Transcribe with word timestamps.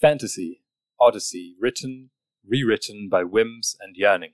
Fantasy, 0.00 0.62
Odyssey, 0.98 1.56
written, 1.60 2.08
rewritten 2.46 3.10
by 3.10 3.22
whims 3.22 3.76
and 3.80 3.96
yearning. 3.96 4.32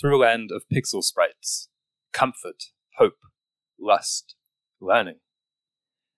Through 0.00 0.16
a 0.16 0.24
land 0.24 0.48
of 0.50 0.64
pixel 0.72 1.02
sprites, 1.02 1.68
comfort, 2.14 2.64
hope, 2.96 3.18
lust, 3.78 4.36
learning. 4.80 5.16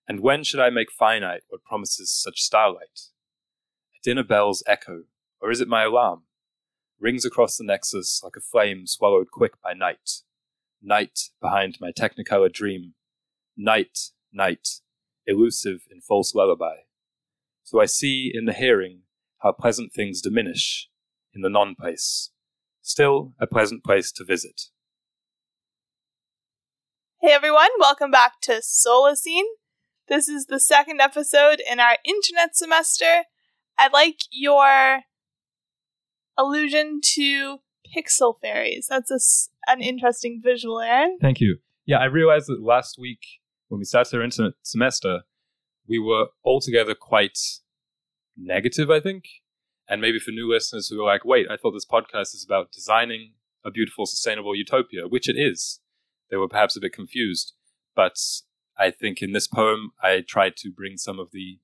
And 0.07 0.21
when 0.21 0.45
should 0.45 0.61
I 0.61 0.69
make 0.69 0.91
finite 0.91 1.41
what 1.49 1.65
promises 1.65 2.09
such 2.09 2.39
starlight? 2.39 3.09
A 3.95 3.99
dinner 4.01 4.23
bell's 4.23 4.63
echo, 4.65 5.03
or 5.41 5.51
is 5.51 5.59
it 5.59 5.67
my 5.67 5.83
alarm? 5.83 6.23
Rings 7.01 7.25
across 7.25 7.57
the 7.57 7.65
nexus 7.65 8.21
like 8.23 8.37
a 8.37 8.41
flame 8.41 8.87
swallowed 8.87 9.29
quick 9.29 9.61
by 9.61 9.73
night. 9.73 10.21
Night 10.81 11.31
behind 11.41 11.79
my 11.81 11.91
technicolor 11.91 12.51
dream. 12.51 12.93
Night, 13.57 14.11
night, 14.31 14.79
elusive 15.27 15.81
in 15.91 15.99
false 15.99 16.33
lullaby. 16.33 16.75
So 17.63 17.79
I 17.79 17.85
see 17.85 18.29
in 18.33 18.45
the 18.45 18.53
hearing 18.53 19.01
how 19.41 19.53
pleasant 19.53 19.93
things 19.93 20.21
diminish 20.21 20.89
in 21.33 21.41
the 21.41 21.49
non 21.49 21.75
place. 21.75 22.29
Still 22.81 23.33
a 23.39 23.47
pleasant 23.47 23.83
place 23.83 24.11
to 24.13 24.25
visit. 24.25 24.63
Hey 27.21 27.31
everyone, 27.31 27.69
welcome 27.79 28.11
back 28.11 28.41
to 28.41 28.61
Solacene. 28.61 29.47
This 30.09 30.27
is 30.27 30.47
the 30.47 30.59
second 30.59 30.99
episode 30.99 31.61
in 31.71 31.79
our 31.79 31.97
internet 32.03 32.55
semester. 32.55 33.23
I 33.77 33.87
like 33.87 34.19
your 34.29 35.03
allusion 36.37 36.99
to 37.15 37.59
pixel 37.95 38.35
fairies. 38.41 38.87
That's 38.89 39.09
a 39.09 39.15
s 39.15 39.49
an 39.67 39.81
interesting 39.81 40.41
visual, 40.43 40.81
Aaron. 40.81 41.17
Thank 41.21 41.39
you. 41.39 41.59
Yeah, 41.85 41.99
I 41.99 42.05
realized 42.05 42.47
that 42.47 42.61
last 42.61 42.97
week 42.99 43.21
when 43.69 43.79
we 43.79 43.85
started 43.85 44.17
our 44.17 44.23
internet 44.23 44.53
semester, 44.61 45.21
we 45.87 45.99
were 45.99 46.27
altogether 46.45 46.95
quite 46.95 47.37
negative, 48.37 48.89
I 48.89 48.99
think. 48.99 49.25
And 49.87 50.01
maybe 50.01 50.19
for 50.19 50.31
new 50.31 50.51
listeners 50.51 50.87
who 50.87 51.01
are 51.01 51.05
like, 51.05 51.25
wait, 51.25 51.47
I 51.49 51.57
thought 51.57 51.71
this 51.71 51.85
podcast 51.85 52.33
is 52.33 52.45
about 52.47 52.71
designing 52.71 53.33
a 53.65 53.71
beautiful, 53.71 54.05
sustainable 54.05 54.55
utopia, 54.55 55.07
which 55.07 55.27
it 55.27 55.35
is. 55.37 55.79
They 56.29 56.37
were 56.37 56.47
perhaps 56.47 56.75
a 56.77 56.81
bit 56.81 56.93
confused. 56.93 57.53
But 57.95 58.17
I 58.77 58.91
think 58.91 59.21
in 59.21 59.33
this 59.33 59.47
poem, 59.47 59.91
I 60.01 60.23
tried 60.27 60.55
to 60.57 60.71
bring 60.71 60.97
some 60.97 61.19
of 61.19 61.31
the 61.31 61.59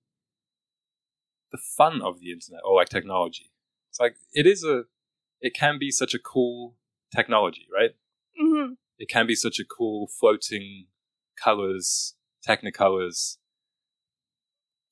the 1.52 1.58
fun 1.58 2.02
of 2.02 2.20
the 2.20 2.31
internet 2.31 2.61
or 2.64 2.76
like 2.76 2.89
technology. 2.89 3.52
It's 3.89 4.00
like 4.00 4.16
it 4.33 4.45
is 4.45 4.64
a, 4.64 4.83
it 5.42 5.56
can 5.56 5.80
be 5.80 5.89
such 5.89 6.14
a 6.14 6.20
cool 6.20 6.76
technology, 7.16 7.66
right? 7.73 7.92
hmm 8.38 8.73
It 9.00 9.09
can 9.09 9.26
be 9.26 9.33
such 9.36 9.59
a 9.59 9.66
cool 9.66 10.08
floating 10.08 10.88
colors, 11.44 12.16
technicolors, 12.48 13.38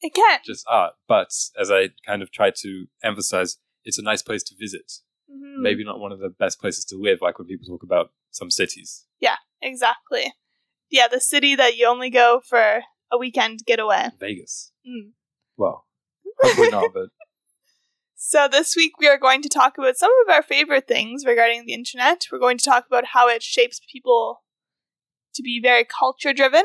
It 0.07 0.13
can. 0.13 0.39
just 0.45 0.65
art. 0.69 0.93
But 1.07 1.29
as 1.59 1.69
I 1.69 1.89
kind 2.05 2.21
of 2.21 2.31
tried 2.31 2.55
to 2.61 2.85
emphasize, 3.03 3.57
it's 3.83 3.99
a 3.99 4.01
nice 4.03 4.21
place 4.21 4.43
to 4.43 4.55
visit. 4.57 4.91
Mhm. 5.29 5.57
Maybe 5.61 5.83
not 5.83 5.99
one 5.99 6.11
of 6.13 6.19
the 6.19 6.29
best 6.29 6.59
places 6.61 6.85
to 6.85 6.95
live, 6.97 7.19
like 7.21 7.37
when 7.37 7.47
people 7.47 7.67
talk 7.67 7.83
about 7.83 8.11
some 8.31 8.49
cities. 8.49 9.05
Yeah, 9.19 9.35
exactly. 9.61 10.33
Yeah, 10.89 11.07
the 11.09 11.19
city 11.19 11.55
that 11.55 11.75
you 11.75 11.87
only 11.87 12.09
go 12.09 12.41
for 12.45 12.83
a 13.11 13.17
weekend 13.17 13.59
getaway. 13.65 14.09
Vegas. 14.19 14.71
Mm. 14.87 15.11
Well, 15.57 15.85
hopefully 16.41 16.69
not, 16.69 16.93
but 16.93 17.09
So, 18.19 18.47
this 18.47 18.75
week 18.75 18.93
we 18.99 19.07
are 19.07 19.17
going 19.19 19.41
to 19.43 19.49
talk 19.49 19.77
about 19.77 19.97
some 19.97 20.11
of 20.23 20.33
our 20.33 20.41
favorite 20.41 20.87
things 20.87 21.23
regarding 21.25 21.65
the 21.65 21.73
internet. 21.73 22.25
We're 22.31 22.39
going 22.39 22.57
to 22.57 22.65
talk 22.65 22.85
about 22.87 23.05
how 23.13 23.27
it 23.27 23.43
shapes 23.43 23.79
people 23.91 24.43
to 25.35 25.43
be 25.43 25.59
very 25.61 25.85
culture 25.85 26.33
driven, 26.33 26.63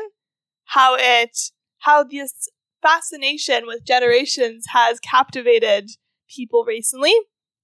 how 0.65 0.95
it, 0.97 1.37
how 1.79 2.03
this 2.03 2.49
fascination 2.83 3.65
with 3.65 3.85
generations 3.85 4.65
has 4.73 4.99
captivated 4.99 5.89
people 6.29 6.65
recently, 6.65 7.13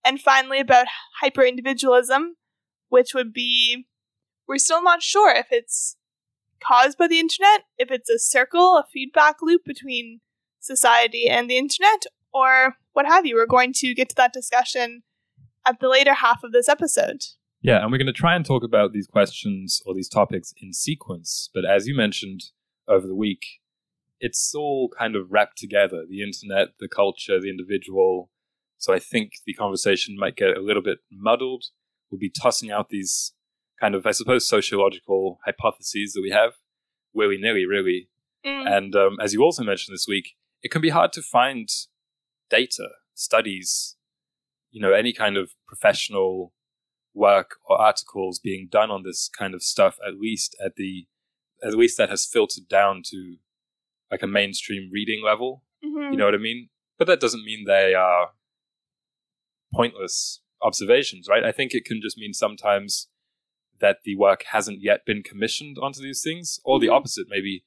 and 0.05 0.19
finally 0.19 0.59
about 0.59 0.87
hyper 1.21 1.43
individualism, 1.43 2.37
which 2.87 3.13
would 3.13 3.33
be, 3.33 3.85
we're 4.47 4.57
still 4.57 4.81
not 4.81 5.03
sure 5.03 5.31
if 5.35 5.47
it's 5.51 5.97
caused 6.63 6.97
by 6.97 7.07
the 7.07 7.19
internet, 7.19 7.65
if 7.77 7.91
it's 7.91 8.09
a 8.09 8.17
circle, 8.17 8.77
a 8.77 8.85
feedback 8.91 9.37
loop 9.41 9.61
between 9.65 10.21
society 10.59 11.27
and 11.27 11.49
the 11.49 11.57
internet, 11.57 12.05
or 12.33 12.75
what 12.93 13.05
have 13.05 13.25
you. 13.25 13.35
We're 13.35 13.45
going 13.45 13.73
to 13.73 13.93
get 13.93 14.09
to 14.09 14.15
that 14.15 14.33
discussion 14.33 15.03
at 15.67 15.79
the 15.79 15.89
later 15.89 16.13
half 16.13 16.43
of 16.43 16.51
this 16.51 16.69
episode. 16.69 17.23
yeah, 17.61 17.81
and 17.81 17.91
we're 17.91 17.97
going 17.97 18.07
to 18.07 18.13
try 18.13 18.35
and 18.35 18.45
talk 18.45 18.63
about 18.63 18.93
these 18.93 19.07
questions 19.07 19.81
or 19.85 19.93
these 19.93 20.09
topics 20.09 20.53
in 20.61 20.73
sequence. 20.73 21.49
But 21.53 21.65
as 21.65 21.87
you 21.87 21.95
mentioned 21.95 22.41
over 22.87 23.05
the 23.05 23.15
week, 23.15 23.58
it's 24.19 24.53
all 24.55 24.89
kind 24.97 25.15
of 25.15 25.31
wrapped 25.31 25.57
together 25.57 26.03
the 26.07 26.21
internet, 26.21 26.69
the 26.79 26.87
culture, 26.87 27.39
the 27.39 27.49
individual. 27.49 28.29
So 28.77 28.93
I 28.93 28.99
think 28.99 29.33
the 29.45 29.53
conversation 29.53 30.17
might 30.17 30.35
get 30.35 30.57
a 30.57 30.61
little 30.61 30.83
bit 30.83 30.99
muddled. 31.11 31.65
We'll 32.09 32.19
be 32.19 32.29
tossing 32.29 32.71
out 32.71 32.89
these 32.89 33.33
kind 33.79 33.95
of, 33.95 34.05
I 34.05 34.11
suppose, 34.11 34.47
sociological 34.47 35.39
hypotheses 35.45 36.13
that 36.13 36.21
we 36.21 36.31
have 36.31 36.53
willy 37.13 37.37
nilly, 37.37 37.65
really. 37.65 38.09
Mm, 38.45 38.67
And 38.67 38.95
um, 38.95 39.17
as 39.21 39.33
you 39.33 39.43
also 39.43 39.63
mentioned 39.63 39.93
this 39.93 40.07
week, 40.07 40.35
it 40.61 40.71
can 40.71 40.81
be 40.81 40.89
hard 40.89 41.13
to 41.13 41.21
find 41.21 41.69
data, 42.49 42.89
studies, 43.13 43.95
you 44.71 44.81
know, 44.81 44.93
any 44.93 45.13
kind 45.13 45.37
of 45.37 45.51
professional 45.67 46.53
work 47.13 47.55
or 47.65 47.79
articles 47.81 48.39
being 48.39 48.67
done 48.71 48.91
on 48.91 49.03
this 49.03 49.29
kind 49.37 49.53
of 49.53 49.63
stuff. 49.63 49.97
At 50.05 50.19
least 50.19 50.55
at 50.63 50.75
the, 50.75 51.07
at 51.63 51.73
least 51.73 51.97
that 51.97 52.09
has 52.09 52.25
filtered 52.25 52.67
down 52.67 53.01
to 53.07 53.37
like 54.11 54.21
a 54.23 54.27
mainstream 54.27 54.89
reading 54.91 55.21
level. 55.23 55.63
mhm. 55.83 56.11
You 56.11 56.17
know 56.17 56.25
what 56.25 56.35
I 56.35 56.39
mean? 56.39 56.69
But 56.97 57.07
that 57.07 57.19
doesn't 57.21 57.45
mean 57.45 57.65
they 57.65 57.93
are 57.93 58.33
pointless 59.73 60.41
observations, 60.61 61.27
right? 61.29 61.43
I 61.43 61.51
think 61.51 61.73
it 61.73 61.85
can 61.85 62.01
just 62.01 62.17
mean 62.17 62.33
sometimes 62.33 63.07
that 63.79 63.99
the 64.03 64.15
work 64.17 64.43
hasn't 64.51 64.81
yet 64.81 65.05
been 65.05 65.23
commissioned 65.23 65.77
onto 65.81 66.01
these 66.01 66.21
things, 66.21 66.59
or 66.65 66.79
the 66.79 66.87
Mhm. 66.87 66.93
opposite. 66.95 67.27
Maybe 67.29 67.65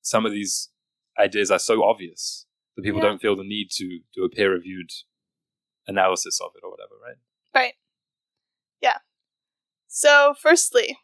some 0.00 0.24
of 0.24 0.32
these 0.32 0.70
ideas 1.18 1.50
are 1.50 1.58
so 1.58 1.82
obvious 1.82 2.46
that 2.76 2.82
people 2.82 3.00
Yeah. 3.00 3.08
don't 3.08 3.20
feel 3.20 3.34
the 3.34 3.42
need 3.42 3.70
to 3.72 4.00
do 4.14 4.24
a 4.24 4.28
peer 4.28 4.52
reviewed 4.52 4.90
analysis 5.86 6.40
of 6.40 6.54
it 6.56 6.62
or 6.62 6.70
whatever, 6.70 6.96
right? 6.98 7.16
Right. 7.54 7.76
Yeah. 8.80 8.98
So, 9.88 10.34
firstly, 10.34 10.98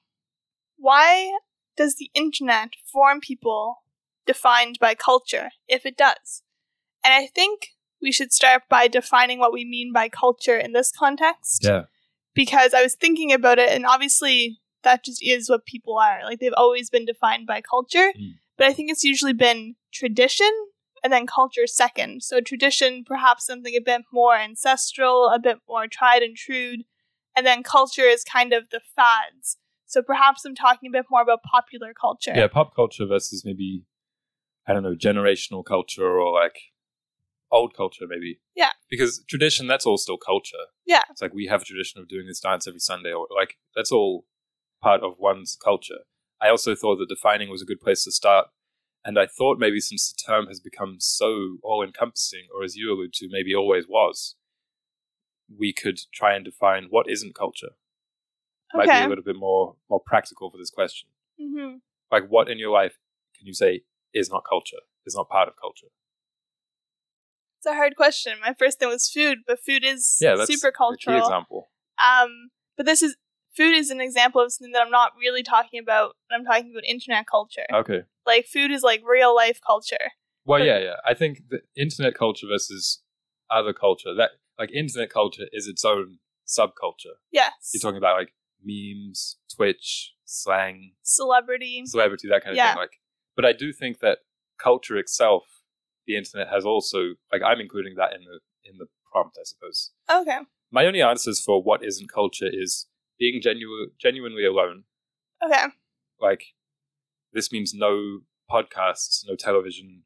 why 0.76 1.38
does 1.76 1.96
the 1.96 2.10
internet 2.14 2.76
form 2.84 3.20
people 3.20 3.82
defined 4.26 4.78
by 4.80 4.94
culture, 4.94 5.50
if 5.68 5.84
it 5.86 5.96
does? 5.96 6.42
And 7.04 7.12
I 7.14 7.26
think 7.26 7.68
we 8.02 8.12
should 8.12 8.32
start 8.32 8.62
by 8.68 8.88
defining 8.88 9.38
what 9.38 9.52
we 9.52 9.64
mean 9.64 9.92
by 9.92 10.08
culture 10.08 10.56
in 10.58 10.72
this 10.72 10.90
context. 10.92 11.64
Yeah. 11.64 11.82
because 12.32 12.72
I 12.72 12.82
was 12.82 12.94
thinking 12.94 13.32
about 13.32 13.58
it, 13.58 13.70
and 13.70 13.84
obviously 13.84 14.60
that 14.84 15.04
just 15.04 15.20
is 15.22 15.50
what 15.50 15.66
people 15.66 15.98
are. 15.98 16.20
Like 16.24 16.38
they've 16.38 16.54
always 16.56 16.88
been 16.88 17.04
defined 17.04 17.46
by 17.46 17.60
culture, 17.60 18.12
Mm. 18.16 18.34
but 18.56 18.68
I 18.68 18.72
think 18.72 18.88
it's 18.90 19.02
usually 19.04 19.32
been 19.32 19.74
tradition 19.92 20.50
and 21.02 21.12
then 21.12 21.26
culture 21.26 21.66
second. 21.66 22.22
So 22.22 22.40
tradition, 22.40 23.02
perhaps 23.04 23.46
something 23.46 23.74
a 23.74 23.80
bit 23.80 24.02
more 24.12 24.36
ancestral, 24.36 25.28
a 25.28 25.38
bit 25.40 25.58
more 25.68 25.86
tried 25.88 26.22
and 26.22 26.36
true, 26.36 26.76
and 27.36 27.44
then 27.44 27.62
culture 27.64 28.02
is 28.14 28.22
kind 28.22 28.52
of 28.52 28.70
the 28.70 28.80
fads. 28.96 29.56
So 29.86 30.00
perhaps 30.00 30.44
I'm 30.44 30.54
talking 30.54 30.88
a 30.88 30.92
bit 30.92 31.06
more 31.10 31.22
about 31.22 31.42
popular 31.42 31.92
culture. 31.92 32.32
Yeah, 32.34 32.46
pop 32.46 32.76
culture 32.76 33.06
versus 33.06 33.44
maybe, 33.44 33.82
I 34.70 34.72
don't 34.72 34.84
know, 34.84 34.94
generational 34.94 35.64
culture 35.64 36.20
or 36.20 36.32
like 36.32 36.56
old 37.50 37.74
culture, 37.76 38.04
maybe. 38.08 38.38
Yeah. 38.54 38.70
Because 38.88 39.24
tradition, 39.28 39.66
that's 39.66 39.84
all 39.84 39.98
still 39.98 40.16
culture. 40.16 40.66
Yeah. 40.86 41.02
It's 41.10 41.20
like 41.20 41.34
we 41.34 41.46
have 41.46 41.62
a 41.62 41.64
tradition 41.64 42.00
of 42.00 42.08
doing 42.08 42.28
this 42.28 42.38
dance 42.38 42.68
every 42.68 42.78
Sunday, 42.78 43.12
or 43.12 43.26
like 43.36 43.56
that's 43.74 43.90
all 43.90 44.26
part 44.80 45.02
of 45.02 45.14
one's 45.18 45.58
culture. 45.62 46.04
I 46.40 46.50
also 46.50 46.76
thought 46.76 46.98
that 46.98 47.08
defining 47.08 47.50
was 47.50 47.62
a 47.62 47.64
good 47.66 47.80
place 47.80 48.04
to 48.04 48.12
start. 48.12 48.46
And 49.04 49.18
I 49.18 49.26
thought 49.26 49.58
maybe 49.58 49.80
since 49.80 50.12
the 50.12 50.22
term 50.24 50.46
has 50.46 50.60
become 50.60 50.96
so 51.00 51.56
all 51.64 51.82
encompassing, 51.82 52.46
or 52.54 52.62
as 52.62 52.76
you 52.76 52.92
allude 52.92 53.12
to, 53.14 53.28
maybe 53.28 53.52
always 53.52 53.86
was, 53.88 54.36
we 55.58 55.72
could 55.72 55.98
try 56.14 56.36
and 56.36 56.44
define 56.44 56.86
what 56.90 57.10
isn't 57.10 57.34
culture. 57.34 57.70
Okay. 58.72 58.86
Might 58.86 59.00
be 59.00 59.04
a 59.06 59.08
little 59.08 59.24
bit 59.24 59.36
more 59.36 59.74
more 59.88 60.00
practical 60.06 60.48
for 60.48 60.58
this 60.58 60.70
question. 60.70 61.08
hmm 61.40 61.78
Like 62.12 62.28
what 62.28 62.48
in 62.48 62.58
your 62.58 62.70
life 62.70 62.98
can 63.36 63.48
you 63.48 63.54
say 63.54 63.82
is 64.14 64.30
not 64.30 64.42
culture, 64.48 64.82
is 65.06 65.14
not 65.14 65.28
part 65.28 65.48
of 65.48 65.54
culture? 65.60 65.88
It's 67.58 67.66
a 67.66 67.74
hard 67.74 67.94
question. 67.96 68.38
My 68.40 68.54
first 68.58 68.78
thing 68.78 68.88
was 68.88 69.10
food, 69.10 69.38
but 69.46 69.58
food 69.60 69.84
is 69.84 70.16
Yeah, 70.20 70.36
that's 70.36 70.50
super 70.52 70.68
a 70.68 70.72
key 70.72 70.76
cultural. 70.76 71.18
example. 71.18 71.70
Um, 72.02 72.50
but 72.76 72.86
this 72.86 73.02
is 73.02 73.16
food 73.54 73.74
is 73.74 73.90
an 73.90 74.00
example 74.00 74.40
of 74.40 74.52
something 74.52 74.72
that 74.72 74.80
I'm 74.82 74.90
not 74.90 75.12
really 75.20 75.42
talking 75.42 75.78
about. 75.80 76.16
I'm 76.30 76.44
talking 76.44 76.70
about 76.72 76.84
internet 76.84 77.26
culture. 77.26 77.66
Okay. 77.72 78.02
Like 78.26 78.46
food 78.46 78.70
is 78.70 78.82
like 78.82 79.02
real 79.06 79.34
life 79.34 79.60
culture. 79.64 80.12
Well, 80.46 80.64
yeah, 80.64 80.78
yeah. 80.78 80.94
I 81.06 81.12
think 81.12 81.42
the 81.50 81.60
internet 81.76 82.14
culture 82.14 82.46
versus 82.46 83.02
other 83.50 83.74
culture, 83.74 84.14
that 84.14 84.30
like 84.58 84.72
internet 84.72 85.10
culture 85.10 85.44
is 85.52 85.66
its 85.66 85.84
own 85.84 86.18
subculture. 86.46 87.16
Yes. 87.30 87.52
You're 87.74 87.80
talking 87.82 87.98
about 87.98 88.16
like 88.18 88.32
memes, 88.64 89.36
Twitch, 89.54 90.14
slang, 90.24 90.92
Celebrity. 91.02 91.82
celebrity, 91.84 92.28
that 92.28 92.42
kind 92.42 92.52
of 92.52 92.56
Yeah. 92.56 92.70
thing. 92.72 92.78
Like, 92.78 92.99
but 93.40 93.48
I 93.48 93.52
do 93.52 93.72
think 93.72 94.00
that 94.00 94.18
culture 94.62 94.96
itself 94.98 95.44
the 96.06 96.16
internet 96.16 96.48
has 96.48 96.64
also 96.64 97.14
like 97.32 97.42
I'm 97.44 97.60
including 97.60 97.94
that 97.96 98.12
in 98.12 98.22
the 98.24 98.40
in 98.68 98.76
the 98.78 98.86
prompt, 99.10 99.36
I 99.40 99.44
suppose. 99.44 99.92
Okay. 100.10 100.38
My 100.70 100.86
only 100.86 101.02
answers 101.02 101.40
for 101.40 101.62
what 101.62 101.84
isn't 101.84 102.12
culture 102.12 102.48
is 102.64 102.86
being 103.18 103.40
genu- 103.40 103.90
genuinely 104.00 104.44
alone. 104.44 104.84
Okay. 105.44 105.64
Like 106.20 106.42
this 107.32 107.50
means 107.52 107.72
no 107.74 108.20
podcasts, 108.50 109.24
no 109.26 109.34
television, 109.36 110.02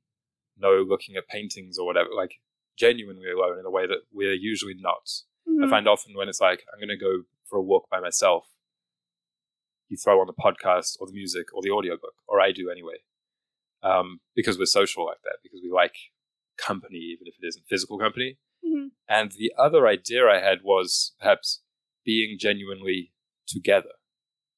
no 0.58 0.84
looking 0.88 1.16
at 1.16 1.28
paintings 1.28 1.78
or 1.78 1.86
whatever. 1.86 2.10
Like 2.14 2.34
genuinely 2.78 3.30
alone 3.30 3.58
in 3.58 3.66
a 3.66 3.70
way 3.70 3.86
that 3.86 4.02
we're 4.12 4.34
usually 4.34 4.74
not. 4.78 5.06
Mhm. 5.48 5.64
I 5.66 5.70
find 5.70 5.88
often 5.88 6.14
when 6.16 6.28
it's 6.28 6.40
like 6.40 6.64
I'm 6.72 6.78
going 6.80 6.96
to 6.98 7.02
go 7.08 7.24
for 7.44 7.58
a 7.58 7.62
walk 7.62 7.88
by 7.90 8.00
myself, 8.00 8.46
you 9.88 9.96
throw 9.96 10.20
on 10.20 10.26
the 10.26 10.32
podcast 10.32 10.96
or 11.00 11.06
the 11.06 11.12
music 11.12 11.46
or 11.54 11.62
the 11.62 11.70
audiobook, 11.70 12.14
or 12.26 12.40
I 12.40 12.52
do 12.52 12.70
anyway, 12.70 12.98
um, 13.84 14.20
because 14.34 14.58
we're 14.58 14.64
social 14.80 15.04
like 15.06 15.22
that, 15.24 15.36
because 15.42 15.60
we 15.62 15.70
like 15.70 15.94
company, 16.58 16.98
even 16.98 17.26
if 17.26 17.34
it 17.40 17.46
isn't 17.46 17.66
physical 17.68 17.98
company. 17.98 18.38
Mhm. 18.64 18.90
And 19.08 19.32
the 19.32 19.52
other 19.58 19.86
idea 19.86 20.26
I 20.26 20.40
had 20.40 20.58
was 20.64 21.14
perhaps 21.20 21.62
being 22.04 22.38
genuinely 22.38 23.12
together, 23.46 23.92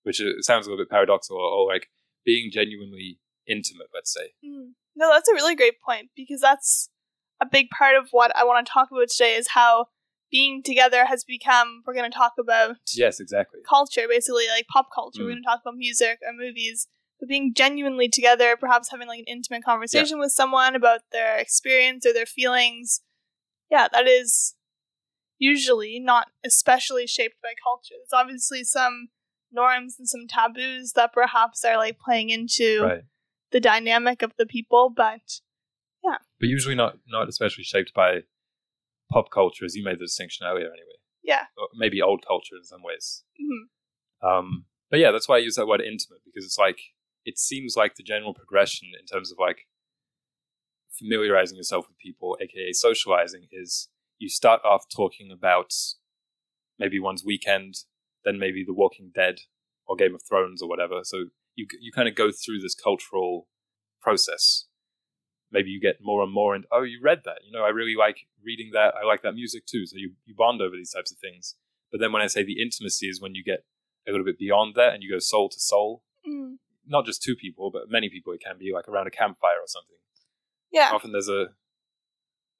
which 0.05 0.21
sounds 0.41 0.67
a 0.67 0.71
little 0.71 0.85
bit 0.85 0.91
paradoxical, 0.91 1.39
or, 1.39 1.67
like 1.73 1.91
being 2.25 2.51
genuinely 2.51 3.19
intimate, 3.47 3.89
let's 3.95 4.13
say. 4.13 4.33
Mm. 4.45 4.73
No, 4.97 5.11
that's 5.13 5.29
a 5.29 5.35
really 5.35 5.55
great 5.55 5.81
point 5.81 6.11
because 6.17 6.41
that's 6.41 6.89
a 7.41 7.47
big 7.47 7.69
part 7.71 7.97
of 7.97 8.09
what 8.13 8.35
I 8.37 8.45
want 8.45 8.67
to 8.67 8.73
talk 8.73 8.89
about 8.91 9.09
today 9.09 9.35
is 9.35 9.49
how 9.49 9.87
being 10.31 10.63
together 10.63 11.05
has 11.07 11.23
become 11.25 11.83
we're 11.87 11.95
going 11.95 12.11
to 12.11 12.17
talk 12.17 12.33
about 12.39 12.77
Yes, 12.95 13.21
exactly. 13.21 13.61
culture 13.69 14.07
basically 14.09 14.49
like 14.49 14.67
pop 14.67 14.89
culture 14.93 15.23
we're 15.23 15.31
Mm. 15.31 15.33
going 15.35 15.43
to 15.43 15.49
talk 15.49 15.61
about 15.65 15.77
music 15.77 16.19
or 16.27 16.33
movies 16.33 16.89
but 17.19 17.29
being 17.29 17.53
genuinely 17.55 18.09
together 18.09 18.57
perhaps 18.57 18.91
having 18.91 19.09
like 19.09 19.21
an 19.21 19.25
intimate 19.27 19.65
conversation 19.65 20.19
with 20.19 20.33
someone 20.33 20.75
about 20.75 21.01
their 21.13 21.37
experience 21.39 22.05
or 22.07 22.13
their 22.13 22.27
feelings 22.27 23.01
yeah 23.71 23.89
that 23.93 24.07
is 24.07 24.55
usually 25.39 25.99
not 26.01 26.29
especially 26.45 27.07
shaped 27.07 27.37
by 27.43 27.53
culture 27.63 27.95
there's 27.99 28.19
obviously 28.21 28.65
some 28.65 29.09
norms 29.53 29.97
and 29.99 30.09
some 30.09 30.27
taboos 30.29 30.93
that 30.93 31.13
perhaps 31.13 31.65
are 31.65 31.77
like 31.77 31.99
playing 31.99 32.31
into 32.31 32.83
Right. 32.83 33.03
the 33.53 33.61
dynamic 33.61 34.23
of 34.23 34.33
the 34.39 34.47
people 34.47 34.91
but 34.95 35.41
yeah. 36.05 36.19
But 36.39 36.49
usually 36.49 36.75
not 36.77 36.99
not 37.07 37.29
especially 37.29 37.65
shaped 37.65 37.93
by 37.95 38.21
pop 39.11 39.31
culture, 39.33 39.65
as 39.65 39.75
you 39.75 39.83
made 39.85 39.97
the 39.99 40.05
distinction 40.05 40.47
earlier, 40.47 40.67
anyway. 40.67 40.99
yeah 41.23 41.45
Or 41.57 41.69
maybe 41.75 42.01
old 42.03 42.25
culture 42.27 42.55
in 42.57 42.65
some 42.65 42.83
ways. 42.83 43.25
mhm. 43.41 44.29
Um, 44.29 44.65
but 44.91 45.01
yeah, 45.01 45.11
that's 45.11 45.29
why 45.29 45.37
I 45.37 45.39
use 45.39 45.57
that 45.57 45.67
word 45.67 45.81
intimate 45.81 46.21
because 46.25 46.45
it's 46.45 46.59
like 46.59 46.79
it 47.27 47.39
seems 47.39 47.77
like 47.77 47.97
the 47.97 48.03
general 48.03 48.33
progression 48.33 48.89
in 48.99 49.05
terms 49.05 49.31
of 49.31 49.39
like 49.39 49.67
familiarizing 50.99 51.57
yourself 51.57 51.87
with 51.89 51.99
people, 51.99 52.39
aka 52.41 52.73
socializing, 52.73 53.49
is 53.53 53.89
you 54.19 54.29
start 54.31 54.63
off 54.65 54.85
talking 54.89 55.31
about 55.31 55.75
maybe 56.79 56.99
one's 57.01 57.25
weekend, 57.25 57.75
then 58.25 58.39
maybe 58.39 58.65
The 58.65 58.73
Walking 58.73 59.11
Dead 59.15 59.41
or 59.87 59.97
Game 59.97 60.15
of 60.15 60.23
Thrones 60.23 60.63
or 60.63 60.69
whatever. 60.69 61.01
So 61.03 61.27
you 61.57 61.67
you 61.81 61.93
kind 61.93 62.09
of 62.09 62.15
go 62.15 62.31
through 62.31 62.61
this 62.61 62.75
cultural 62.75 63.49
process. 64.01 64.67
Maybe 65.51 65.71
you 65.71 65.81
get 65.81 65.97
more 66.01 66.23
and 66.23 66.33
more, 66.33 66.55
and 66.55 66.65
oh, 66.73 66.83
you 66.83 67.01
read 67.03 67.23
that. 67.25 67.39
You 67.45 67.53
know, 67.53 67.65
I 67.65 67.69
really 67.69 67.95
like 67.99 68.19
reading 68.45 68.71
that. 68.73 68.95
I 68.95 69.05
like 69.05 69.23
that 69.23 69.35
music 69.35 69.67
too. 69.67 69.85
So 69.85 69.97
you 69.97 70.13
you 70.25 70.35
bond 70.37 70.63
over 70.63 70.77
these 70.77 70.93
types 70.93 71.11
of 71.11 71.19
things. 71.19 71.57
But 71.91 72.01
then 72.01 72.13
when 72.13 72.23
I 72.23 72.29
say 72.29 72.45
the 72.45 72.63
intimacy 72.63 73.09
is 73.09 73.21
when 73.21 73.35
you 73.35 73.43
get 73.45 73.65
a 74.09 74.13
little 74.13 74.25
bit 74.25 74.39
beyond 74.39 74.75
that 74.77 74.95
and 74.95 75.03
you 75.03 75.11
go 75.11 75.19
soul 75.19 75.49
to 75.49 75.59
soul, 75.59 76.03
Mm. 76.27 76.59
Not 76.87 77.05
just 77.07 77.23
two 77.23 77.35
people, 77.37 77.71
but 77.71 77.91
many 77.91 78.09
people. 78.09 78.33
It 78.33 78.41
can 78.45 78.59
be 78.59 78.73
like 78.73 78.89
around 78.89 79.07
a 79.07 79.11
campfire 79.11 79.59
or 79.61 79.67
something. 79.67 79.97
yeah 80.73 80.91
Often 80.93 81.13
there's 81.13 81.29
a 81.29 81.47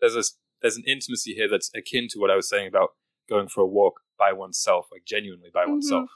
there's 0.01 0.17
a 0.17 0.23
there's 0.63 0.77
an 0.77 0.85
intimacy 0.87 1.35
here 1.35 1.49
that's 1.49 1.71
akin 1.75 2.09
to 2.11 2.19
what 2.19 2.31
I 2.31 2.37
was 2.37 2.49
saying 2.49 2.67
about 2.69 2.91
going 3.29 3.49
for 3.49 3.61
a 3.63 3.67
walk 3.67 4.01
by 4.19 4.33
oneself, 4.33 4.87
like 4.91 5.05
genuinely 5.05 5.51
by 5.53 5.65
Mhm. 5.65 5.71
oneself. 5.71 6.11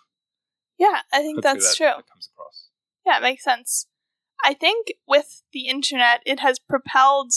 yeah 0.79 1.03
i 1.13 1.21
think 1.23 1.37
Hopefully 1.37 1.55
that's 1.61 1.69
that, 1.71 1.77
true 1.77 1.87
That 1.97 2.09
comes 2.09 2.29
across. 2.33 2.69
Yeah, 3.07 3.19
it 3.19 3.23
makes 3.23 3.45
sense. 3.45 3.87
I 4.45 4.55
think 4.55 4.93
with 5.07 5.43
the 5.53 5.69
internet, 5.69 6.23
it 6.25 6.41
has 6.41 6.59
propelled 6.59 7.33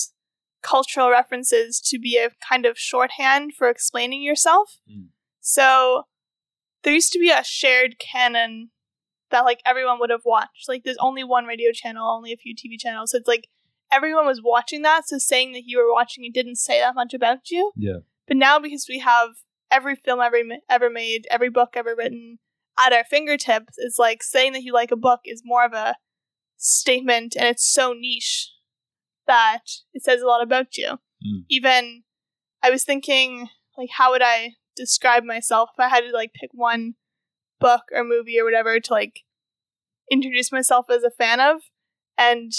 cultural 0.61 1.09
references 1.09 1.81
to 1.89 1.99
be 1.99 2.17
a 2.17 2.29
kind 2.49 2.65
of 2.65 2.77
shorthand 2.77 3.53
for 3.57 3.67
explaining 3.69 4.21
yourself. 4.21 4.79
Mm. 4.89 5.07
So 5.41 6.03
there 6.83 6.93
used 6.93 7.11
to 7.13 7.19
be 7.19 7.29
a 7.31 7.43
shared 7.43 7.97
canon 7.99 8.71
that 9.33 9.43
like 9.43 9.59
everyone 9.65 9.99
would 9.99 10.11
have 10.11 10.23
watched. 10.23 10.69
Like 10.69 10.83
there's 10.85 10.97
only 11.01 11.23
one 11.23 11.45
radio 11.45 11.71
channel, 11.73 12.09
only 12.09 12.31
a 12.31 12.37
few 12.37 12.55
TV 12.55 12.79
channels. 12.79 13.11
So 13.11 13.17
it's 13.17 13.27
like 13.27 13.49
everyone 13.91 14.25
was 14.25 14.41
watching 14.41 14.83
that. 14.83 15.07
So 15.07 15.17
saying 15.17 15.51
that 15.53 15.63
you 15.65 15.77
were 15.77 15.91
watching 15.91 16.23
it 16.23 16.33
didn't 16.33 16.55
say 16.55 16.79
that 16.79 16.95
much 16.95 17.13
about 17.13 17.51
you. 17.51 17.71
Yeah. 17.75 17.97
But 18.27 18.37
now 18.37 18.59
because 18.59 18.85
we 18.87 18.99
have 18.99 19.29
every 19.69 19.95
film 19.95 20.21
ever 20.21 20.37
ever 20.69 20.89
made, 20.89 21.27
every 21.29 21.49
book 21.49 21.71
ever 21.75 21.95
written 21.97 22.39
at 22.79 22.93
our 22.93 23.03
fingertips, 23.03 23.73
it's 23.77 23.99
like 23.99 24.23
saying 24.23 24.53
that 24.53 24.63
you 24.63 24.71
like 24.71 24.91
a 24.91 24.95
book 24.95 25.21
is 25.25 25.41
more 25.43 25.65
of 25.65 25.73
a 25.73 25.95
statement 26.57 27.35
and 27.35 27.47
it's 27.47 27.67
so 27.69 27.93
niche 27.93 28.51
that 29.27 29.63
it 29.93 30.03
says 30.03 30.21
a 30.21 30.27
lot 30.27 30.43
about 30.43 30.77
you. 30.77 30.99
Mm. 31.25 31.43
Even 31.49 32.03
I 32.61 32.69
was 32.69 32.85
thinking 32.85 33.49
like 33.77 33.89
how 33.97 34.11
would 34.11 34.21
I 34.23 34.53
describe 34.75 35.23
myself 35.23 35.69
if 35.73 35.83
I 35.83 35.89
had 35.89 36.01
to 36.01 36.11
like 36.11 36.33
pick 36.33 36.49
one 36.53 36.95
book 37.63 37.83
or 37.93 38.03
movie 38.03 38.39
or 38.39 38.45
whatever 38.45 38.79
to 38.79 38.93
like 38.93 39.21
introduce 40.11 40.51
myself 40.51 40.85
as 40.89 41.03
a 41.03 41.09
fan 41.09 41.39
of 41.39 41.61
and 42.17 42.51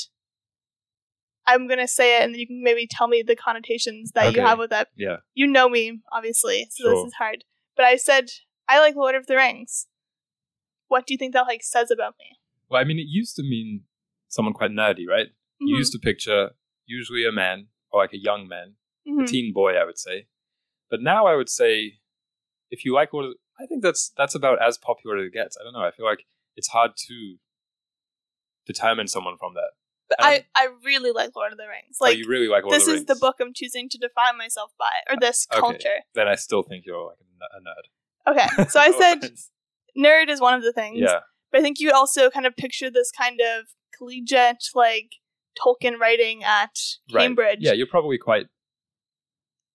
I'm 1.47 1.69
gonna 1.69 1.87
say 1.89 2.17
it 2.19 2.23
and 2.25 2.33
then 2.33 2.41
you 2.41 2.47
can 2.47 2.63
maybe 2.63 2.87
tell 2.91 3.07
me 3.07 3.23
the 3.23 3.37
connotations 3.37 4.13
that 4.15 4.33
you 4.33 4.41
have 4.43 4.59
with 4.59 4.73
it 4.73 4.89
Yeah. 4.97 5.19
you 5.35 5.47
know 5.47 5.69
me, 5.69 6.01
obviously, 6.13 6.67
so 6.71 6.85
Sure. 6.85 6.95
this 6.95 7.05
is 7.09 7.15
hard. 7.19 7.45
But 7.77 7.85
I 7.85 7.97
said 7.97 8.31
I 8.67 8.81
like 8.81 8.97
Lord 8.97 9.15
of 9.15 9.27
the 9.27 9.37
Rings. 9.37 9.87
What 10.89 11.07
do 11.07 11.13
you 11.15 11.19
think 11.19 11.35
that 11.35 11.43
like 11.47 11.63
says 11.63 11.91
about 11.91 12.15
me? 12.19 12.39
Well, 12.71 12.81
I 12.81 12.85
mean, 12.85 12.99
it 12.99 13.07
used 13.09 13.37
to 13.37 13.43
mean 13.43 13.85
someone 14.29 14.55
quite 14.55 14.71
nerdy, 14.71 15.07
right? 15.07 15.29
You 15.61 15.75
Mhm, 15.75 15.79
used 15.79 15.93
to 15.93 15.99
picture 15.99 16.51
usually 16.87 17.27
a 17.27 17.33
man 17.33 17.69
or 17.91 18.01
like 18.03 18.13
a 18.15 18.19
young 18.19 18.49
man, 18.49 18.77
a 19.07 19.11
mhm. 19.11 19.27
teen 19.27 19.53
boy, 19.53 19.73
I 19.75 19.85
would 19.85 19.99
say. 19.99 20.29
But 20.91 21.01
now 21.03 21.27
I 21.27 21.35
would 21.37 21.49
say, 21.51 21.99
if 22.71 22.85
you 22.85 22.95
like 22.95 23.13
what 23.13 23.37
I 23.59 23.67
think 23.67 23.83
that's 23.83 24.13
that's 24.17 24.35
about 24.35 24.63
as 24.63 24.79
popular 24.79 25.19
as 25.19 25.27
it 25.27 25.33
gets. 25.33 25.57
I 25.61 25.65
don't 25.65 25.73
know. 25.73 25.87
I 25.87 25.91
feel 25.91 26.07
like 26.07 26.27
it's 26.57 26.69
hard 26.69 26.93
to 27.09 27.37
determine 28.67 29.09
someone 29.09 29.37
from 29.39 29.55
that. 29.55 29.71
But 30.09 30.19
I 30.21 30.45
I 30.55 30.69
really 30.85 31.13
like 31.13 31.31
Lord 31.35 31.53
of 31.53 31.59
the 31.59 31.67
Rings. 31.67 31.99
oh, 32.01 32.05
Like 32.05 32.19
you 32.19 32.27
really 32.29 32.49
like 32.49 32.65
Lord 32.65 32.75
this 32.75 32.87
of 32.87 32.95
the 32.95 33.01
is 33.01 33.05
the 33.07 33.17
book 33.17 33.37
I'm 33.41 33.55
choosing 33.55 33.89
to 33.91 33.99
define 33.99 34.37
myself 34.37 34.73
by, 34.79 34.91
or 35.09 35.17
uh, 35.17 35.21
this 35.21 35.47
okay. 35.53 35.61
culture. 35.61 35.99
Then 36.15 36.29
I 36.29 36.35
still 36.35 36.63
think 36.63 36.85
you're 36.87 37.07
like 37.07 37.19
a 37.57 37.61
nerd. 37.61 38.33
Okay, 38.33 38.65
so 38.69 38.81
I 38.81 38.91
said 38.93 39.33
nerd 39.97 40.29
is 40.29 40.41
one 40.41 40.55
of 40.55 40.63
the 40.63 40.73
things. 40.73 40.99
yeah, 41.01 41.21
But 41.53 41.61
I 41.61 41.63
think 41.63 41.81
you 41.81 41.93
also 41.93 42.31
kind 42.31 42.47
of 42.47 42.57
picture 42.57 42.91
this 42.91 43.11
kind 43.11 43.41
of 43.41 43.67
collegiate, 43.97 44.65
like 44.75 45.13
Tolkien 45.59 45.99
writing 45.99 46.43
at 46.45 46.77
right. 47.13 47.23
Cambridge. 47.23 47.59
Yeah, 47.61 47.73
you're 47.73 47.87
probably 47.87 48.19
quite 48.19 48.47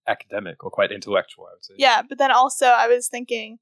academic 0.07 0.63
or 0.63 0.71
quite 0.71 0.91
intellectual. 0.91 1.45
I 1.45 1.53
would 1.55 1.65
say. 1.65 1.73
Yeah, 1.77 2.01
but 2.07 2.17
then 2.17 2.31
also 2.31 2.67
I 2.67 2.87
was 2.87 3.07
thinking 3.07 3.59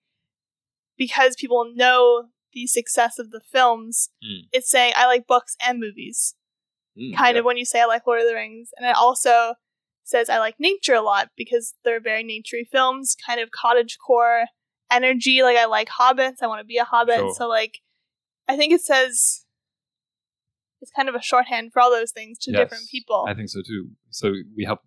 because 0.97 1.35
people 1.37 1.71
know 1.75 2.25
the 2.53 2.67
success 2.67 3.19
of 3.19 3.31
the 3.31 3.41
films, 3.41 4.09
Mm. 4.23 4.47
it's 4.51 4.69
saying 4.69 4.93
I 4.95 5.05
like 5.05 5.27
books 5.27 5.55
and 5.65 5.79
movies. 5.79 6.35
Mm, 6.97 7.15
Kind 7.15 7.35
yeah. 7.35 7.39
of 7.39 7.45
when 7.45 7.57
you 7.57 7.65
say 7.65 7.81
I 7.81 7.85
like 7.85 8.07
Lord 8.07 8.21
of 8.21 8.27
the 8.27 8.33
Rings, 8.33 8.69
and 8.77 8.87
it 8.87 8.95
also 8.95 9.55
says 10.03 10.29
I 10.29 10.39
like 10.39 10.55
nature 10.59 10.95
a 10.95 11.01
lot 11.01 11.29
because 11.37 11.75
they're 11.83 11.99
very 11.99 12.23
naturey 12.23 12.67
films, 12.71 13.15
kind 13.25 13.39
of 13.39 13.51
cottage 13.51 13.97
core 14.05 14.45
energy. 14.89 15.43
Like 15.43 15.57
I 15.57 15.65
like 15.65 15.89
hobbits, 15.89 16.41
I 16.41 16.47
want 16.47 16.61
to 16.61 16.65
be 16.65 16.77
a 16.77 16.85
hobbit. 16.85 17.17
Sure. 17.17 17.33
So 17.35 17.47
like, 17.47 17.79
I 18.47 18.55
think 18.57 18.73
it 18.73 18.81
says 18.81 19.45
it's 20.81 20.91
kind 20.91 21.09
of 21.09 21.15
a 21.15 21.21
shorthand 21.21 21.73
for 21.73 21.81
all 21.81 21.91
those 21.91 22.11
things 22.11 22.37
to 22.39 22.51
different 22.51 22.85
people. 22.89 23.25
I 23.27 23.33
think 23.33 23.49
so 23.49 23.61
too. 23.61 23.89
So 24.11 24.31
we 24.55 24.63
help, 24.63 24.79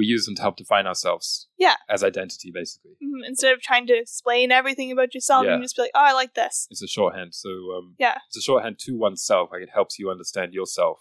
we 0.00 0.06
use 0.06 0.24
them 0.26 0.34
to 0.36 0.42
help 0.42 0.56
define 0.56 0.86
ourselves. 0.86 1.48
Yeah. 1.58 1.76
As 1.88 2.02
identity, 2.02 2.50
basically. 2.52 2.92
Mhm, 3.02 3.20
Instead 3.26 3.52
of 3.52 3.60
trying 3.60 3.86
to 3.88 3.94
explain 4.04 4.50
everything 4.50 4.90
about 4.90 5.14
yourself, 5.14 5.42
you 5.44 5.50
Yeah. 5.50 5.56
can 5.56 5.62
just 5.62 5.76
be 5.76 5.82
like, 5.82 5.90
"Oh, 5.94 6.06
I 6.10 6.12
like 6.12 6.32
this." 6.34 6.66
It's 6.70 6.82
a 6.82 6.88
shorthand. 6.88 7.34
So 7.34 7.50
um, 7.76 7.96
Yeah. 7.98 8.16
it's 8.28 8.38
a 8.38 8.40
shorthand 8.48 8.78
to 8.86 8.92
oneself. 8.96 9.50
Like 9.52 9.62
it 9.62 9.70
helps 9.78 9.98
you 9.98 10.10
understand 10.10 10.54
yourself, 10.54 10.98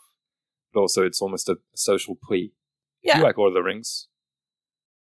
but 0.73 0.81
also 0.81 1.05
it's 1.05 1.21
almost 1.21 1.47
a, 1.49 1.53
a 1.53 1.77
social 1.77 2.15
plea. 2.21 2.53
If 3.01 3.07
Yeah. 3.09 3.17
you 3.19 3.23
like 3.23 3.37
Lord 3.37 3.51
of 3.51 3.53
the 3.55 3.63
Rings, 3.63 4.07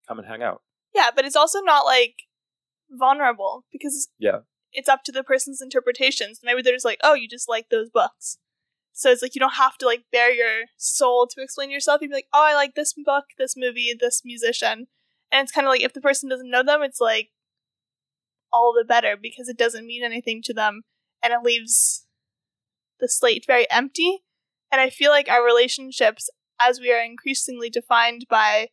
come 0.07 0.19
and 0.21 0.29
hang 0.29 0.43
out. 0.43 0.63
Yeah, 0.95 1.11
but 1.15 1.25
it's 1.25 1.37
also 1.37 1.61
not 1.61 1.85
like 1.85 2.15
vulnerable 2.91 3.65
because 3.73 4.09
Yeah. 4.19 4.41
it's 4.73 4.89
up 4.89 5.03
to 5.05 5.13
the 5.13 5.25
person's 5.25 5.61
interpretations. 5.61 6.41
Maybe 6.43 6.63
they're 6.63 6.75
just 6.75 6.85
like, 6.85 7.01
oh, 7.03 7.15
you 7.15 7.29
just 7.29 7.49
like 7.49 7.69
those 7.69 7.91
books. 7.91 8.39
So 8.99 9.13
it's 9.13 9.23
like 9.23 9.37
you 9.37 9.39
don't 9.39 9.55
have 9.55 9.79
to 9.79 9.87
like 9.87 10.07
bare 10.11 10.33
your 10.33 10.65
soul 10.77 11.29
to 11.29 11.41
explain 11.41 11.71
yourself. 11.71 12.01
You'd 12.03 12.09
be 12.09 12.17
like, 12.17 12.27
oh, 12.35 12.45
I 12.45 12.55
like 12.55 12.75
this 12.75 12.93
book, 12.93 13.27
this 13.39 13.55
movie, 13.57 13.95
this 13.97 14.23
musician. 14.25 14.89
And 15.31 15.45
it's 15.45 15.53
kind 15.53 15.69
of 15.69 15.71
like 15.71 15.83
if 15.83 15.93
the 15.93 16.01
person 16.01 16.29
doesn't 16.29 16.51
know 16.51 16.65
them, 16.65 16.83
it's 16.83 17.01
like 17.01 17.29
all 18.53 18.75
the 18.77 18.85
better 18.85 19.17
because 19.17 19.49
it 19.49 19.57
doesn't 19.57 19.87
mean 19.87 20.03
anything 20.03 20.43
to 20.47 20.53
them 20.53 20.83
and 21.23 21.33
it 21.33 21.45
leaves 21.45 22.07
the 22.99 23.09
slate 23.09 23.45
very 23.47 23.71
empty. 23.71 24.25
And 24.73 24.81
I 24.81 24.91
feel 24.91 25.13
like 25.13 25.29
our 25.29 25.45
relationships 25.45 26.29
as 26.61 26.81
we 26.81 26.93
are 26.93 27.01
increasingly 27.01 27.71
defined 27.71 28.27
by 28.29 28.71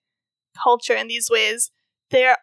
culture 0.60 0.96
in 0.96 1.08
these 1.08 1.29
ways, 1.29 1.70
they're 2.10 2.38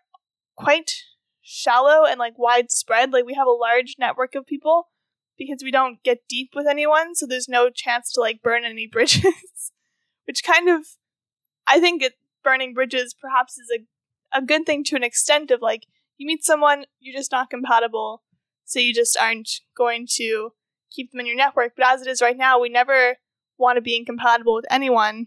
quite 0.57 0.93
shallow 1.41 2.05
and 2.05 2.21
like 2.21 2.39
widespread. 2.39 3.13
Like 3.13 3.27
we 3.27 3.35
have 3.35 3.49
a 3.49 3.51
large 3.51 3.97
network 3.99 4.37
of 4.37 4.47
people 4.47 4.92
because 5.39 5.63
we 5.63 5.71
don't 5.71 6.03
get 6.03 6.19
deep 6.29 6.51
with 6.55 6.67
anyone, 6.67 7.15
so 7.15 7.27
there's 7.27 7.49
no 7.49 7.71
chance 7.71 8.13
to 8.13 8.21
like 8.21 8.43
burn 8.43 8.65
any 8.65 8.87
bridges. 8.93 9.73
Which 10.27 10.45
kind 10.45 10.69
of 10.69 10.87
I 11.67 11.81
think 11.81 12.03
it 12.03 12.15
burning 12.45 12.75
bridges 12.75 13.15
perhaps 13.19 13.59
is 13.59 13.71
a 13.75 14.39
a 14.39 14.43
good 14.43 14.65
thing 14.65 14.83
to 14.85 14.97
an 14.97 15.03
extent 15.03 15.51
of 15.51 15.61
like 15.61 15.87
you 16.17 16.27
meet 16.27 16.45
someone, 16.45 16.85
you're 17.01 17.17
just 17.19 17.33
not 17.33 17.51
compatible, 17.51 18.23
so 18.65 18.79
you 18.79 18.95
just 18.95 19.17
aren't 19.19 19.61
going 19.77 20.07
to 20.15 20.51
keep 20.91 21.11
them 21.11 21.21
in 21.21 21.27
your 21.27 21.37
network. 21.37 21.73
But 21.77 21.87
as 21.87 22.03
it 22.03 22.09
is 22.09 22.23
right 22.23 22.37
now, 22.37 22.61
we 22.61 22.69
never 22.69 23.17
want 23.59 23.77
to 23.77 23.83
be 23.83 23.97
incompatible 23.97 24.55
with 24.55 24.67
anyone. 24.71 25.27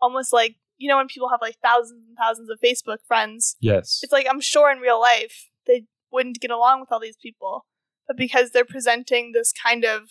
Almost 0.00 0.32
like, 0.32 0.56
you 0.76 0.88
know, 0.88 0.96
when 0.96 1.08
people 1.08 1.28
have 1.30 1.40
like 1.40 1.56
thousands 1.62 2.04
and 2.08 2.16
thousands 2.16 2.50
of 2.50 2.60
Facebook 2.60 2.98
friends, 3.06 3.56
Yes. 3.60 4.00
it's 4.02 4.12
like 4.12 4.26
I'm 4.28 4.40
sure 4.40 4.70
in 4.70 4.78
real 4.78 5.00
life 5.00 5.48
they 5.66 5.84
wouldn't 6.12 6.40
get 6.40 6.50
along 6.50 6.80
with 6.80 6.92
all 6.92 7.00
these 7.00 7.16
people. 7.20 7.66
But 8.06 8.16
because 8.16 8.50
they're 8.50 8.64
presenting 8.64 9.32
this 9.32 9.52
kind 9.52 9.84
of 9.84 10.08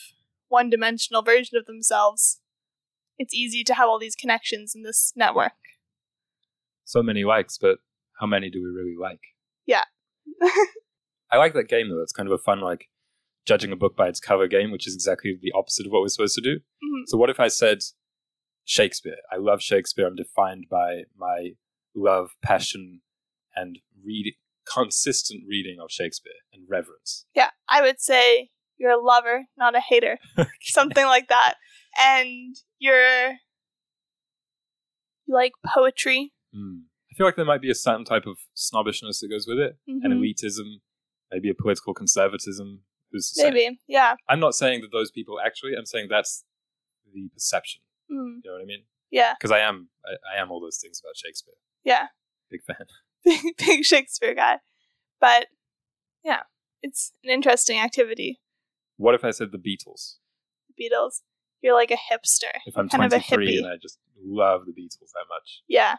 one 0.50 0.70
dimensional 0.70 1.22
version 1.22 1.58
of 1.58 1.66
themselves, 1.66 2.40
it's 3.18 3.34
easy 3.34 3.64
to 3.64 3.74
have 3.74 3.88
all 3.88 4.00
these 4.00 4.16
connections 4.16 4.74
in 4.76 4.84
this 4.84 5.14
network. 5.16 5.54
so 6.84 7.02
many 7.02 7.24
likes, 7.24 7.58
but 7.58 7.78
how 8.20 8.28
many 8.28 8.50
do 8.50 8.60
we 8.60 8.70
really 8.70 8.96
like? 9.00 9.22
Yeah. 9.66 9.84
I 11.32 11.38
like 11.38 11.54
that 11.54 11.68
game 11.70 11.90
though. 11.90 12.02
It's 12.02 12.12
kind 12.14 12.28
of 12.28 12.34
a 12.34 12.38
fun 12.44 12.62
like 12.62 12.90
judging 13.46 13.72
a 13.72 13.76
book 13.76 13.96
by 13.96 14.08
its 14.08 14.20
cover 14.20 14.48
game, 14.48 14.72
which 14.72 14.88
is 14.88 14.94
exactly 14.96 15.38
the 15.42 15.52
opposite 15.56 15.86
of 15.86 15.92
what 15.92 16.02
we're 16.02 16.08
supposed 16.10 16.36
to 16.36 16.42
do. 16.42 16.58
Mhm. 16.60 17.04
So 17.08 17.18
what 17.18 17.30
if 17.30 17.40
I 17.40 17.48
said 17.48 17.80
Shakespeare? 18.66 19.18
I 19.32 19.38
love 19.38 19.62
Shakespeare. 19.62 20.08
I'm 20.08 20.16
defined 20.16 20.66
by 20.70 21.04
my 21.18 21.52
love, 21.96 22.32
passion, 22.42 23.02
and 23.56 23.80
reading 24.04 24.34
consistent 24.72 25.44
reading 25.48 25.78
of 25.82 25.92
Shakespeare 25.92 26.34
and 26.54 26.64
reverence. 26.70 27.26
Yeah, 27.36 27.50
I 27.70 27.82
would 27.82 28.00
say 28.02 28.50
you're 28.78 28.92
a 28.92 29.02
lover, 29.02 29.46
not 29.58 29.76
a 29.76 29.80
hater. 29.80 30.18
Something 30.62 31.06
like 31.06 31.28
that. 31.30 31.56
And 32.00 32.56
you're 32.80 33.32
you 35.26 35.34
like 35.34 35.54
poetry. 35.74 36.34
Hmm. 36.54 36.80
I 37.12 37.16
feel 37.18 37.26
like 37.26 37.36
there 37.38 37.46
might 37.46 37.62
be 37.62 37.72
a 37.72 37.76
certain 37.76 38.06
type 38.06 38.26
of 38.26 38.38
snobbishness 38.54 39.22
that 39.22 39.30
goes 39.30 39.46
with 39.48 39.58
it, 39.58 39.78
and 39.88 40.04
Mhm. 40.04 40.20
elitism, 40.20 40.82
maybe 41.32 41.50
a 41.50 41.54
political 41.56 41.94
conservatism. 41.94 42.84
Who's? 43.12 43.34
Maybe. 43.38 43.80
Yeah. 43.88 44.16
I'm 44.28 44.40
not 44.42 44.54
saying 44.56 44.82
that 44.82 44.92
those 44.92 45.12
people 45.12 45.40
actually. 45.40 45.74
I'm 45.78 45.86
saying 45.86 46.08
that's 46.10 46.44
the 47.14 47.30
perception. 47.34 47.82
Mm. 48.12 48.42
You 48.44 48.52
know 48.52 48.54
what 48.54 48.62
I 48.62 48.66
mean? 48.66 48.84
Yeah. 49.10 49.34
Because 49.40 49.52
I 49.52 49.60
am, 49.60 49.90
I, 50.06 50.36
I 50.38 50.42
am 50.42 50.52
all 50.52 50.60
those 50.60 50.78
things 50.82 51.00
about 51.04 51.16
Shakespeare. 51.16 51.54
Yeah. 51.86 52.08
Big 52.52 52.62
fan. 52.64 52.86
Big, 53.26 53.42
big 53.58 53.84
Shakespeare 53.84 54.34
guy. 54.36 54.60
But 55.20 55.48
yeah, 56.24 56.42
it's 56.82 57.12
an 57.24 57.32
interesting 57.32 57.80
activity. 57.80 58.40
What 58.98 59.16
if 59.16 59.26
I 59.26 59.32
said 59.32 59.52
the 59.52 59.58
Beatles? 59.58 60.16
Beatles. 60.80 61.22
You're 61.62 61.74
like 61.74 61.92
a 61.92 61.96
hipster. 61.96 62.52
If 62.66 62.78
I'm 62.78 62.88
kind 62.90 63.04
of 63.04 63.14
a 63.14 63.24
23 63.24 63.58
and 63.58 63.68
I 63.68 63.78
just 63.82 63.98
love 64.24 64.66
the 64.66 64.72
Beatles 64.72 65.12
that 65.14 65.26
much. 65.30 65.62
Yeah. 65.68 65.96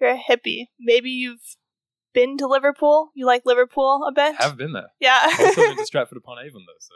You're 0.00 0.10
a 0.10 0.18
hippie. 0.18 0.66
Maybe 0.80 1.10
you've 1.10 1.56
been 2.14 2.36
to 2.38 2.46
Liverpool. 2.46 3.10
You 3.14 3.26
like 3.26 3.42
Liverpool 3.44 4.04
a 4.08 4.12
bit? 4.12 4.36
I 4.38 4.44
have 4.44 4.56
been 4.56 4.72
there. 4.72 4.88
yeah. 5.00 5.18
I 5.24 5.44
also 5.44 5.60
been 5.62 5.76
to 5.76 5.86
Stratford 5.86 6.18
upon 6.18 6.38
Avon 6.38 6.62
though, 6.66 6.78
so 6.78 6.94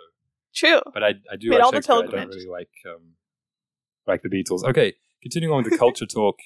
True. 0.55 0.81
but 0.93 1.03
I 1.03 1.15
I 1.31 1.37
do 1.37 1.51
Made 1.51 1.57
like 1.57 1.65
all 1.65 1.73
the 1.73 1.79
I 1.79 1.81
don't 1.81 2.29
really 2.29 2.47
like 2.47 2.71
um 2.87 3.15
like 4.07 4.23
the 4.23 4.29
Beatles. 4.29 4.65
Okay, 4.65 4.95
continuing 5.23 5.53
on 5.55 5.63
with 5.65 5.73
the 5.73 5.79
culture 5.79 6.07
talk. 6.13 6.39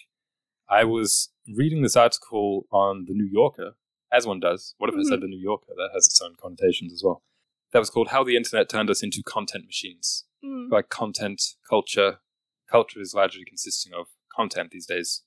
I 0.68 0.84
was 0.84 1.30
reading 1.57 1.83
this 1.83 1.97
article 1.97 2.66
on 2.71 3.04
the 3.07 3.14
New 3.14 3.28
Yorker, 3.30 3.73
as 4.12 4.26
one 4.26 4.40
does. 4.40 4.75
What 4.78 4.88
if 4.90 4.95
I 4.95 4.99
Mm-hmm. 4.99 5.09
said 5.09 5.21
the 5.21 5.26
New 5.28 5.38
Yorker? 5.40 5.73
That 5.76 5.90
has 5.95 6.07
its 6.07 6.21
own 6.21 6.35
connotations 6.40 6.92
as 6.92 7.02
well. 7.04 7.23
That 7.73 7.78
was 7.78 7.90
called 7.90 8.09
"How 8.09 8.25
the 8.25 8.37
Internet 8.37 8.69
Turned 8.69 8.90
Us 8.90 9.02
into 9.02 9.23
Content 9.25 9.66
Machines." 9.66 10.25
Mm. 10.42 10.71
like 10.71 10.88
content 10.88 11.42
culture 11.69 12.21
culture 12.71 12.99
is 12.99 13.12
largely 13.12 13.45
consisting 13.45 13.92
of 13.92 14.07
content 14.35 14.71
these 14.71 14.87
days 14.87 15.23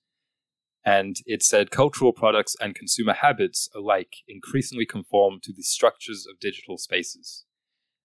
and 0.84 1.18
it 1.28 1.44
said 1.44 1.70
cultural 1.70 2.12
products 2.12 2.56
and 2.60 2.74
consumer 2.74 3.14
habits 3.14 3.70
alike 3.76 4.16
increasingly 4.28 4.88
conform 4.88 5.40
to 5.44 5.54
the 5.54 5.62
structures 5.62 6.26
of 6.28 6.40
digital 6.40 6.80
spaces 6.80 7.46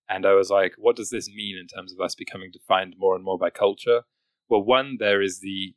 and 0.06 0.26
i 0.26 0.34
was 0.34 0.50
like 0.50 0.74
what 0.76 0.96
does 0.96 1.08
this 1.08 1.30
mean 1.30 1.56
in 1.58 1.66
terms 1.66 1.94
of 1.94 1.98
us 1.98 2.14
becoming 2.14 2.50
defined 2.52 2.94
more 2.98 3.14
and 3.16 3.24
more 3.24 3.38
by 3.38 3.48
culture 3.48 4.02
well 4.50 4.62
one 4.62 4.98
there 5.00 5.22
is 5.22 5.40
the 5.40 5.74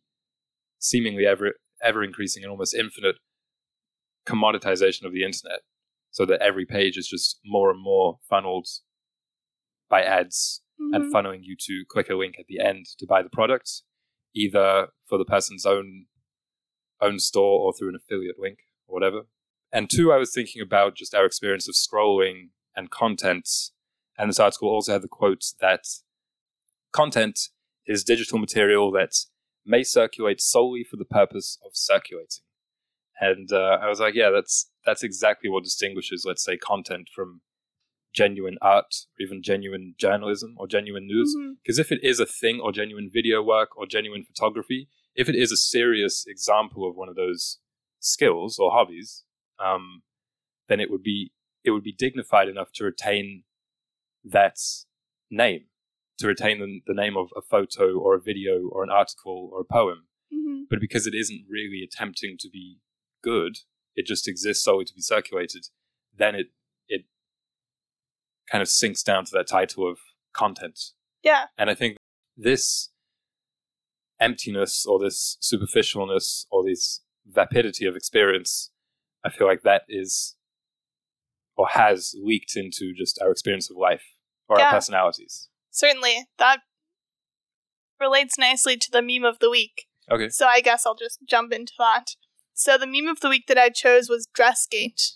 seemingly 0.80 1.26
ever 1.26 1.54
ever 1.84 2.04
increasing 2.04 2.44
and 2.44 2.52
almost 2.52 2.74
infinite 2.76 3.16
commoditization 4.28 5.04
of 5.06 5.14
the 5.14 5.24
internet 5.24 5.62
so 6.12 6.26
that 6.26 6.42
every 6.42 6.66
page 6.66 6.98
is 6.98 7.08
just 7.08 7.40
more 7.46 7.72
and 7.72 7.82
more 7.82 8.20
funneled 8.30 8.68
by 9.90 10.04
ads 10.04 10.62
Mhm. 10.80 10.96
and 10.96 11.14
funneling 11.14 11.40
you 11.44 11.56
to 11.60 11.84
click 11.88 12.10
a 12.10 12.16
link 12.16 12.36
at 12.40 12.48
the 12.48 12.60
end 12.60 12.86
to 12.98 13.06
buy 13.06 13.22
the 13.22 13.30
product, 13.30 13.84
either 14.34 14.92
for 15.08 15.18
the 15.18 15.26
person's 15.26 15.66
own 15.66 16.08
own 17.00 17.18
store 17.18 17.60
or 17.62 17.74
through 17.74 17.90
an 17.90 17.96
affiliate 17.96 18.38
link 18.38 18.60
or 18.86 18.94
whatever. 18.94 19.28
And 19.72 19.90
two, 19.90 20.12
I 20.14 20.18
was 20.18 20.32
thinking 20.34 20.62
about 20.62 20.96
just 20.96 21.16
our 21.16 21.26
experience 21.26 21.68
of 21.68 21.74
scrolling 21.74 22.52
and 22.76 22.92
content. 22.92 23.50
And 24.20 24.30
this 24.30 24.40
article 24.40 24.70
also 24.70 24.92
had 24.94 25.02
the 25.02 25.08
quote 25.08 25.44
that 25.62 25.86
content 26.92 27.50
is 27.88 28.04
digital 28.04 28.38
material 28.38 28.92
that 28.92 29.14
may 29.66 29.84
circulate 29.84 30.42
solely 30.42 30.84
for 30.84 30.98
the 30.98 31.06
purpose 31.06 31.58
of 31.66 31.72
circulating. 31.74 32.44
And 33.20 33.52
uh, 33.52 33.78
I 33.82 33.88
was 33.88 34.00
like, 34.00 34.16
yeah, 34.16 34.32
that's 34.32 34.70
that's 34.86 35.04
exactly 35.04 35.50
what 35.50 35.64
distinguishes, 35.64 36.26
let's 36.26 36.44
say, 36.44 36.58
content 36.58 37.10
from 37.14 37.42
genuine 38.14 38.58
art, 38.62 38.94
or 39.20 39.24
even 39.24 39.44
genuine 39.44 39.96
journalism 39.98 40.56
or 40.58 40.68
genuine 40.68 41.08
news. 41.08 41.36
Because 41.64 41.80
if 41.80 41.92
it 41.92 42.00
is 42.04 42.20
a 42.20 42.26
thing, 42.26 42.60
or 42.60 42.72
genuine 42.72 43.10
video 43.14 43.42
work, 43.44 43.78
or 43.78 43.86
genuine 43.86 44.24
photography, 44.24 44.90
if 45.16 45.30
it 45.30 45.36
is 45.36 45.52
a 45.52 45.58
serious 45.58 46.26
example 46.28 46.90
of 46.90 46.96
one 46.96 47.10
of 47.10 47.16
those 47.16 47.60
skills 48.00 48.58
or 48.58 48.72
hobbies, 48.72 49.24
um, 49.60 50.02
then 50.68 50.80
it 50.80 50.90
would 50.90 51.04
be 51.04 51.32
it 51.64 51.72
would 51.72 51.84
be 51.84 51.94
dignified 51.94 52.50
enough 52.50 52.72
to 52.74 52.84
retain 52.84 53.44
that 54.24 54.58
name, 55.30 55.66
to 56.22 56.28
retain 56.28 56.60
the, 56.60 56.82
the 56.88 56.94
name 56.94 57.18
of 57.18 57.30
a 57.36 57.42
photo 57.42 57.98
or 58.00 58.16
a 58.16 58.22
video 58.22 58.68
or 58.72 58.84
an 58.84 58.90
article 58.90 59.50
or 59.52 59.62
a 59.62 59.66
poem. 59.66 60.08
Mhm. 60.34 60.64
But 60.70 60.80
because 60.80 61.06
it 61.08 61.14
isn't 61.14 61.46
really 61.50 61.82
attempting 61.84 62.38
to 62.40 62.50
be 62.50 62.80
good, 63.24 63.58
it 63.96 64.06
just 64.06 64.28
exists 64.28 64.64
solely 64.64 64.86
to 64.86 64.94
be 64.94 65.02
circulated. 65.02 65.68
Then 66.16 66.36
it 66.36 66.48
it 66.88 67.06
kind 68.52 68.62
of 68.62 68.70
sinks 68.70 69.04
down 69.04 69.26
to 69.26 69.32
that 69.34 69.48
title 69.48 69.90
of 69.90 70.00
content. 70.34 70.80
Yeah. 71.24 71.46
And 71.58 71.70
I 71.70 71.76
think 71.76 71.98
this 72.38 72.90
emptiness 74.20 74.86
or 74.86 75.00
this 75.00 75.38
superficialness 75.42 76.46
or 76.52 76.64
this 76.66 77.02
vapidity 77.26 77.86
of 77.86 77.96
experience, 77.96 78.72
I 79.24 79.30
feel 79.30 79.48
like 79.48 79.62
that 79.64 79.84
is 79.90 80.36
or 81.58 81.68
has 81.70 82.16
leaked 82.22 82.56
into 82.56 82.94
just 82.98 83.20
our 83.22 83.32
experience 83.32 83.70
of 83.70 83.78
life 83.78 84.04
or 84.48 84.58
Yeah. 84.58 84.66
our 84.68 84.72
personalities. 84.74 85.50
Certainly. 85.72 86.28
That 86.38 86.60
relates 88.00 88.38
nicely 88.38 88.78
to 88.78 88.92
the 88.92 89.02
meme 89.02 89.24
of 89.24 89.40
the 89.40 89.50
week. 89.50 89.88
Okay. 90.10 90.30
So 90.30 90.48
I 90.48 90.62
guess 90.62 90.86
I'll 90.86 90.96
just 90.96 91.20
jump 91.28 91.54
into 91.54 91.74
that. 91.80 92.16
So 92.54 92.78
the 92.78 92.88
meme 92.88 93.08
of 93.08 93.22
the 93.22 93.30
week 93.30 93.46
that 93.48 93.58
I 93.58 93.70
chose 93.70 94.10
was 94.10 94.28
Dressgate, 94.38 95.14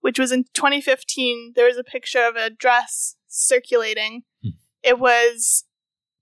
which 0.00 0.18
was 0.18 0.30
in 0.30 0.44
2015. 0.54 1.54
There 1.56 1.66
was 1.66 1.78
a 1.78 1.84
picture 1.84 2.26
of 2.26 2.36
a 2.36 2.50
dress 2.50 3.16
circulating. 3.26 4.22
Hmm. 4.42 4.50
It 4.82 4.98
was 4.98 5.64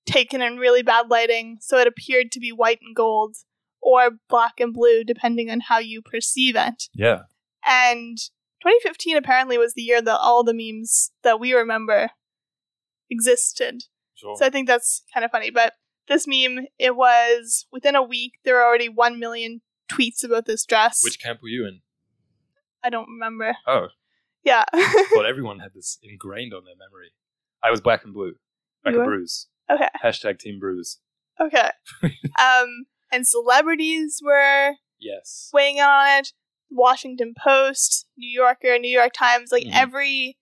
taken 0.06 0.40
in 0.40 0.56
really 0.56 0.82
bad 0.82 1.10
lighting, 1.10 1.58
so 1.60 1.78
it 1.78 1.86
appeared 1.86 2.32
to 2.32 2.40
be 2.40 2.52
white 2.52 2.78
and 2.80 2.94
gold 2.94 3.36
or 3.80 4.10
black 4.28 4.60
and 4.60 4.72
blue, 4.72 5.02
depending 5.02 5.50
on 5.50 5.60
how 5.60 5.78
you 5.78 6.00
perceive 6.00 6.54
it. 6.56 6.84
Yeah. 6.94 7.22
And 7.66 8.16
2015 8.62 9.16
apparently 9.16 9.58
was 9.58 9.74
the 9.74 9.82
year 9.82 10.00
that 10.00 10.18
all 10.18 10.44
the 10.44 10.54
memes 10.54 11.10
that 11.24 11.40
we 11.40 11.52
remember 11.52 12.10
existed. 13.12 13.82
Sure. 14.14 14.36
So 14.36 14.46
I 14.46 14.50
think 14.50 14.66
that's 14.66 15.02
kind 15.12 15.24
of 15.24 15.30
funny. 15.30 15.50
But 15.50 15.74
this 16.08 16.26
meme, 16.26 16.66
it 16.78 16.96
was 16.96 17.66
within 17.70 17.94
a 17.94 18.02
week, 18.02 18.32
there 18.44 18.54
were 18.54 18.64
already 18.64 18.88
1 18.88 19.18
million 19.20 19.60
tweets 19.90 20.24
about 20.24 20.46
this 20.46 20.64
dress. 20.64 21.00
Which 21.04 21.20
camp 21.22 21.40
were 21.42 21.48
you 21.48 21.66
in? 21.66 21.80
I 22.82 22.90
don't 22.90 23.08
remember. 23.08 23.54
Oh, 23.66 23.88
Yeah. 24.44 24.64
thought 24.72 25.26
everyone 25.28 25.60
had 25.60 25.72
this 25.74 25.98
ingrained 26.02 26.52
on 26.54 26.64
their 26.64 26.74
memory. 26.76 27.12
I 27.62 27.70
was 27.70 27.80
black 27.80 28.04
and 28.04 28.12
blue, 28.12 28.34
like 28.84 28.94
a 28.96 29.04
bruise. 29.04 29.46
okay. 29.70 29.88
Hashtag 30.02 30.38
Team 30.40 30.58
Bruise. 30.58 30.98
Okay. 31.40 31.70
um, 32.02 32.86
and 33.12 33.26
celebrities 33.26 34.20
were 34.24 34.72
Yes. 34.98 35.50
weighing 35.52 35.76
in 35.76 35.84
on 35.84 36.18
it. 36.20 36.32
Washington 36.70 37.34
Post, 37.38 38.06
New 38.16 38.28
Yorker, 38.28 38.78
New 38.78 38.90
York 38.90 39.12
Times, 39.12 39.50
like 39.52 39.64
Mhm. 39.64 39.74
every 39.74 40.38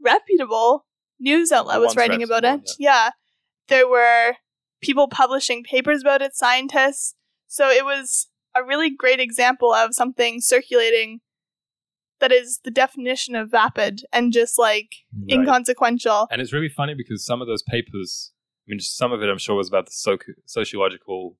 reputable 0.00 0.85
news 1.18 1.52
outlet 1.52 1.80
was 1.80 1.96
writing 1.96 2.22
about 2.22 2.42
reputable, 2.42 2.64
it. 2.64 2.76
Yeah. 2.78 3.10
There 3.68 3.88
were 3.88 4.34
people 4.82 5.08
publishing 5.08 5.64
papers 5.64 6.02
about 6.02 6.22
it, 6.22 6.34
scientists. 6.36 7.14
So 7.46 7.68
it 7.68 7.84
was 7.84 8.28
a 8.54 8.62
really 8.64 8.90
great 8.90 9.20
example 9.20 9.72
of 9.72 9.94
something 9.94 10.40
circulating 10.40 11.20
that 12.20 12.32
is 12.32 12.60
the 12.64 12.70
definition 12.70 13.34
of 13.34 13.50
vapid 13.50 14.02
and 14.12 14.32
just 14.32 14.58
like 14.58 14.90
Right. 15.12 15.38
inconsequential. 15.38 16.28
And 16.30 16.40
it's 16.40 16.52
really 16.52 16.68
funny 16.70 16.94
because 16.94 17.24
some 17.24 17.42
of 17.42 17.46
those 17.48 17.62
papers, 17.62 18.32
I 18.66 18.70
mean, 18.70 18.80
some 18.80 19.12
of 19.12 19.22
it 19.22 19.28
I'm 19.28 19.38
sure 19.38 19.54
was 19.56 19.68
about 19.68 19.86
the 19.86 19.92
soci- 19.92 20.34
sociological 20.46 21.36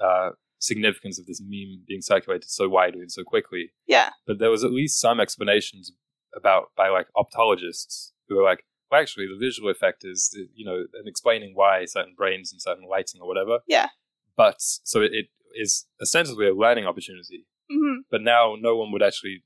uh, 0.00 0.30
significance 0.58 1.18
of 1.18 1.26
this 1.26 1.40
meme 1.40 1.82
being 1.88 2.02
circulated 2.02 2.48
so 2.48 2.68
widely 2.68 3.00
and 3.00 3.10
so 3.10 3.24
quickly. 3.24 3.72
Yeah. 3.86 4.10
But 4.26 4.38
there 4.38 4.50
was 4.50 4.62
at 4.62 4.70
least 4.70 5.00
some 5.00 5.18
explanations 5.20 5.92
about 6.36 6.66
by 6.76 6.88
like 6.88 7.08
optologists 7.16 8.12
who 8.28 8.36
were 8.36 8.44
like, 8.44 8.64
well, 8.92 9.00
actually, 9.00 9.26
the 9.26 9.38
visual 9.38 9.70
effect 9.70 10.04
is, 10.04 10.36
uh, 10.38 10.44
you 10.54 10.66
know, 10.66 10.84
and 10.92 11.08
explaining 11.08 11.52
why 11.54 11.86
certain 11.86 12.14
brains 12.14 12.52
and 12.52 12.60
certain 12.60 12.86
lighting 12.86 13.22
or 13.22 13.26
whatever. 13.26 13.60
Yeah. 13.66 13.88
But 14.36 14.56
so 14.58 15.00
it, 15.00 15.12
it 15.12 15.26
is 15.54 15.86
ostensibly 16.00 16.46
a 16.46 16.54
learning 16.54 16.84
opportunity. 16.86 17.46
hmm 17.70 18.00
But 18.10 18.20
now 18.20 18.54
no 18.60 18.76
one 18.76 18.92
would 18.92 19.02
actually 19.02 19.44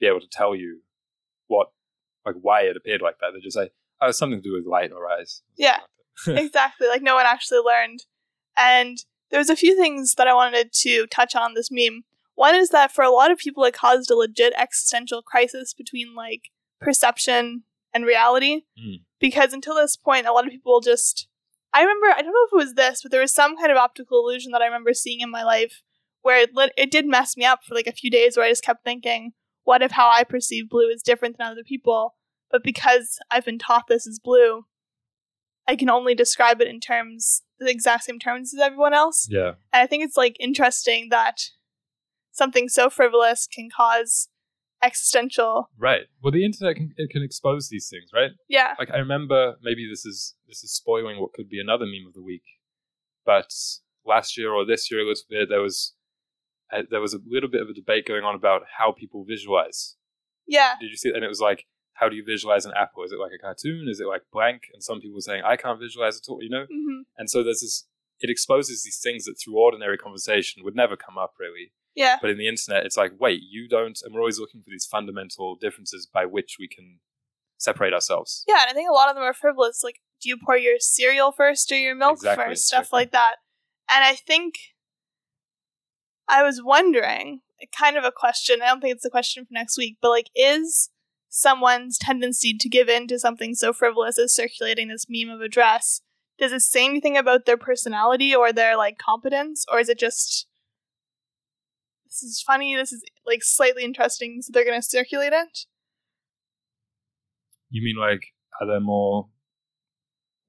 be 0.00 0.06
able 0.08 0.20
to 0.20 0.28
tell 0.28 0.56
you 0.56 0.80
what, 1.46 1.68
like, 2.26 2.34
why 2.42 2.62
it 2.62 2.76
appeared 2.76 3.00
like 3.00 3.18
that. 3.20 3.30
They 3.32 3.40
just 3.40 3.56
say, 3.56 3.70
oh, 4.00 4.08
it's 4.08 4.18
something 4.18 4.42
to 4.42 4.48
do 4.48 4.54
with 4.54 4.66
light 4.66 4.90
or 4.90 5.08
eyes. 5.08 5.42
Yeah. 5.56 5.78
exactly. 6.26 6.88
Like 6.88 7.02
no 7.02 7.14
one 7.14 7.26
actually 7.26 7.60
learned. 7.60 8.00
And 8.56 8.98
there 9.30 9.38
was 9.38 9.50
a 9.50 9.56
few 9.56 9.76
things 9.76 10.16
that 10.16 10.26
I 10.26 10.34
wanted 10.34 10.72
to 10.72 11.06
touch 11.06 11.36
on 11.36 11.54
this 11.54 11.70
meme. 11.70 12.02
One 12.34 12.56
is 12.56 12.70
that 12.70 12.90
for 12.90 13.04
a 13.04 13.10
lot 13.10 13.30
of 13.30 13.38
people 13.38 13.62
it 13.64 13.74
caused 13.74 14.10
a 14.10 14.16
legit 14.16 14.52
existential 14.56 15.22
crisis 15.22 15.74
between 15.74 16.14
like 16.16 16.50
perception 16.80 17.62
and 17.94 18.04
reality. 18.04 18.62
Mm. 18.78 19.02
Because 19.18 19.52
until 19.52 19.74
this 19.74 19.96
point 19.96 20.26
a 20.26 20.32
lot 20.32 20.46
of 20.46 20.50
people 20.50 20.80
just 20.80 21.28
I 21.72 21.82
remember 21.82 22.06
I 22.08 22.22
don't 22.22 22.32
know 22.32 22.46
if 22.46 22.52
it 22.52 22.64
was 22.66 22.74
this, 22.74 23.02
but 23.02 23.10
there 23.10 23.20
was 23.20 23.34
some 23.34 23.56
kind 23.56 23.70
of 23.70 23.78
optical 23.78 24.20
illusion 24.20 24.52
that 24.52 24.62
I 24.62 24.66
remember 24.66 24.94
seeing 24.94 25.20
in 25.20 25.30
my 25.30 25.42
life 25.42 25.82
where 26.22 26.42
it 26.42 26.54
lit, 26.54 26.72
it 26.76 26.90
did 26.90 27.06
mess 27.06 27.36
me 27.36 27.44
up 27.44 27.60
for 27.64 27.74
like 27.74 27.86
a 27.86 27.92
few 27.92 28.10
days 28.10 28.36
where 28.36 28.46
I 28.46 28.50
just 28.50 28.64
kept 28.64 28.84
thinking, 28.84 29.32
what 29.64 29.82
if 29.82 29.92
how 29.92 30.10
I 30.10 30.24
perceive 30.24 30.68
blue 30.68 30.88
is 30.88 31.02
different 31.02 31.38
than 31.38 31.46
other 31.46 31.64
people? 31.64 32.14
But 32.50 32.64
because 32.64 33.18
I've 33.30 33.44
been 33.44 33.58
taught 33.58 33.86
this 33.88 34.06
is 34.06 34.18
blue, 34.18 34.64
I 35.66 35.76
can 35.76 35.88
only 35.88 36.14
describe 36.14 36.60
it 36.60 36.68
in 36.68 36.80
terms 36.80 37.42
the 37.58 37.70
exact 37.70 38.04
same 38.04 38.18
terms 38.18 38.52
as 38.52 38.60
everyone 38.60 38.94
else. 38.94 39.28
Yeah. 39.30 39.52
And 39.72 39.82
I 39.82 39.86
think 39.86 40.02
it's 40.02 40.16
like 40.16 40.36
interesting 40.40 41.08
that 41.10 41.42
something 42.32 42.68
so 42.68 42.90
frivolous 42.90 43.46
can 43.46 43.68
cause 43.74 44.28
existential. 44.82 45.68
Right. 45.78 46.02
Well, 46.22 46.32
the 46.32 46.44
internet 46.44 46.76
can 46.76 46.92
it 46.96 47.10
can 47.10 47.22
expose 47.22 47.68
these 47.68 47.88
things, 47.88 48.10
right? 48.14 48.30
Yeah. 48.48 48.74
Like 48.78 48.90
I 48.90 48.98
remember, 48.98 49.54
maybe 49.62 49.86
this 49.90 50.04
is 50.04 50.34
this 50.48 50.62
is 50.62 50.72
spoiling 50.72 51.20
what 51.20 51.32
could 51.32 51.48
be 51.48 51.60
another 51.60 51.84
meme 51.84 52.06
of 52.06 52.14
the 52.14 52.22
week, 52.22 52.44
but 53.24 53.52
last 54.04 54.36
year 54.38 54.52
or 54.52 54.64
this 54.64 54.90
year, 54.90 55.04
little 55.04 55.24
there 55.48 55.60
was 55.60 55.94
uh, 56.72 56.82
there 56.90 57.00
was 57.00 57.14
a 57.14 57.18
little 57.26 57.50
bit 57.50 57.62
of 57.62 57.68
a 57.68 57.74
debate 57.74 58.06
going 58.06 58.24
on 58.24 58.34
about 58.34 58.62
how 58.78 58.92
people 58.92 59.24
visualize. 59.24 59.96
Yeah. 60.46 60.74
Did 60.80 60.90
you 60.90 60.96
see? 60.96 61.08
it? 61.10 61.14
And 61.16 61.24
it 61.24 61.28
was 61.28 61.40
like, 61.40 61.66
how 61.94 62.08
do 62.08 62.16
you 62.16 62.24
visualize 62.24 62.64
an 62.64 62.72
apple? 62.76 63.04
Is 63.04 63.12
it 63.12 63.18
like 63.18 63.32
a 63.34 63.38
cartoon? 63.38 63.86
Is 63.88 64.00
it 64.00 64.06
like 64.06 64.22
blank? 64.32 64.62
And 64.72 64.82
some 64.82 65.00
people 65.00 65.16
were 65.16 65.20
saying, 65.20 65.42
I 65.44 65.56
can't 65.56 65.78
visualize 65.78 66.16
at 66.16 66.28
all. 66.28 66.42
You 66.42 66.50
know. 66.50 66.66
hmm 66.70 67.02
And 67.16 67.28
so 67.30 67.42
there's 67.42 67.60
this. 67.60 67.86
It 68.22 68.28
exposes 68.28 68.82
these 68.82 69.00
things 69.02 69.24
that 69.24 69.36
through 69.42 69.56
ordinary 69.58 69.96
conversation 69.96 70.62
would 70.62 70.76
never 70.76 70.94
come 70.94 71.16
up 71.16 71.32
really. 71.40 71.72
Yeah. 71.94 72.16
But 72.20 72.30
in 72.30 72.38
the 72.38 72.48
internet, 72.48 72.86
it's 72.86 72.96
like, 72.96 73.12
wait, 73.18 73.42
you 73.48 73.68
don't. 73.68 73.98
And 74.02 74.14
we're 74.14 74.20
always 74.20 74.38
looking 74.38 74.62
for 74.62 74.70
these 74.70 74.86
fundamental 74.86 75.56
differences 75.56 76.06
by 76.06 76.24
which 76.26 76.56
we 76.58 76.68
can 76.68 77.00
separate 77.58 77.92
ourselves. 77.92 78.44
Yeah. 78.46 78.62
And 78.62 78.70
I 78.70 78.74
think 78.74 78.88
a 78.88 78.92
lot 78.92 79.08
of 79.08 79.16
them 79.16 79.24
are 79.24 79.34
frivolous. 79.34 79.82
Like, 79.82 80.00
do 80.22 80.28
you 80.28 80.36
pour 80.44 80.56
your 80.56 80.78
cereal 80.78 81.32
first 81.32 81.70
or 81.72 81.76
your 81.76 81.94
milk 81.94 82.18
Exactly, 82.18 82.44
first? 82.44 82.66
Stuff 82.66 82.80
exactly. 82.80 82.98
like 82.98 83.12
that. 83.12 83.36
And 83.92 84.04
I 84.04 84.14
think 84.14 84.54
I 86.28 86.42
was 86.42 86.62
wondering, 86.62 87.40
kind 87.76 87.96
of 87.96 88.04
a 88.04 88.12
question. 88.12 88.62
I 88.62 88.66
don't 88.66 88.80
think 88.80 88.94
it's 88.94 89.04
a 89.04 89.10
question 89.10 89.44
for 89.44 89.52
next 89.52 89.76
week, 89.76 89.98
but 90.00 90.10
like, 90.10 90.30
is 90.34 90.90
someone's 91.28 91.96
tendency 91.96 92.56
to 92.58 92.68
give 92.68 92.88
in 92.88 93.06
to 93.06 93.18
something 93.18 93.54
so 93.54 93.72
frivolous 93.72 94.18
as 94.18 94.34
circulating 94.34 94.88
this 94.88 95.06
meme 95.08 95.32
of 95.32 95.40
a 95.40 95.48
dress 95.48 96.02
does 96.40 96.52
it 96.52 96.62
say 96.62 96.84
anything 96.84 97.16
about 97.16 97.44
their 97.44 97.56
personality 97.56 98.34
or 98.34 98.52
their 98.52 98.76
like 98.76 98.98
competence 98.98 99.64
or 99.70 99.78
is 99.78 99.88
it 99.88 99.98
just 99.98 100.48
this 102.10 102.22
is 102.22 102.42
funny 102.44 102.74
this 102.76 102.92
is 102.92 103.02
like 103.26 103.42
slightly 103.42 103.84
interesting 103.84 104.42
so 104.42 104.50
they're 104.52 104.64
going 104.64 104.78
to 104.80 104.86
circulate 104.86 105.32
it 105.32 105.66
You 107.70 107.82
mean 107.82 107.96
like, 107.96 108.22
are 108.60 108.66
there 108.66 108.80
more 108.80 109.28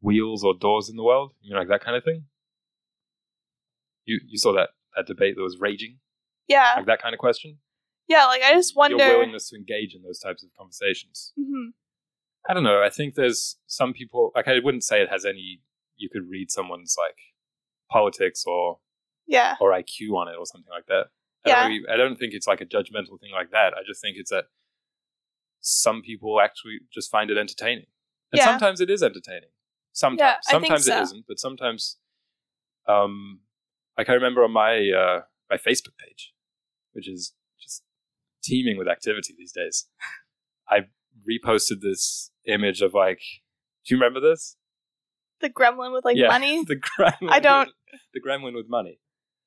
wheels 0.02 0.43
or 0.43 0.56
doors 0.58 0.89
in 0.89 0.95
the 0.95 1.04
world? 1.04 1.34
You 1.41 1.54
mean 1.54 1.60
like 1.60 1.67
that 1.69 1.84
kind 1.86 1.95
of 1.95 2.04
thing? 2.04 2.26
You 4.06 4.19
you 4.28 4.38
saw 4.39 4.54
that 4.54 4.69
that 4.95 5.06
debate 5.06 5.36
that 5.36 5.41
was 5.43 5.58
raging, 5.60 6.00
yeah 6.47 6.74
like 6.78 6.88
that 6.88 7.02
kind 7.02 7.13
of 7.13 7.19
question. 7.19 7.60
yeah 8.10 8.26
like 8.26 8.41
i 8.43 8.52
just 8.54 8.76
wonder 8.76 8.97
Your 8.97 9.17
willingness 9.19 9.50
to 9.50 9.56
engage 9.56 9.93
in 9.95 10.02
those 10.02 10.19
types 10.19 10.43
of 10.43 10.50
conversations. 10.58 11.32
Mhm. 11.39 11.74
I 12.50 12.54
don't 12.56 12.63
know. 12.63 12.82
I 12.82 12.89
think 12.89 13.13
there's 13.13 13.58
some 13.67 13.93
people 13.93 14.32
like 14.36 14.47
I 14.47 14.58
wouldn't 14.63 14.84
say 14.84 15.02
it 15.04 15.10
has 15.10 15.26
any. 15.26 15.62
You 15.95 16.10
could 16.12 16.28
read 16.28 16.50
someone's 16.50 16.95
like 16.97 17.19
politics 17.91 18.43
or 18.47 18.80
yeah 19.28 19.56
or 19.62 19.71
IQ 19.71 20.15
on 20.19 20.28
it 20.28 20.36
or 20.38 20.45
something 20.47 20.71
like 20.78 20.88
that. 20.88 21.06
I 21.46 21.50
Yeah. 21.50 21.68
don't, 21.68 21.90
I 21.90 21.98
don't 21.98 22.16
think 22.18 22.34
it's 22.34 22.48
like 22.48 22.62
a 22.62 22.66
judgmental 22.66 23.20
thing 23.20 23.32
like 23.34 23.52
that. 23.52 23.74
I 23.74 23.82
just 23.86 24.02
think 24.02 24.18
it's 24.18 24.30
that 24.32 24.46
some 25.60 26.02
people 26.02 26.40
actually 26.42 26.80
just 26.94 27.10
find 27.12 27.30
it 27.30 27.38
entertaining, 27.38 27.86
and 28.32 28.40
Yeah. 28.40 28.46
sometimes 28.46 28.82
it 28.82 28.90
is 28.90 29.04
entertaining. 29.04 29.50
Sometimes, 29.94 30.20
Yeah, 30.20 30.38
I 30.48 30.52
sometimes 30.52 30.86
so. 30.86 30.98
it 30.98 31.02
isn't, 31.04 31.26
but 31.28 31.40
sometimes, 31.40 31.98
um, 32.88 33.42
like 33.98 34.10
I 34.10 34.14
remember 34.14 34.44
on 34.44 34.52
my 34.52 34.90
uh, 34.90 35.22
my 35.50 35.58
Facebook 35.58 35.98
page, 35.98 36.34
which 36.94 37.08
is 37.10 37.34
just 37.60 37.84
teeming 38.44 38.78
with 38.78 38.88
activity 38.88 39.34
these 39.38 39.52
days. 39.52 39.88
I 40.70 40.86
reposted 41.30 41.82
this 41.82 42.32
image 42.46 42.82
of 42.82 42.94
like, 42.94 43.22
do 43.86 43.94
you 43.96 44.00
remember 44.02 44.20
this? 44.20 44.58
the 45.42 45.50
gremlin 45.50 45.92
with 45.92 46.06
like 46.06 46.16
Yeah, 46.18 46.28
money 46.28 46.64
the 46.68 46.76
gremlin. 46.76 47.30
I 47.32 47.40
don't- 47.40 47.66
with- 47.92 48.02
the 48.14 48.22
gremlin 48.22 48.54
with 48.56 48.70
money. 48.70 49.00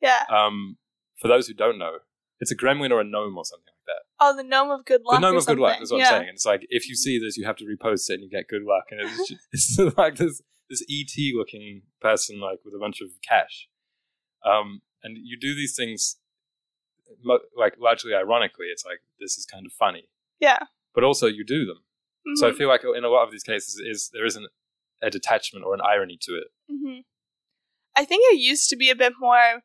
yeah 0.03 0.25
Um, 0.29 0.77
for 1.16 1.29
those 1.29 1.46
who 1.48 1.55
don't 1.55 1.79
know, 1.79 1.98
it's 2.40 2.50
a 2.50 2.57
gremlin 2.57 2.90
or 2.90 3.00
a 3.00 3.05
gnome 3.05 3.37
or 3.38 3.44
something 3.44 3.72
like 3.72 3.87
that. 3.87 4.03
oh 4.20 4.37
the 4.37 4.42
gnome 4.42 4.70
of 4.70 4.85
good 4.85 5.03
luck 5.05 5.20
the 5.20 5.27
gnome 5.27 5.37
of 5.37 5.46
good 5.46 5.59
luck 5.59 5.72
something. 5.72 5.83
is 5.85 5.92
what 5.92 5.98
yeah. 5.98 6.05
I'm 6.07 6.11
saying. 6.12 6.29
And 6.29 6.35
it's 6.37 6.46
like 6.46 6.66
if 6.70 6.88
you 6.88 6.94
see 6.96 7.18
this, 7.18 7.37
you 7.37 7.44
have 7.46 7.57
to 7.57 7.64
repost 7.64 8.11
it 8.11 8.14
and 8.14 8.22
you 8.22 8.31
get 8.31 8.48
good 8.48 8.62
luck. 8.64 8.85
And 8.90 9.00
it's, 9.00 9.29
just, 9.29 9.40
it's 9.53 9.96
like 9.96 10.16
this 10.16 10.42
this 10.70 10.83
ET 10.90 11.12
looking 11.37 11.83
person 12.00 12.40
like 12.40 12.59
with 12.64 12.74
a 12.74 12.79
bunch 12.79 13.00
of 13.00 13.09
cash. 13.29 13.68
Um, 14.44 14.83
and 15.03 15.16
you 15.22 15.38
do 15.38 15.55
these 15.55 15.74
things 15.77 16.16
like 17.57 17.74
largely 17.79 18.14
ironically. 18.14 18.66
It's 18.66 18.85
like 18.85 19.00
this 19.20 19.37
is 19.37 19.44
kind 19.46 19.66
of 19.66 19.72
funny, 19.72 20.09
yeah 20.40 20.59
but 20.94 21.03
also 21.05 21.27
you 21.27 21.44
do 21.44 21.66
them. 21.66 21.79
So 22.37 22.46
I 22.48 22.53
Mhm. 22.53 22.57
feel 22.57 22.68
like 22.68 22.83
in 22.85 23.05
a 23.05 23.09
lot 23.09 23.24
of 23.24 23.31
these 23.33 23.42
cases, 23.42 23.77
is 23.85 24.11
there 24.12 24.24
isn't 24.24 24.46
a 25.03 25.11
detachment 25.11 25.64
or 25.64 25.74
an 25.74 25.81
irony 25.81 26.16
to 26.22 26.33
it. 26.37 26.48
hmm 26.68 27.00
I 27.96 28.05
think 28.05 28.22
it 28.33 28.38
used 28.40 28.70
to 28.70 28.77
be 28.77 28.90
a 28.90 28.94
bit 28.96 29.12
more 29.20 29.62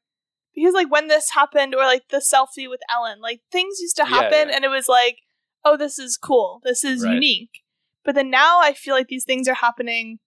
because 0.55 0.73
like 0.73 0.91
when 0.91 1.07
this 1.07 1.31
happened 1.31 1.73
or 1.75 1.83
like 1.83 2.07
the 2.09 2.17
selfie 2.17 2.69
with 2.69 2.81
Ellen, 2.91 3.19
like 3.21 3.41
things 3.51 3.79
used 3.79 3.95
to 3.97 4.05
happen 4.05 4.49
yeah. 4.49 4.55
and 4.55 4.65
it 4.65 4.69
was 4.69 4.88
like, 4.88 5.17
oh, 5.63 5.77
this 5.77 5.99
is 5.99 6.17
cool. 6.17 6.59
This 6.63 6.83
is 6.83 7.03
Right. 7.03 7.13
unique. 7.13 7.62
But 8.05 8.15
then 8.15 8.29
now 8.29 8.59
I 8.62 8.73
feel 8.73 8.95
like 8.95 9.07
these 9.07 9.25
things 9.25 9.47
are 9.47 9.53
happening 9.55 10.19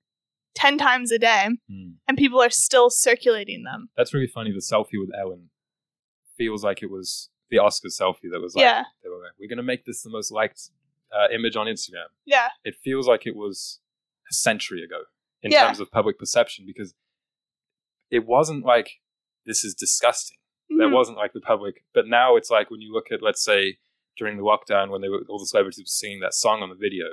10 0.55 0.77
times 0.79 1.11
a 1.11 1.19
day 1.19 1.49
and 2.07 2.19
people 2.19 2.41
are 2.41 2.51
still 2.51 2.91
circulating 2.91 3.65
them. 3.65 3.89
That's 3.97 4.13
really 4.13 4.27
funny. 4.27 4.53
The 4.53 4.59
selfie 4.59 5.01
with 5.01 5.11
Ellen 5.19 5.49
feels 6.37 6.63
like 6.63 6.83
it 6.83 6.91
was 6.91 7.31
the 7.51 7.59
Oscar 7.59 7.89
selfie 7.89 8.31
that 8.31 8.41
was 8.41 8.55
like, 8.55 8.63
Yeah. 8.63 8.85
were 9.05 9.19
we're 9.39 9.49
going 9.49 9.57
to 9.57 9.63
make 9.63 9.85
this 9.85 10.03
the 10.03 10.11
most 10.11 10.31
liked 10.31 10.71
uh, 11.11 11.29
image 11.35 11.57
on 11.57 11.67
Instagram. 11.67 12.07
Yeah. 12.25 12.49
It 12.65 12.75
feels 12.83 13.07
like 13.07 13.27
it 13.27 13.37
was 13.37 13.81
a 14.31 14.35
century 14.35 14.83
ago 14.83 15.03
in 15.43 15.51
Yeah. 15.53 15.67
terms 15.67 15.81
of 15.81 15.91
public 15.91 16.19
perception 16.19 16.65
because 16.67 16.95
it 18.11 18.27
wasn't 18.27 18.65
like, 18.65 19.01
this 19.47 19.65
is 19.65 19.75
disgusting. 19.75 20.39
There 20.69 20.89
Mhm. 20.89 20.95
wasn't 20.95 21.19
like 21.19 21.33
the 21.33 21.41
public, 21.41 21.85
but 21.93 22.07
now 22.07 22.37
it's 22.37 22.51
like 22.51 22.71
when 22.71 22.81
you 22.81 22.93
look 22.93 23.11
at, 23.13 23.23
let's 23.23 23.45
say, 23.45 23.79
during 24.17 24.37
the 24.37 24.43
lockdown 24.43 24.91
when 24.91 25.01
they 25.01 25.09
were 25.09 25.23
all 25.29 25.39
the 25.39 25.47
celebrities 25.47 25.81
were 25.81 25.87
singing 25.87 26.21
that 26.21 26.35
song 26.35 26.63
on 26.63 26.69
the 26.69 26.75
video, 26.75 27.07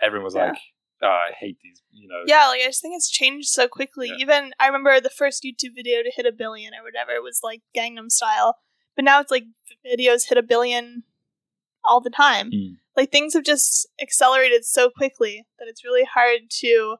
everyone 0.00 0.24
was 0.24 0.34
Yeah. 0.34 0.48
like, 0.50 0.58
oh, 1.02 1.06
I 1.06 1.32
hate 1.38 1.58
these, 1.62 1.82
you 1.92 2.08
know. 2.08 2.22
Yeah, 2.26 2.46
like 2.48 2.60
I 2.62 2.66
just 2.66 2.82
think 2.82 2.94
it's 2.96 3.10
changed 3.10 3.48
so 3.48 3.68
quickly. 3.68 4.08
Yeah. 4.08 4.16
Even 4.20 4.54
I 4.58 4.66
remember 4.66 5.00
the 5.00 5.10
first 5.10 5.42
YouTube 5.42 5.74
video 5.74 6.02
to 6.02 6.10
hit 6.14 6.26
a 6.26 6.32
billion 6.32 6.74
or 6.74 6.82
whatever 6.82 7.20
was 7.22 7.40
like 7.42 7.62
Gangnam 7.74 8.10
Style, 8.10 8.58
but 8.96 9.04
now 9.04 9.20
it's 9.20 9.30
like 9.30 9.44
videos 9.86 10.28
hit 10.28 10.36
a 10.38 10.42
billion 10.42 11.04
all 11.84 12.00
the 12.00 12.10
time. 12.10 12.50
Mm. 12.50 12.76
Like 12.96 13.10
things 13.10 13.32
have 13.34 13.44
just 13.44 13.86
accelerated 14.00 14.64
so 14.66 14.90
quickly 14.90 15.46
that 15.58 15.68
it's 15.68 15.84
really 15.84 16.04
hard 16.04 16.50
to. 16.60 16.96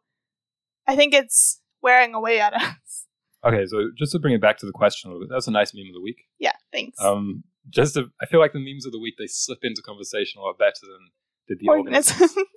I 0.87 0.96
think 0.96 1.12
it's 1.14 1.61
wearing 1.83 2.14
away 2.14 2.40
at 2.40 2.52
us. 2.54 3.06
Okay, 3.44 3.64
so 3.66 3.90
just 3.96 4.12
to 4.12 4.18
bring 4.18 4.35
it 4.35 4.40
back 4.40 4.59
to 4.59 4.66
the 4.66 4.72
question 4.72 5.11
a 5.11 5.14
little 5.14 5.26
bit, 5.26 5.33
that's 5.33 5.46
a 5.48 5.50
nice 5.50 5.72
meme 5.74 5.87
of 5.88 5.94
the 5.94 6.00
week. 6.00 6.24
Yeah, 6.38 6.53
thanks. 6.72 7.00
Um, 7.00 7.44
just 7.70 7.94
to, 7.94 8.11
I 8.20 8.26
feel 8.26 8.40
like 8.40 8.53
the 8.53 8.59
memes 8.59 8.85
of 8.87 8.92
the 8.92 8.98
week 9.00 9.14
they 9.18 9.26
slip 9.26 9.61
into 9.62 9.81
conversation 9.83 10.40
a 10.40 10.44
lot 10.44 10.59
better 10.59 10.83
than 10.83 11.11
did 11.48 11.59
the 11.61 11.68
Organisms. 11.68 12.20
organisms. 12.20 12.44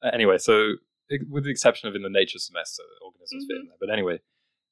Uh, 0.00 0.10
anyway, 0.14 0.38
so 0.38 0.74
i- 1.10 1.18
with 1.28 1.42
the 1.42 1.50
exception 1.50 1.88
of 1.88 1.96
in 1.96 2.02
the 2.02 2.08
nature 2.08 2.38
semester, 2.38 2.84
organisms 3.04 3.46
fit 3.48 3.56
in 3.56 3.66
there. 3.66 3.76
But 3.80 3.90
anyway, 3.90 4.20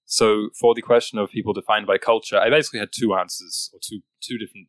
So 0.05 0.51
for 0.61 0.73
the 0.73 0.83
question 0.83 1.19
of 1.19 1.31
people 1.33 1.53
defined 1.53 1.85
by 1.89 1.99
culture, 1.99 2.39
I 2.39 2.49
basically 2.49 2.79
had 2.79 2.91
two 2.93 3.13
answers 3.15 3.69
or 3.75 3.81
two 3.83 4.03
two 4.23 4.39
different 4.39 4.69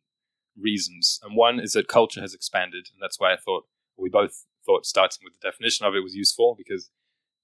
reasons. 0.60 1.20
And 1.22 1.36
one 1.36 1.60
is 1.60 1.74
that 1.74 1.86
culture 1.86 2.20
has 2.20 2.34
expanded, 2.34 2.88
and 2.92 3.00
that's 3.00 3.20
why 3.20 3.32
I 3.32 3.36
thought 3.36 3.66
we 3.96 4.08
both 4.08 4.44
thought 4.66 4.84
starting 4.84 5.20
with 5.24 5.34
the 5.40 5.48
definition 5.48 5.86
of 5.86 5.94
it 5.94 6.00
was 6.02 6.16
useful 6.16 6.56
because 6.58 6.90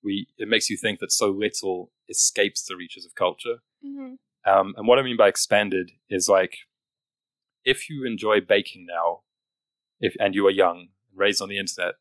we 0.04 0.28
it 0.38 0.48
makes 0.48 0.70
you 0.70 0.76
think 0.76 1.00
that 1.00 1.10
so 1.10 1.30
little 1.30 1.90
escapes 2.08 2.64
the 2.64 2.76
reaches 2.76 3.06
of 3.06 3.14
culture. 3.14 3.56
Mm-hmm. 3.84 4.14
Um, 4.46 4.74
and 4.76 4.86
what 4.86 4.98
I 4.98 5.02
mean 5.02 5.16
by 5.16 5.28
expanded 5.28 5.92
is 6.10 6.28
like 6.28 6.58
if 7.64 7.88
you 7.88 8.04
enjoy 8.04 8.40
baking 8.40 8.86
now, 8.86 9.22
if 10.00 10.14
and 10.20 10.34
you 10.34 10.46
are 10.46 10.50
young, 10.50 10.88
raised 11.14 11.40
on 11.40 11.48
the 11.48 11.58
internet, 11.58 11.94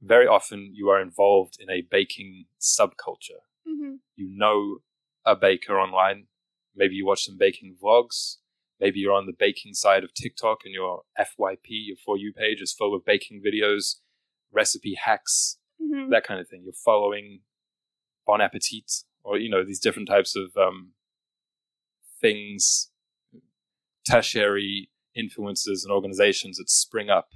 very 0.00 0.26
often 0.26 0.70
you 0.72 0.88
are 0.88 1.00
involved 1.00 1.56
in 1.58 1.68
a 1.68 1.82
baking 1.90 2.46
subculture. 2.60 3.42
Mm-hmm. 3.68 3.94
You 4.14 4.28
know 4.30 4.78
a 5.24 5.34
baker 5.34 5.78
online. 5.78 6.26
Maybe 6.76 6.94
you 6.94 7.06
watch 7.06 7.24
some 7.24 7.38
baking 7.38 7.76
vlogs. 7.82 8.36
Maybe 8.80 8.98
you're 8.98 9.14
on 9.14 9.26
the 9.26 9.32
baking 9.36 9.74
side 9.74 10.04
of 10.04 10.12
TikTok 10.14 10.58
and 10.64 10.74
your 10.74 11.02
FYP, 11.18 11.68
your 11.68 11.96
For 12.04 12.18
You 12.18 12.32
page 12.32 12.60
is 12.60 12.72
full 12.72 12.94
of 12.94 13.04
baking 13.04 13.42
videos, 13.44 13.96
recipe 14.52 14.96
hacks, 15.02 15.58
Mm-hmm. 15.84 16.10
that 16.10 16.26
kind 16.26 16.40
of 16.40 16.48
thing. 16.48 16.62
You're 16.64 16.72
following 16.72 17.40
Bon 18.26 18.40
Appetit 18.40 18.90
or, 19.22 19.38
you 19.38 19.50
know, 19.50 19.64
these 19.64 19.80
different 19.80 20.08
types 20.08 20.36
of 20.36 20.56
um, 20.56 20.92
things, 22.20 22.90
tertiary 24.08 24.90
influences 25.16 25.84
and 25.84 25.92
organizations 25.92 26.58
that 26.58 26.70
spring 26.70 27.10
up 27.10 27.28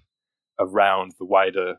around 0.59 1.13
the 1.19 1.25
wider 1.25 1.77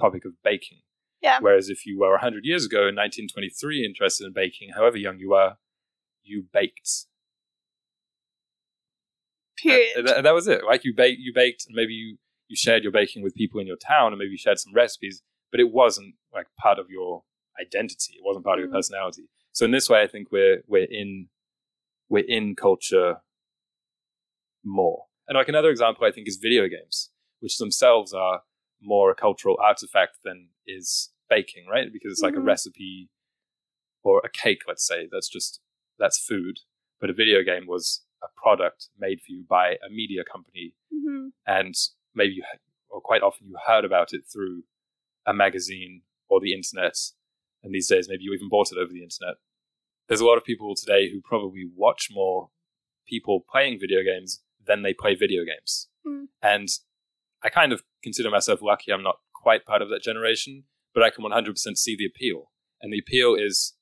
topic 0.00 0.24
of 0.24 0.32
baking. 0.42 0.80
Yeah. 1.22 1.38
Whereas 1.40 1.68
if 1.68 1.84
you 1.84 1.98
were 1.98 2.12
100 2.12 2.44
years 2.44 2.64
ago 2.64 2.80
in 2.80 2.94
1923 2.94 3.84
interested 3.84 4.26
in 4.26 4.32
baking, 4.32 4.70
however 4.74 4.96
young 4.96 5.18
you 5.18 5.30
were, 5.30 5.54
you 6.22 6.44
baked. 6.52 7.06
Period. 9.60 9.88
And 9.96 10.08
that, 10.08 10.22
that 10.22 10.34
was 10.34 10.46
it. 10.46 10.64
Like 10.64 10.84
you 10.84 10.94
baked, 10.94 11.20
you 11.20 11.32
baked, 11.34 11.66
and 11.66 11.74
maybe 11.74 11.92
you 11.92 12.18
you 12.46 12.56
shared 12.56 12.82
your 12.82 12.92
baking 12.92 13.22
with 13.22 13.34
people 13.34 13.60
in 13.60 13.66
your 13.66 13.76
town, 13.76 14.12
and 14.12 14.18
maybe 14.18 14.30
you 14.30 14.38
shared 14.38 14.58
some 14.58 14.72
recipes, 14.72 15.22
but 15.50 15.60
it 15.60 15.70
wasn't 15.72 16.14
like 16.32 16.46
part 16.58 16.78
of 16.78 16.90
your 16.90 17.24
identity. 17.60 18.14
It 18.16 18.22
wasn't 18.24 18.44
part 18.44 18.58
of 18.58 18.62
Mm. 18.64 18.68
your 18.68 18.74
personality. 18.78 19.28
So 19.52 19.64
in 19.64 19.70
this 19.72 19.88
way, 19.88 20.02
I 20.02 20.06
think 20.06 20.30
we're 20.30 20.62
we're 20.66 20.86
in 20.90 21.28
we're 22.08 22.24
in 22.26 22.54
culture 22.56 23.20
more. 24.64 25.04
And 25.26 25.36
like 25.36 25.48
another 25.48 25.70
example, 25.70 26.06
I 26.06 26.10
think 26.10 26.26
is 26.28 26.36
video 26.36 26.68
games, 26.68 27.10
which 27.40 27.58
themselves 27.58 28.12
are 28.12 28.42
more 28.80 29.10
a 29.10 29.14
cultural 29.14 29.56
artifact 29.62 30.18
than 30.24 30.50
is 30.66 31.10
baking, 31.28 31.66
right? 31.70 31.92
Because 31.92 32.12
it's 32.12 32.22
like 32.22 32.34
Mhm. 32.34 32.38
a 32.38 32.42
recipe 32.42 33.10
or 34.02 34.22
a 34.24 34.30
cake, 34.30 34.62
let's 34.66 34.86
say. 34.86 35.06
That's 35.10 35.28
just 35.28 35.60
that's 35.98 36.18
food. 36.18 36.60
But 37.00 37.10
a 37.10 37.12
video 37.12 37.42
game 37.42 37.66
was 37.66 38.04
a 38.22 38.28
product 38.36 38.88
made 38.98 39.20
for 39.20 39.32
you 39.32 39.44
by 39.48 39.72
a 39.86 39.88
media 39.90 40.24
company 40.24 40.74
mm-hmm. 40.92 41.28
and 41.46 41.74
maybe 42.14 42.34
you 42.34 42.44
or 42.88 43.00
quite 43.00 43.22
often 43.22 43.46
you 43.46 43.56
heard 43.66 43.84
about 43.84 44.12
it 44.12 44.22
through 44.32 44.64
a 45.30 45.32
magazine 45.34 45.94
or 46.30 46.40
the 46.40 46.54
internet 46.58 46.96
and 47.62 47.74
these 47.74 47.88
days 47.88 48.06
maybe 48.08 48.24
you 48.24 48.32
even 48.34 48.48
bought 48.48 48.72
it 48.72 48.78
over 48.82 48.92
the 48.92 49.02
internet 49.08 49.36
there's 50.08 50.20
a 50.24 50.26
lot 50.30 50.38
of 50.38 50.44
people 50.50 50.74
today 50.74 51.02
who 51.10 51.20
probably 51.32 51.64
watch 51.76 52.08
more 52.10 52.48
people 53.06 53.44
playing 53.52 53.78
video 53.84 54.00
games 54.02 54.42
than 54.66 54.82
they 54.82 54.94
play 55.02 55.14
video 55.14 55.42
games 55.44 55.88
Mm. 56.06 56.26
and 56.42 56.68
i 57.42 57.48
kind 57.60 57.72
of 57.74 57.82
consider 58.06 58.30
myself 58.30 58.60
lucky 58.62 58.92
i'm 58.92 59.02
not 59.02 59.18
quite 59.44 59.66
part 59.70 59.82
of 59.82 59.88
that 59.90 60.02
generation 60.10 60.64
but 60.94 61.02
i 61.02 61.10
can 61.10 61.24
100% 61.24 61.76
see 61.76 61.96
the 61.96 62.06
appeal 62.06 62.38
and 62.80 62.92
the 62.92 63.00
appeal 63.04 63.34
is 63.34 63.74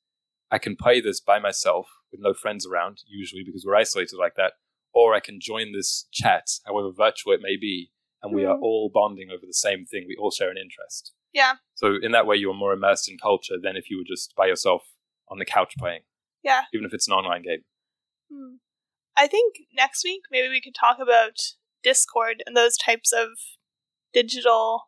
i 0.50 0.58
can 0.58 0.74
play 0.84 1.00
this 1.00 1.20
by 1.20 1.38
myself 1.38 1.86
with 2.10 2.20
no 2.22 2.32
friends 2.32 2.66
around 2.66 2.96
usually 3.06 3.44
because 3.44 3.64
we're 3.66 3.76
isolated 3.84 4.16
like 4.18 4.34
that 4.36 4.52
or 4.94 5.14
i 5.14 5.20
can 5.20 5.38
join 5.40 5.72
this 5.72 6.08
chat 6.10 6.46
however 6.66 6.90
virtual 6.90 7.32
it 7.34 7.40
may 7.42 7.56
be 7.68 7.90
and 8.22 8.34
we 8.34 8.44
are 8.46 8.56
Mm. 8.56 8.62
all 8.62 8.90
bonding 8.92 9.28
over 9.30 9.44
the 9.46 9.52
same 9.66 9.84
thing. 9.84 10.06
We 10.08 10.16
all 10.18 10.30
share 10.32 10.50
an 10.50 10.56
interest. 10.56 11.12
Yeah. 11.32 11.54
So 11.74 11.96
in 12.00 12.12
that 12.12 12.26
way, 12.26 12.36
you're 12.36 12.54
more 12.54 12.72
immersed 12.72 13.08
in 13.10 13.18
culture 13.18 13.56
than 13.62 13.76
if 13.76 13.90
you 13.90 13.98
were 13.98 14.04
just 14.06 14.34
by 14.36 14.46
yourself 14.46 14.82
on 15.28 15.38
the 15.38 15.44
couch 15.44 15.74
playing. 15.78 16.02
Yeah. 16.42 16.62
Even 16.72 16.86
if 16.86 16.94
it's 16.94 17.08
an 17.08 17.14
online 17.14 17.42
game. 17.42 17.64
Hmm. 18.32 18.54
I 19.16 19.26
think 19.26 19.56
next 19.74 20.04
week 20.04 20.22
maybe 20.30 20.48
we 20.48 20.60
could 20.60 20.74
talk 20.74 20.98
about 21.00 21.38
Discord 21.82 22.42
and 22.46 22.56
those 22.56 22.76
types 22.76 23.12
of 23.12 23.28
digital 24.12 24.84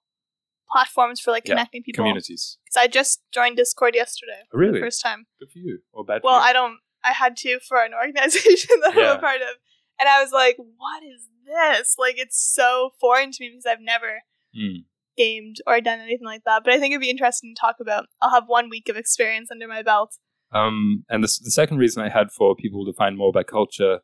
platforms 0.71 1.21
for 1.21 1.31
like 1.31 1.47
Yeah, 1.47 1.55
connecting 1.55 1.83
people. 1.83 2.03
Communities. 2.05 2.59
Because 2.65 2.77
I 2.83 2.87
just 2.89 3.23
joined 3.33 3.57
Discord 3.57 3.95
yesterday 3.95 4.43
Oh, 4.53 4.59
really? 4.59 4.81
first 4.81 5.03
time. 5.03 5.27
Good 5.41 5.51
for 5.51 5.59
you. 5.59 5.79
Or 5.93 6.05
bad 6.05 6.23
Well, 6.25 6.39
for 6.41 6.45
you. 6.45 6.51
I 6.51 6.53
don't. 6.53 6.79
I 7.05 7.13
had 7.13 7.37
to 7.39 7.59
for 7.67 7.83
an 7.83 7.93
organization 8.03 8.81
that 8.83 8.93
I'm 8.97 9.17
a 9.17 9.21
part 9.21 9.41
of, 9.41 9.57
and 10.01 10.09
I 10.09 10.21
was 10.23 10.33
like, 10.33 10.57
"What 10.59 11.03
is 11.05 11.29
this?" 11.47 11.95
Like, 11.99 12.19
it's 12.19 12.39
so 12.39 12.91
foreign 13.01 13.31
to 13.31 13.37
me 13.41 13.51
because 13.51 13.67
I've 13.67 13.81
never 13.81 14.23
Hmm. 14.55 14.79
Gamed 15.19 15.57
or 15.67 15.81
done 15.81 16.01
anything 16.01 16.27
like 16.27 16.45
that. 16.47 16.63
But 16.65 16.73
I 16.73 16.79
think 16.79 16.93
it'd 16.93 17.03
be 17.03 17.11
interesting 17.11 17.55
to 17.55 17.61
talk 17.61 17.77
about. 17.81 18.07
I'll 18.23 18.31
have 18.31 18.45
one 18.47 18.71
week 18.71 18.89
of 18.89 18.97
experience 18.97 19.51
under 19.51 19.69
my 19.69 19.83
belt. 19.83 20.17
Um, 20.53 21.05
and 21.11 21.23
the, 21.23 21.29
the 21.45 21.51
second 21.51 21.77
reason 21.77 22.03
I 22.03 22.09
had 22.09 22.31
for 22.31 22.57
people 22.57 22.87
to 22.87 22.93
find 22.95 23.19
more 23.19 23.29
about 23.29 23.49
culture 23.49 23.99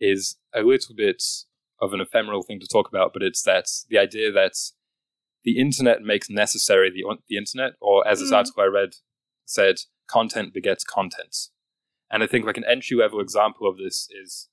is 0.00 0.36
a 0.54 0.60
little 0.60 0.94
bit 0.94 1.22
of 1.80 1.92
an 1.92 2.00
ephemeral 2.00 2.42
thing 2.42 2.60
to 2.60 2.66
talk 2.66 2.88
about, 2.88 3.12
but 3.12 3.22
it's 3.22 3.42
that 3.42 3.66
the 3.88 3.98
idea 3.98 4.30
that 4.32 4.52
the 5.44 5.58
internet 5.58 6.02
makes 6.02 6.28
necessary 6.28 6.90
the, 6.90 7.04
the 7.28 7.36
internet, 7.38 7.72
or 7.80 8.06
as 8.06 8.20
this 8.20 8.30
Mm. 8.30 8.36
article 8.36 8.62
I 8.62 8.66
read 8.66 8.90
said, 9.46 9.76
content 10.08 10.52
begets 10.52 10.84
content. 10.84 11.36
And 12.10 12.22
I 12.22 12.26
think 12.26 12.44
like 12.44 12.56
an 12.56 12.64
entry 12.64 12.96
level 12.96 13.20
example 13.20 13.68
of 13.68 13.78
this 13.78 14.08
is, 14.22 14.48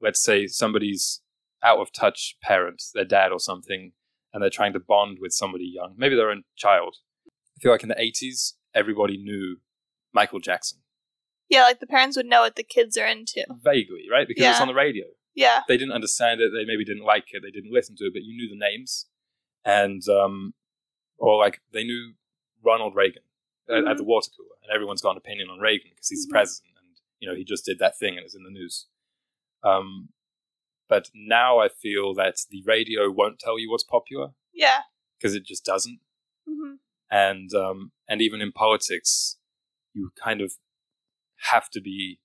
let's 0.00 0.22
say 0.22 0.46
somebody's 0.46 1.20
out 1.62 1.78
of 1.80 1.92
touch 1.92 2.36
parent, 2.42 2.82
their 2.94 3.04
dad 3.04 3.32
or 3.32 3.40
something, 3.40 3.92
and 4.32 4.42
they're 4.42 4.50
trying 4.50 4.72
to 4.72 4.80
bond 4.80 5.18
with 5.20 5.32
somebody 5.32 5.64
young, 5.74 5.94
maybe 5.96 6.14
their 6.16 6.30
own 6.30 6.44
child. 6.56 6.96
I 7.26 7.60
feel 7.60 7.72
like 7.72 7.82
in 7.82 7.88
the 7.88 7.94
80s, 7.96 8.54
everybody 8.74 9.16
knew 9.16 9.58
Michael 10.12 10.40
Jackson. 10.40 10.78
Yeah, 11.48 11.62
like 11.62 11.80
the 11.80 11.86
parents 11.86 12.16
would 12.16 12.26
know 12.26 12.42
what 12.42 12.56
the 12.56 12.62
kids 12.62 12.96
are 12.96 13.06
into. 13.06 13.44
Vaguely, 13.62 14.04
right? 14.10 14.26
Because 14.28 14.44
it's 14.44 14.58
Yeah. 14.58 14.62
on 14.62 14.68
the 14.68 14.74
radio. 14.74 15.06
Yeah. 15.34 15.62
They 15.68 15.76
didn't 15.76 15.92
understand 15.92 16.40
it, 16.40 16.50
they 16.54 16.64
maybe 16.64 16.84
didn't 16.84 17.04
like 17.04 17.26
it, 17.32 17.42
they 17.42 17.50
didn't 17.50 17.72
listen 17.72 17.96
to 17.96 18.04
it, 18.04 18.12
but 18.12 18.22
you 18.22 18.36
knew 18.36 18.48
the 18.48 18.58
names. 18.58 19.06
And, 19.64 20.02
um, 20.08 20.54
or 21.18 21.38
like 21.38 21.60
they 21.72 21.84
knew 21.84 22.14
Ronald 22.64 22.94
Reagan 22.94 23.22
at, 23.68 23.86
at 23.86 23.96
the 23.96 24.04
water 24.04 24.30
cooler, 24.36 24.56
and 24.62 24.72
everyone's 24.74 25.02
got 25.02 25.12
an 25.12 25.16
opinion 25.18 25.48
on 25.50 25.58
Reagan 25.58 25.90
because 25.94 26.08
he's 26.08 26.24
Mhm. 26.26 26.28
the 26.28 26.32
president 26.32 26.72
and, 26.78 26.96
you 27.18 27.28
know, 27.28 27.34
he 27.34 27.44
just 27.44 27.64
did 27.64 27.78
that 27.80 27.98
thing 27.98 28.16
and 28.16 28.24
it's 28.24 28.34
in 28.34 28.42
the 28.44 28.50
news. 28.50 28.86
Um, 29.62 30.10
but 30.90 31.08
now 31.14 31.58
I 31.58 31.68
feel 31.68 32.12
that 32.14 32.36
the 32.50 32.62
radio 32.66 33.10
won't 33.10 33.38
tell 33.38 33.58
you 33.58 33.70
what's 33.70 33.84
popular 33.84 34.28
Yeah. 34.52 34.80
because 35.16 35.34
it 35.34 35.44
just 35.46 35.64
doesn't. 35.64 36.00
hmm 36.46 36.74
and 37.12 37.50
um, 37.54 37.90
and 38.08 38.20
even 38.22 38.40
in 38.40 38.52
politics, 38.52 39.36
you 39.94 40.10
kind 40.22 40.40
of 40.40 40.52
have 41.50 41.68
to 41.70 41.80
be 41.80 42.20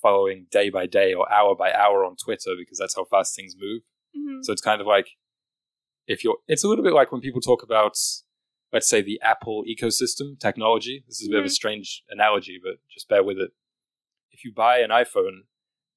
following 0.00 0.46
day 0.50 0.68
by 0.70 0.86
day 0.86 1.12
or 1.12 1.30
hour 1.32 1.54
by 1.54 1.70
hour 1.72 2.04
on 2.04 2.16
Twitter 2.24 2.52
because 2.58 2.78
that's 2.78 2.96
how 2.96 3.04
fast 3.04 3.34
things 3.36 3.54
move. 3.58 3.82
hmm 4.14 4.40
So 4.42 4.52
it's 4.52 4.62
kind 4.62 4.80
of 4.80 4.86
like 4.86 5.08
if 6.06 6.24
you're, 6.24 6.38
it's 6.48 6.64
a 6.64 6.68
little 6.68 6.82
bit 6.84 6.92
like 6.94 7.12
when 7.12 7.20
people 7.20 7.40
talk 7.40 7.62
about, 7.62 7.94
let's 8.72 8.88
say, 8.88 9.00
the 9.02 9.20
Apple 9.22 9.64
ecosystem 9.68 10.38
technology. 10.40 11.04
This 11.06 11.20
is 11.20 11.28
a 11.28 11.30
bit 11.30 11.38
of 11.40 11.44
a 11.44 11.48
Mhm. 11.48 11.52
strange 11.60 12.02
analogy, 12.08 12.58
but 12.66 12.76
just 12.94 13.08
bear 13.08 13.22
with 13.22 13.38
it. 13.38 13.52
If 14.32 14.44
you 14.44 14.52
buy 14.52 14.78
an 14.78 14.90
iPhone 14.90 15.36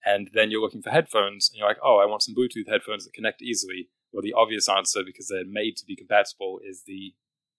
and 0.05 0.29
then 0.33 0.51
you're 0.51 0.61
looking 0.61 0.81
for 0.81 0.91
headphones 0.91 1.49
and 1.49 1.57
you're 1.57 1.67
like, 1.67 1.79
oh, 1.83 1.97
I 1.97 2.05
want 2.05 2.21
some 2.23 2.35
Bluetooth 2.35 2.67
headphones 2.69 3.05
that 3.05 3.13
connect 3.13 3.41
easily, 3.41 3.89
well, 4.11 4.21
the 4.21 4.33
obvious 4.33 4.69
answer, 4.69 5.01
because 5.03 5.27
they're 5.27 5.45
made 5.45 5.75
to 5.77 5.85
be 5.85 5.95
compatible, 5.95 6.59
is 6.63 6.83
the 6.85 7.13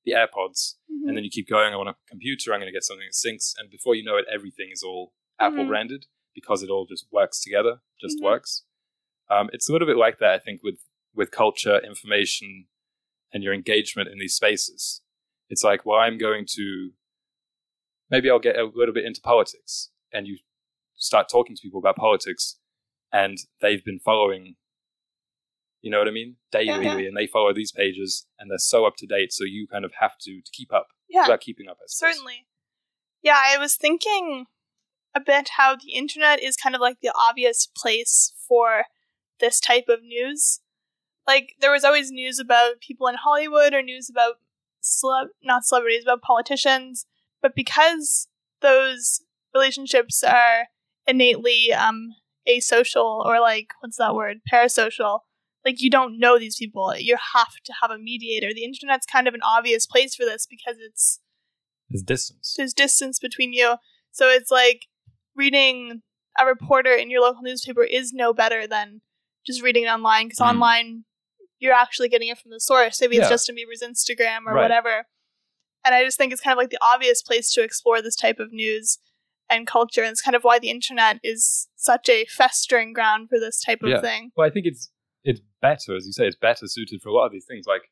the 0.04 0.12
AirPods 0.12 0.74
hmm 0.88 1.08
and 1.08 1.16
then 1.16 1.24
you 1.24 1.30
keep 1.30 1.48
going. 1.48 1.72
I 1.72 1.76
want 1.76 1.88
a 1.88 1.96
computer. 2.08 2.52
I'm 2.52 2.58
going 2.60 2.68
to 2.68 2.72
get 2.72 2.82
something 2.84 3.06
that 3.06 3.14
syncs, 3.14 3.54
and 3.58 3.70
before 3.70 3.94
you 3.94 4.02
know 4.04 4.16
it, 4.16 4.24
everything 4.32 4.70
is 4.72 4.82
all 4.82 5.12
Apple 5.38 5.64
Mhm. 5.64 5.68
branded 5.68 6.06
because 6.34 6.62
it 6.64 6.70
all 6.70 6.84
just 6.86 7.06
works 7.12 7.40
together, 7.42 7.80
just 8.00 8.18
Mhm. 8.18 8.22
works. 8.24 8.64
Um, 9.28 9.50
it's 9.52 9.68
a 9.68 9.72
little 9.72 9.86
bit 9.86 9.96
like 9.96 10.18
that, 10.18 10.30
I 10.34 10.38
think, 10.38 10.62
with 10.62 10.80
with 11.14 11.30
culture, 11.30 11.78
information, 11.78 12.68
and 13.32 13.42
your 13.44 13.54
engagement 13.54 14.08
in 14.08 14.18
these 14.18 14.34
spaces. 14.34 15.02
It's 15.48 15.64
like, 15.64 15.86
well, 15.86 15.98
I'm 16.00 16.18
going 16.18 16.44
to 16.56 16.92
maybe 18.10 18.30
I'll 18.30 18.38
get 18.38 18.56
a 18.56 18.64
little 18.64 18.94
bit 18.94 19.04
into 19.04 19.20
politics, 19.20 19.90
and 20.12 20.26
you 20.26 20.38
start 20.96 21.28
talking 21.30 21.56
to 21.56 21.62
people 21.62 21.78
about 21.78 21.96
politics, 21.96 22.58
and 23.12 23.38
they've 23.60 23.84
been 23.84 24.00
following. 24.04 24.56
You 25.82 25.90
know 25.90 25.98
what 25.98 26.08
I 26.08 26.12
mean? 26.12 26.36
Daily, 26.50 26.84
yeah. 26.84 26.96
and 26.96 27.16
they 27.16 27.26
follow 27.26 27.52
these 27.54 27.70
pages, 27.70 28.26
and 28.38 28.50
they're 28.50 28.58
so 28.58 28.86
up 28.86 28.94
to 28.98 29.06
date. 29.06 29.32
So 29.32 29.44
you 29.44 29.66
kind 29.70 29.84
of 29.84 29.92
have 30.00 30.18
to 30.22 30.40
to 30.40 30.50
keep 30.52 30.72
up. 30.72 30.88
Yeah. 31.08 31.26
About 31.26 31.40
keeping 31.40 31.68
up. 31.68 31.78
Certainly. 31.86 32.46
Yeah, 33.22 33.40
I 33.40 33.58
was 33.58 33.76
thinking 33.76 34.46
a 35.14 35.20
bit 35.20 35.50
how 35.56 35.76
the 35.76 35.92
internet 35.92 36.42
is 36.42 36.56
kind 36.56 36.74
of 36.74 36.80
like 36.80 36.98
the 37.00 37.12
obvious 37.16 37.66
place 37.76 38.32
for 38.46 38.84
this 39.40 39.60
type 39.60 39.86
of 39.88 40.02
news. 40.02 40.60
Like 41.26 41.54
there 41.60 41.72
was 41.72 41.84
always 41.84 42.10
news 42.10 42.38
about 42.38 42.80
people 42.80 43.06
in 43.08 43.16
Hollywood 43.16 43.72
or 43.72 43.82
news 43.82 44.10
about 44.10 44.34
celeb 44.82 45.28
not 45.42 45.64
celebrities, 45.64 46.02
about 46.04 46.22
politicians, 46.22 47.06
but 47.42 47.54
because 47.54 48.28
those 48.60 49.22
relationships 49.54 50.22
are 50.22 50.68
innately 51.06 51.72
um 51.72 52.08
asocial 52.48 53.24
or 53.24 53.40
like 53.40 53.68
what's 53.80 53.96
that 53.96 54.14
word 54.14 54.38
parasocial 54.52 55.20
like 55.64 55.80
you 55.82 55.90
don't 55.90 56.18
know 56.18 56.38
these 56.38 56.56
people 56.56 56.94
you 56.96 57.16
have 57.34 57.54
to 57.64 57.72
have 57.80 57.90
a 57.90 57.98
mediator 57.98 58.52
the 58.54 58.64
internet's 58.64 59.06
kind 59.06 59.26
of 59.26 59.34
an 59.34 59.40
obvious 59.42 59.86
place 59.86 60.14
for 60.14 60.24
this 60.24 60.46
because 60.48 60.76
it's 60.80 61.20
There's 61.90 62.02
distance. 62.02 62.54
there's 62.56 62.72
distance 62.72 63.18
between 63.18 63.52
you 63.52 63.76
so 64.12 64.28
it's 64.28 64.50
like 64.50 64.86
reading 65.34 66.02
a 66.38 66.46
reporter 66.46 66.92
in 66.92 67.10
your 67.10 67.20
local 67.20 67.42
newspaper 67.42 67.82
is 67.82 68.12
no 68.12 68.32
better 68.32 68.66
than 68.66 69.00
just 69.46 69.62
reading 69.62 69.84
it 69.84 69.88
online 69.88 70.26
because 70.26 70.38
Mhm. 70.38 70.48
online 70.50 71.04
you're 71.58 71.72
actually 71.74 72.08
getting 72.08 72.28
it 72.28 72.38
from 72.38 72.50
the 72.52 72.60
source 72.60 73.00
maybe 73.00 73.16
it's 73.16 73.24
Yeah. 73.24 73.30
justin 73.30 73.56
bieber's 73.56 73.82
instagram 73.82 74.46
or 74.46 74.54
Right. 74.54 74.62
whatever 74.62 75.06
and 75.84 75.94
i 75.94 76.04
just 76.04 76.16
think 76.18 76.32
it's 76.32 76.40
kind 76.42 76.52
of 76.52 76.58
like 76.58 76.70
the 76.70 76.78
obvious 76.82 77.22
place 77.22 77.50
to 77.52 77.62
explore 77.62 78.00
this 78.02 78.14
type 78.16 78.38
of 78.38 78.52
news 78.52 78.98
and 79.48 79.66
culture 79.66 80.02
and 80.02 80.10
it's 80.10 80.22
kind 80.22 80.34
of 80.34 80.42
why 80.42 80.58
the 80.58 80.70
internet 80.70 81.18
is 81.22 81.68
such 81.76 82.08
a 82.08 82.24
festering 82.26 82.92
ground 82.92 83.28
for 83.28 83.38
this 83.38 83.62
type 83.62 83.82
of 83.82 83.90
Yeah. 83.90 84.00
thing 84.00 84.32
Well, 84.36 84.46
I 84.46 84.50
think 84.50 84.66
it's 84.66 84.90
it's 85.24 85.40
better, 85.60 85.96
as 85.96 86.06
you 86.06 86.12
say, 86.12 86.26
it's 86.26 86.36
better 86.36 86.68
suited 86.68 87.02
for 87.02 87.08
a 87.08 87.12
lot 87.12 87.26
of 87.26 87.32
these 87.32 87.44
things, 87.44 87.66
like 87.66 87.90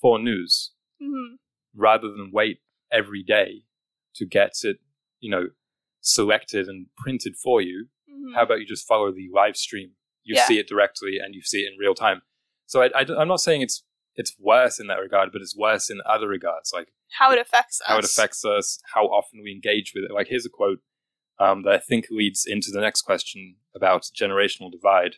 for 0.00 0.18
news, 0.18 0.72
hmm 1.00 1.36
rather 1.74 2.08
than 2.08 2.30
wait 2.32 2.58
every 2.90 3.22
day 3.22 3.62
to 4.14 4.24
get 4.24 4.52
it, 4.62 4.78
you 5.20 5.30
know, 5.30 5.48
selected 6.00 6.68
and 6.68 6.86
printed 6.96 7.36
for 7.36 7.60
you. 7.60 7.88
hmm 8.08 8.34
How 8.34 8.42
about 8.42 8.60
you 8.60 8.66
just 8.66 8.86
follow 8.86 9.12
the 9.12 9.28
live 9.32 9.56
stream? 9.56 9.92
You 10.24 10.34
Yeah. 10.36 10.46
see 10.46 10.58
it 10.58 10.66
directly 10.68 11.18
and 11.22 11.34
you 11.34 11.42
see 11.42 11.60
it 11.60 11.72
in 11.72 11.78
real 11.78 11.94
time. 11.94 12.22
So 12.66 12.82
I, 12.82 12.90
I, 12.94 13.22
am 13.22 13.28
not 13.28 13.40
saying 13.40 13.62
it's 13.62 13.84
it's 14.16 14.34
worse 14.38 14.80
in 14.80 14.86
that 14.88 14.98
regard, 15.00 15.30
but 15.32 15.42
it's 15.42 15.56
worse 15.56 15.90
in 15.90 16.00
other 16.08 16.28
regards, 16.28 16.72
like 16.72 16.88
how 17.18 17.30
it 17.32 17.38
affects 17.38 17.80
us 17.80 17.86
how 17.86 17.98
it 17.98 18.04
affects 18.04 18.44
us, 18.44 18.78
how 18.94 19.04
often 19.06 19.40
we 19.42 19.52
engage 19.52 19.92
with 19.94 20.04
it. 20.04 20.12
Like 20.14 20.28
here's 20.28 20.46
a 20.46 20.50
quote 20.50 20.80
um, 21.38 21.62
that 21.62 21.72
I 21.74 21.78
think 21.78 22.06
leads 22.10 22.44
into 22.46 22.70
the 22.72 22.80
next 22.80 23.02
question 23.02 23.56
about 23.74 24.08
generational 24.18 24.72
divide, 24.72 25.16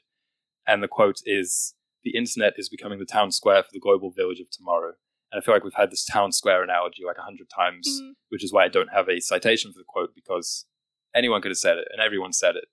and 0.66 0.82
the 0.82 0.88
quote 0.88 1.20
is: 1.24 1.74
"The 2.04 2.16
internet 2.16 2.54
is 2.56 2.68
becoming 2.68 2.98
the 2.98 3.04
town 3.06 3.30
square 3.30 3.62
for 3.62 3.70
the 3.72 3.80
global 3.80 4.11
village 4.11 4.40
of 4.40 4.50
tomorrow." 4.50 4.92
And 5.30 5.40
I 5.40 5.44
feel 5.44 5.54
like 5.54 5.62
we've 5.64 5.74
had 5.74 5.90
this 5.90 6.04
town 6.06 6.32
square 6.32 6.62
analogy 6.62 7.02
like 7.06 7.18
a 7.18 7.22
hundred 7.22 7.48
times, 7.54 7.87
Mhm. 8.02 8.14
which 8.30 8.42
is 8.42 8.52
why 8.52 8.64
I 8.64 8.68
don't 8.68 8.92
have 8.92 9.08
a 9.08 9.20
citation 9.20 9.72
for 9.72 9.78
the 9.78 9.84
quote 9.87 10.14
because 10.14 10.66
anyone 11.14 11.42
could 11.42 11.50
have 11.50 11.58
said 11.58 11.76
it 11.78 11.87
and 11.92 12.00
everyone 12.00 12.32
said 12.32 12.56
it. 12.56 12.64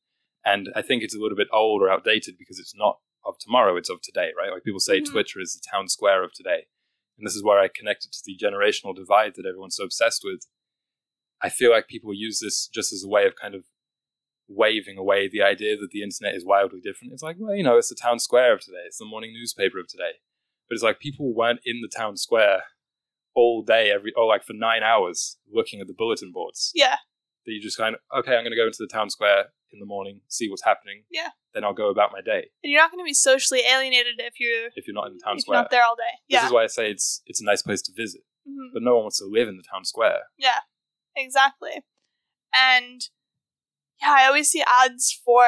And 0.45 0.69
I 0.75 0.81
think 0.81 1.03
it's 1.03 1.15
a 1.15 1.19
little 1.19 1.35
bit 1.35 1.47
old 1.51 1.81
or 1.81 1.89
outdated 1.89 2.38
because 2.38 2.57
it's 2.59 2.73
not 2.75 2.99
tomorrow, 3.45 3.77
it's 3.77 3.89
of 3.89 4.01
today, 4.01 4.31
right? 4.38 4.51
Like 4.51 4.63
people 4.63 4.79
say 4.79 4.99
Mhm. 4.99 5.10
Twitter 5.12 5.39
is 5.39 5.53
the 5.53 5.65
town 5.71 5.88
square 5.88 6.23
of 6.23 6.34
today. 6.34 6.67
And 7.17 7.25
this 7.25 7.36
is 7.36 7.43
where 7.43 7.60
I 7.60 7.69
connect 7.69 8.05
it 8.05 8.12
to 8.13 8.21
the 8.25 8.36
generational 8.38 8.95
divide 8.95 9.36
that 9.36 9.45
everyone's 9.45 9.77
so 9.77 9.86
obsessed 9.86 10.23
with. 10.23 10.47
I 11.41 11.49
feel 11.49 11.71
like 11.71 11.88
people 11.88 12.13
use 12.13 12.39
this 12.39 12.67
just 12.67 12.91
as 12.91 13.03
a 13.03 13.08
way 13.08 13.25
of 13.25 13.36
kind 13.36 13.55
of 13.55 13.65
waving 14.47 14.97
away 14.97 15.27
the 15.27 15.41
idea 15.41 15.77
that 15.77 15.91
the 15.91 16.03
internet 16.03 16.36
is 16.36 16.45
wildly 16.45 16.79
different. 16.81 17.13
It's 17.13 17.23
like, 17.23 17.38
well, 17.39 17.55
you 17.55 17.63
know, 17.63 17.77
it's 17.77 17.89
the 17.89 17.95
town 17.95 18.19
square 18.19 18.53
of 18.53 18.62
today, 18.62 18.84
it's 18.86 18.97
the 18.97 19.05
morning 19.05 19.34
newspaper 19.34 19.79
of 19.79 19.88
today. 19.88 20.19
But 20.67 20.75
it's 20.75 20.84
like 20.84 20.99
people 20.99 21.34
weren't 21.34 21.62
in 21.65 21.81
the 21.81 21.88
town 21.95 22.17
square 22.17 22.63
all 23.36 23.63
day, 23.63 23.91
every, 23.91 24.13
oh, 24.15 24.25
like 24.27 24.43
for 24.43 24.53
nine 24.53 24.84
hours 24.84 25.38
looking 25.51 25.81
at 25.81 25.88
the 25.88 25.93
bulletin 25.93 26.31
boards 26.31 26.71
yeah 26.73 26.97
that 27.45 27.51
you 27.51 27.62
just 27.62 27.77
kind 27.77 27.95
of 27.95 28.01
okay 28.17 28.36
i'm 28.36 28.43
going 28.43 28.51
to 28.51 28.55
go 28.58 28.65
into 28.65 28.77
the 28.79 28.88
town 28.88 29.10
square 29.10 29.47
in 29.75 29.79
the 29.79 29.85
morning 29.85 30.21
see 30.27 30.49
what's 30.49 30.63
happening 30.63 31.03
Yeah. 31.11 31.29
then 31.53 31.63
i'll 31.65 31.73
go 31.83 31.89
about 31.89 32.09
my 32.11 32.21
day 32.21 32.41
and 32.63 32.71
you're 32.71 32.81
not 32.81 32.91
going 32.91 33.03
to 33.03 33.09
be 33.13 33.13
socially 33.13 33.61
alienated 33.69 34.15
if 34.19 34.39
you're 34.39 34.67
if 34.75 34.88
you're 34.88 34.93
not 34.95 35.07
in 35.07 35.13
the 35.17 35.21
town 35.23 35.39
square 35.39 35.59
not 35.59 35.69
there 35.71 35.83
all 35.83 35.95
day 35.95 36.13
Yeah. 36.27 36.39
this 36.41 36.47
is 36.47 36.53
why 36.53 36.63
i 36.63 36.67
say 36.67 36.89
it's 36.89 37.21
it's 37.25 37.41
a 37.41 37.45
nice 37.45 37.61
place 37.61 37.81
to 37.83 37.91
visit 37.95 38.21
Mhm. 38.47 38.69
but 38.73 38.81
no 38.83 38.93
one 38.95 39.03
wants 39.05 39.19
to 39.19 39.25
live 39.25 39.47
in 39.47 39.57
the 39.57 39.63
town 39.71 39.83
square 39.85 40.19
Yeah, 40.38 40.59
exactly. 41.15 41.81
And 42.53 43.01
yeah, 44.01 44.15
I 44.19 44.27
always 44.27 44.49
see 44.49 44.63
ads 44.83 45.19
for 45.25 45.45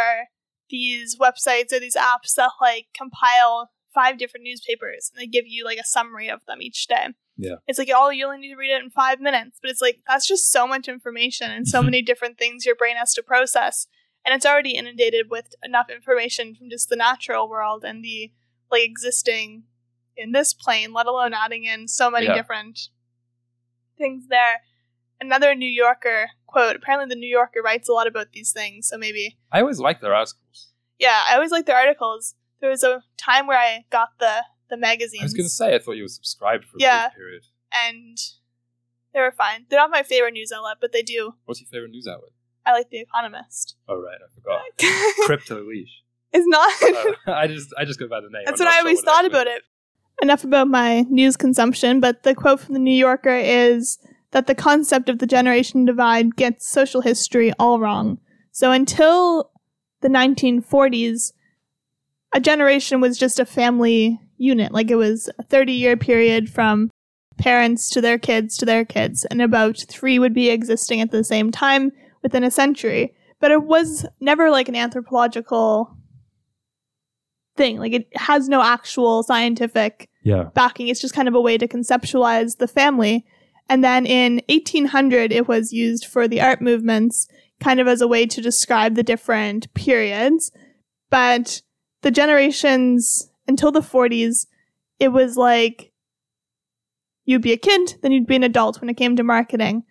these 0.69 1.17
websites 1.17 1.71
or 1.71 1.79
these 1.79 1.95
apps 1.95 2.33
that 2.35 2.51
like 2.61 2.87
compile 2.95 3.69
five 3.93 4.17
different 4.17 4.43
newspapers 4.45 5.11
and 5.13 5.21
they 5.21 5.27
give 5.27 5.45
you 5.47 5.63
like 5.63 5.77
a 5.77 5.85
summary 5.85 6.27
of 6.29 6.41
them 6.47 6.61
each 6.61 6.87
day. 6.87 7.07
Yeah. 7.37 7.55
It's 7.67 7.77
like, 7.79 7.89
oh, 7.93 8.09
you 8.09 8.25
only 8.25 8.39
need 8.39 8.49
to 8.53 8.57
read 8.57 8.75
it 8.75 8.83
in 8.83 8.89
five 8.89 9.19
minutes. 9.21 9.59
But 9.61 9.69
it's 9.71 9.81
like, 9.81 9.99
that's 10.07 10.27
just 10.27 10.51
so 10.51 10.67
much 10.67 10.87
information 10.87 11.51
and 11.51 11.67
so 11.67 11.81
many 11.89 12.01
different 12.01 12.37
things 12.37 12.65
your 12.65 12.75
brain 12.75 12.97
has 12.97 13.13
to 13.13 13.23
process. 13.23 13.87
And 14.27 14.35
it's 14.35 14.45
already 14.45 14.71
inundated 14.75 15.29
with 15.29 15.55
enough 15.63 15.89
information 15.89 16.53
from 16.53 16.69
just 16.69 16.89
the 16.89 16.97
natural 16.97 17.47
world 17.47 17.85
and 17.85 18.03
the 18.03 18.31
like 18.69 18.83
existing 18.83 19.63
in 20.17 20.33
this 20.33 20.53
plane, 20.53 20.91
let 20.91 21.05
alone 21.05 21.33
adding 21.33 21.63
in 21.63 21.87
so 21.87 22.11
many 22.11 22.25
Yeah. 22.25 22.33
different 22.35 22.89
things 23.97 24.25
there. 24.29 24.61
Another 25.21 25.55
New 25.55 25.69
Yorker 25.69 26.31
quote. 26.45 26.75
Apparently, 26.75 27.07
the 27.13 27.19
New 27.19 27.29
Yorker 27.29 27.61
writes 27.63 27.87
a 27.87 27.93
lot 27.93 28.05
about 28.05 28.33
these 28.33 28.51
things, 28.51 28.89
so 28.89 28.97
maybe. 28.97 29.37
i 29.51 29.61
always 29.61 29.79
like 29.79 30.01
their 30.01 30.13
articles 30.13 30.73
Yeah, 30.99 31.23
I 31.29 31.35
always 31.35 31.51
like 31.51 31.65
their 31.65 31.77
articles. 31.77 32.35
There 32.59 32.69
was 32.69 32.83
a 32.83 33.03
time 33.17 33.47
where 33.47 33.57
I 33.57 33.85
got 33.89 34.09
the 34.19 34.43
the 34.69 34.75
magazines, 34.77 35.21
i 35.21 35.25
was 35.25 35.33
going 35.33 35.45
to 35.45 35.49
say 35.49 35.73
i 35.73 35.79
thought 35.79 35.93
you 35.93 36.03
were 36.03 36.09
subscribed 36.09 36.65
for 36.65 36.75
a 36.75 36.81
Yeah. 36.81 37.07
brief 37.07 37.15
period 37.15 37.43
and 37.85 38.17
they 39.13 39.21
were 39.21 39.31
fine. 39.31 39.65
They're 39.69 39.79
not 39.79 39.89
my 39.89 40.03
favorite 40.03 40.33
news 40.33 40.51
outlet, 40.51 40.77
but 40.81 40.91
they 40.91 41.03
do. 41.03 41.35
what's 41.45 41.61
your 41.61 41.69
favorite 41.69 41.91
news 41.91 42.05
outlet 42.05 42.31
I 42.67 42.73
like 42.73 42.89
The 42.89 42.99
Economist. 42.99 43.75
oh 43.89 43.95
right 43.99 44.17
i 44.21 44.27
forgot 44.35 45.15
crypto 45.25 45.63
leash 45.63 46.03
It's 46.33 46.45
not. 46.47 46.71
Uh, 47.27 47.31
i 47.43 47.47
just 47.47 47.73
i 47.77 47.85
just 47.85 47.99
go 47.99 48.07
by 48.07 48.19
the 48.19 48.29
name 48.29 48.43
That's 48.45 48.59
I'm 48.61 48.65
what 48.65 48.71
I 48.73 48.77
sure 48.77 48.87
always 48.87 48.99
it 48.99 49.05
thought 49.05 49.25
actually 49.25 49.41
about 49.41 49.47
it. 49.47 49.61
Enough 50.21 50.43
about 50.43 50.67
my 50.67 51.01
news 51.09 51.37
consumption, 51.37 51.99
but 51.99 52.23
the 52.23 52.33
quote 52.35 52.59
from 52.59 52.73
the 52.73 52.79
New 52.79 52.93
Yorker 53.07 53.35
is 53.37 53.99
that 54.31 54.47
the 54.47 54.55
concept 54.55 55.09
of 55.09 55.19
the 55.19 55.27
generation 55.27 55.85
divide 55.85 56.35
gets 56.35 56.67
social 56.67 57.01
history 57.01 57.53
all 57.59 57.79
wrong. 57.79 58.17
So 58.51 58.71
until 58.71 59.51
the 60.01 60.09
1940s, 60.09 61.33
a 62.33 62.39
generation 62.39 62.99
was 62.99 63.17
just 63.17 63.39
a 63.39 63.45
family 63.45 64.19
unit. 64.37 64.71
Like 64.71 64.89
it 64.91 64.95
was 64.95 65.29
a 65.39 65.43
30 65.43 65.73
year 65.73 65.95
period 65.95 66.49
from 66.49 66.89
parents 67.37 67.89
to 67.91 68.01
their 68.01 68.17
kids 68.17 68.57
to 68.57 68.65
their 68.65 68.83
kids, 68.85 69.23
and 69.25 69.39
about 69.41 69.77
three 69.87 70.17
would 70.17 70.33
be 70.33 70.49
existing 70.49 70.99
at 70.99 71.11
the 71.11 71.23
same 71.23 71.51
time 71.51 71.91
within 72.27 72.43
a 72.43 72.51
century. 72.51 73.13
But 73.39 73.51
it 73.51 73.63
was 73.63 74.05
never 74.19 74.51
like 74.51 74.67
an 74.67 74.75
anthropological 74.75 75.95
thing. 77.55 77.79
Like 77.79 77.93
it 77.93 78.07
has 78.15 78.49
no 78.49 78.61
actual 78.61 79.23
scientific 79.23 80.09
yeah 80.23 80.49
backing. 80.53 80.89
It's 80.89 80.99
just 80.99 81.13
kind 81.13 81.29
of 81.29 81.35
a 81.35 81.41
way 81.41 81.57
to 81.57 81.67
conceptualize 81.67 82.57
the 82.57 82.67
family. 82.67 83.25
And 83.69 83.81
then 83.81 84.05
in 84.05 84.41
1800, 84.49 85.31
it 85.31 85.47
was 85.47 85.71
used 85.71 86.05
for 86.05 86.27
the 86.27 86.41
art 86.41 86.61
movements, 86.61 87.27
kind 87.61 87.79
of 87.79 87.87
as 87.87 88.01
a 88.01 88.07
way 88.07 88.25
to 88.25 88.41
describe 88.41 88.95
the 88.95 89.03
different 89.03 89.73
periods. 89.73 90.51
But 91.09 91.61
the 92.01 92.11
generations 92.11 93.29
until 93.47 93.71
the 93.71 93.79
40s, 93.79 94.47
it 94.99 95.09
was 95.09 95.37
like 95.37 95.93
you'd 97.23 97.41
be 97.41 97.53
a 97.53 97.57
kid, 97.57 97.95
then 98.01 98.11
you'd 98.11 98.27
be 98.27 98.35
an 98.35 98.43
adult 98.43 98.81
when 98.81 98.89
it 98.89 98.97
came 98.97 99.15
to 99.15 99.23
marketing. 99.23 99.83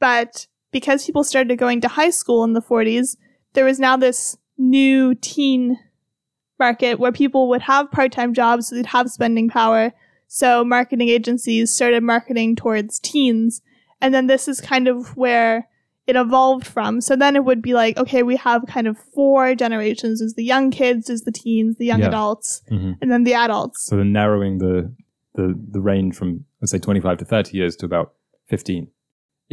But 0.00 0.46
because 0.74 1.06
people 1.06 1.24
started 1.24 1.56
going 1.56 1.80
to 1.80 1.88
high 1.88 2.10
school 2.10 2.44
in 2.44 2.52
the 2.52 2.60
40s, 2.60 3.16
there 3.54 3.64
was 3.64 3.78
now 3.78 3.96
this 3.96 4.36
new 4.58 5.14
teen 5.14 5.78
market 6.58 6.98
where 7.00 7.12
people 7.12 7.48
would 7.48 7.62
have 7.62 7.90
part-time 7.90 8.34
jobs, 8.34 8.68
so 8.68 8.74
they'd 8.76 8.86
have 8.86 9.08
spending 9.08 9.48
power. 9.48 9.92
So 10.28 10.64
marketing 10.64 11.08
agencies 11.08 11.70
started 11.72 12.02
marketing 12.02 12.56
towards 12.56 12.98
teens. 12.98 13.62
And 14.00 14.12
then 14.12 14.26
this 14.26 14.48
is 14.48 14.60
kind 14.60 14.88
of 14.88 15.16
where 15.16 15.68
it 16.06 16.16
evolved 16.16 16.66
from. 16.66 17.00
So 17.00 17.16
then 17.16 17.36
it 17.36 17.44
would 17.44 17.62
be 17.62 17.72
like, 17.72 17.96
okay, 17.96 18.22
we 18.22 18.36
have 18.36 18.66
kind 18.66 18.86
of 18.86 18.98
four 19.14 19.54
generations. 19.54 20.18
There's 20.18 20.34
the 20.34 20.44
young 20.44 20.70
kids, 20.70 21.06
there's 21.06 21.22
the 21.22 21.32
teens, 21.32 21.76
the 21.78 21.86
young 21.86 22.00
Yeah. 22.00 22.08
adults, 22.08 22.62
Mhm. 22.70 22.96
and 23.00 23.10
then 23.12 23.22
the 23.24 23.34
adults. 23.34 23.84
so 23.86 23.96
they're 23.96 24.04
narrowing 24.04 24.58
the, 24.58 24.92
the 25.36 25.46
the 25.76 25.80
range 25.80 26.14
from 26.14 26.44
let's 26.60 26.70
say 26.72 26.78
25 26.78 27.18
to 27.18 27.24
30 27.24 27.56
years 27.56 27.74
to 27.76 27.86
about 27.86 28.12
15 28.48 28.88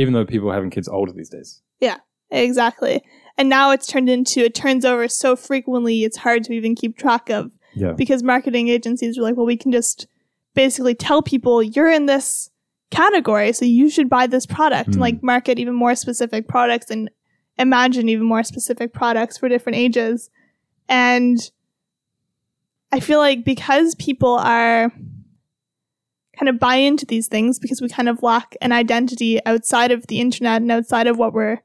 even 0.02 0.14
though 0.14 0.26
people 0.26 0.50
are 0.50 0.54
having 0.54 0.70
kids 0.70 0.88
older 0.88 1.12
these 1.14 1.30
days 1.30 1.62
Yeah, 1.80 1.98
Exactly. 2.32 2.96
And 3.38 3.50
now 3.50 3.72
it's 3.72 3.88
turned 3.88 4.10
into, 4.10 4.40
it 4.42 4.54
turns 4.56 4.84
over 4.86 5.08
so 5.08 5.36
frequently, 5.36 6.04
it's 6.04 6.18
hard 6.18 6.44
to 6.46 6.54
even 6.54 6.76
keep 6.76 6.98
track 6.98 7.30
of. 7.30 7.52
yeah 7.74 7.94
because 7.94 8.22
marketing 8.24 8.68
agencies 8.78 9.18
are 9.18 9.22
like, 9.22 9.36
well, 9.38 9.46
we 9.46 9.58
can 9.58 9.72
just 9.72 10.08
basically 10.54 10.96
tell 10.96 11.22
people 11.22 11.64
you're 11.64 11.90
in 12.00 12.06
this 12.08 12.50
category, 12.90 13.54
so 13.54 13.64
you 13.66 13.90
should 13.90 14.10
buy 14.10 14.28
this 14.28 14.46
product 14.46 14.88
and 14.88 14.96
Hmm. 14.96 15.02
like 15.08 15.24
market 15.24 15.60
even 15.60 15.74
more 15.76 15.96
specific 15.96 16.48
products 16.48 16.90
and 16.92 17.10
imagine 17.58 18.10
even 18.10 18.26
more 18.34 18.44
specific 18.44 18.94
products 18.94 19.38
for 19.38 19.48
different 19.50 19.78
ages. 19.78 20.30
And 20.90 21.38
I 22.92 23.00
feel 23.00 23.20
like 23.20 23.46
because 23.46 23.96
people 23.96 24.36
are 24.36 24.92
kind 26.38 26.50
of 26.50 26.60
buy 26.60 26.76
into 26.76 27.06
these 27.06 27.28
things 27.28 27.60
because 27.60 27.82
we 27.82 27.90
kind 27.90 28.10
of 28.10 28.24
lack 28.24 28.56
an 28.62 28.72
identity 28.72 29.44
outside 29.46 29.92
of 29.92 30.08
the 30.08 30.20
internet 30.20 30.62
and 30.62 30.72
outside 30.72 31.08
of 31.08 31.18
what 31.18 31.34
we're 31.34 31.60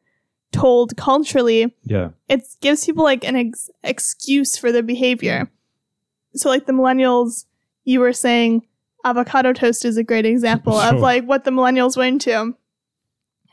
told 0.53 0.97
culturally, 0.97 1.75
yeah 1.85 2.11
it 2.29 2.43
gives 2.61 2.87
people 2.87 3.05
like 3.05 3.25
an 3.25 3.37
ex- 3.37 3.71
excuse 3.83 4.57
for 4.57 4.73
their 4.73 4.83
behavior. 4.83 5.51
So, 6.35 6.49
like 6.49 6.67
the 6.67 6.73
millennials, 6.73 7.47
you 7.85 8.01
were 8.01 8.13
saying 8.13 8.67
avocado 9.05 9.53
toast 9.53 9.85
is 9.85 9.97
a 9.97 10.05
great 10.05 10.27
example 10.27 10.75
of 10.75 11.01
like 11.01 11.25
what 11.25 11.45
the 11.45 11.51
millennials 11.51 11.97
went 11.97 12.27
into. 12.27 12.55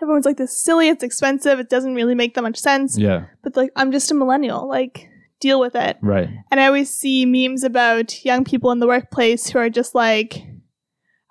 everyone's 0.02 0.26
like, 0.26 0.38
this 0.38 0.52
is 0.52 0.58
silly, 0.58 0.90
it's 0.90 1.04
expensive, 1.04 1.60
it 1.60 1.70
doesn't 1.70 1.96
really 1.96 2.16
make 2.16 2.34
that 2.34 2.42
much 2.42 2.58
sense. 2.58 2.98
Yeah. 2.98 3.26
But 3.44 3.56
like, 3.56 3.72
I'm 3.76 3.92
just 3.92 4.12
a 4.12 4.16
millennial. 4.16 4.68
Like, 4.68 5.10
deal 5.40 5.60
with 5.60 5.76
it. 5.76 5.98
Right. 6.02 6.30
And 6.50 6.60
I 6.60 6.68
always 6.68 6.90
see 6.90 7.26
memes 7.26 7.64
about 7.64 8.26
young 8.26 8.44
people 8.46 8.72
in 8.72 8.80
the 8.80 8.88
workplace 8.88 9.50
who 9.50 9.60
are 9.60 9.70
just 9.70 9.94
like, 9.94 10.44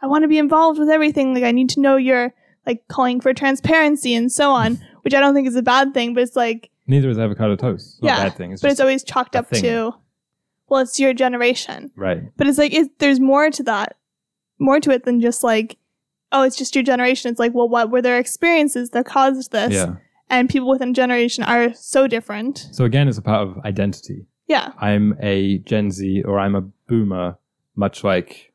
I 0.02 0.06
want 0.06 0.22
to 0.22 0.28
be 0.28 0.38
involved 0.38 0.78
with 0.78 0.88
everything. 0.90 1.32
Like, 1.34 1.44
I 1.44 1.52
need 1.52 1.70
to 1.70 1.80
know 1.80 1.96
you're 1.96 2.34
like 2.66 2.86
calling 2.88 3.20
for 3.20 3.32
transparency 3.32 4.14
and 4.14 4.30
so 4.30 4.50
on, 4.50 4.78
which 5.02 5.14
I 5.14 5.20
don't 5.20 5.34
think 5.34 5.48
is 5.48 5.56
a 5.56 5.62
bad 5.62 5.94
thing, 5.94 6.14
but 6.14 6.22
it's 6.22 6.36
like, 6.36 6.70
Neither 6.86 7.08
is 7.10 7.18
avocado 7.18 7.54
toast. 7.56 7.94
It's 7.98 8.02
Yeah, 8.02 8.20
a 8.20 8.28
bad 8.28 8.36
thing. 8.36 8.52
It's 8.52 8.60
but 8.60 8.70
it's 8.72 8.80
always 8.80 9.04
chalked 9.04 9.36
up 9.36 9.48
thing. 9.48 9.62
to, 9.62 9.94
well, 10.68 10.80
it's 10.80 10.98
your 10.98 11.14
generation. 11.14 11.90
right. 11.96 12.22
But 12.36 12.48
it's 12.48 12.58
like, 12.58 12.74
it, 12.74 12.98
there's 12.98 13.20
more 13.20 13.50
to 13.50 13.62
that, 13.64 13.96
more 14.58 14.80
to 14.80 14.90
it 14.90 15.04
than 15.04 15.20
just 15.20 15.44
like, 15.44 15.78
oh, 16.32 16.42
it's 16.42 16.56
just 16.56 16.74
your 16.74 16.82
generation. 16.82 17.30
It's 17.30 17.38
like, 17.38 17.54
well, 17.54 17.68
what 17.68 17.90
were 17.90 18.02
their 18.02 18.18
experiences 18.18 18.90
that 18.90 19.06
caused 19.06 19.52
this? 19.52 19.72
Yeah. 19.72 19.94
And 20.28 20.48
people 20.48 20.68
within 20.68 20.90
a 20.90 20.92
generation 20.94 21.44
are 21.44 21.72
so 21.74 22.06
different. 22.08 22.68
So 22.72 22.84
again, 22.84 23.06
it's 23.06 23.18
a 23.18 23.22
part 23.22 23.46
of 23.46 23.58
identity. 23.64 24.26
Yeah. 24.48 24.72
I'm 24.78 25.16
a 25.20 25.58
Gen 25.58 25.90
Z 25.90 26.22
or 26.24 26.38
I'm 26.40 26.54
a 26.54 26.62
boomer, 26.88 27.36
much 27.76 28.02
like 28.02 28.51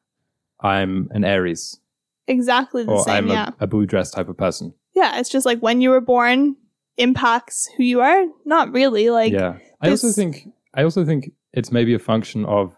I'm 0.62 1.10
an 1.12 1.24
Aries 1.24 1.80
Exactly 2.28 2.84
the 2.84 2.92
or 2.92 3.04
same. 3.04 3.26
I'm 3.26 3.28
yeah. 3.30 3.50
a, 3.60 3.64
a 3.64 3.68
blue 3.68 3.86
dress 3.86 4.12
type 4.12 4.28
of 4.30 4.38
person. 4.38 4.74
yeah. 4.94 5.20
It's 5.20 5.30
just 5.30 5.46
like 5.46 5.60
when 5.60 5.80
you 5.82 5.92
were 5.92 6.02
born 6.02 6.58
impacts 6.98 7.70
who 7.78 7.84
you 7.84 8.02
are. 8.02 8.26
Not 8.46 8.72
really. 8.74 9.10
Like, 9.10 9.32
yeah. 9.32 9.58
I 9.82 9.90
also 9.90 10.12
think 10.12 10.48
I 10.74 10.84
also 10.84 11.06
think 11.06 11.32
it's 11.54 11.72
maybe 11.72 11.94
a 11.94 12.00
function 12.00 12.44
of 12.46 12.76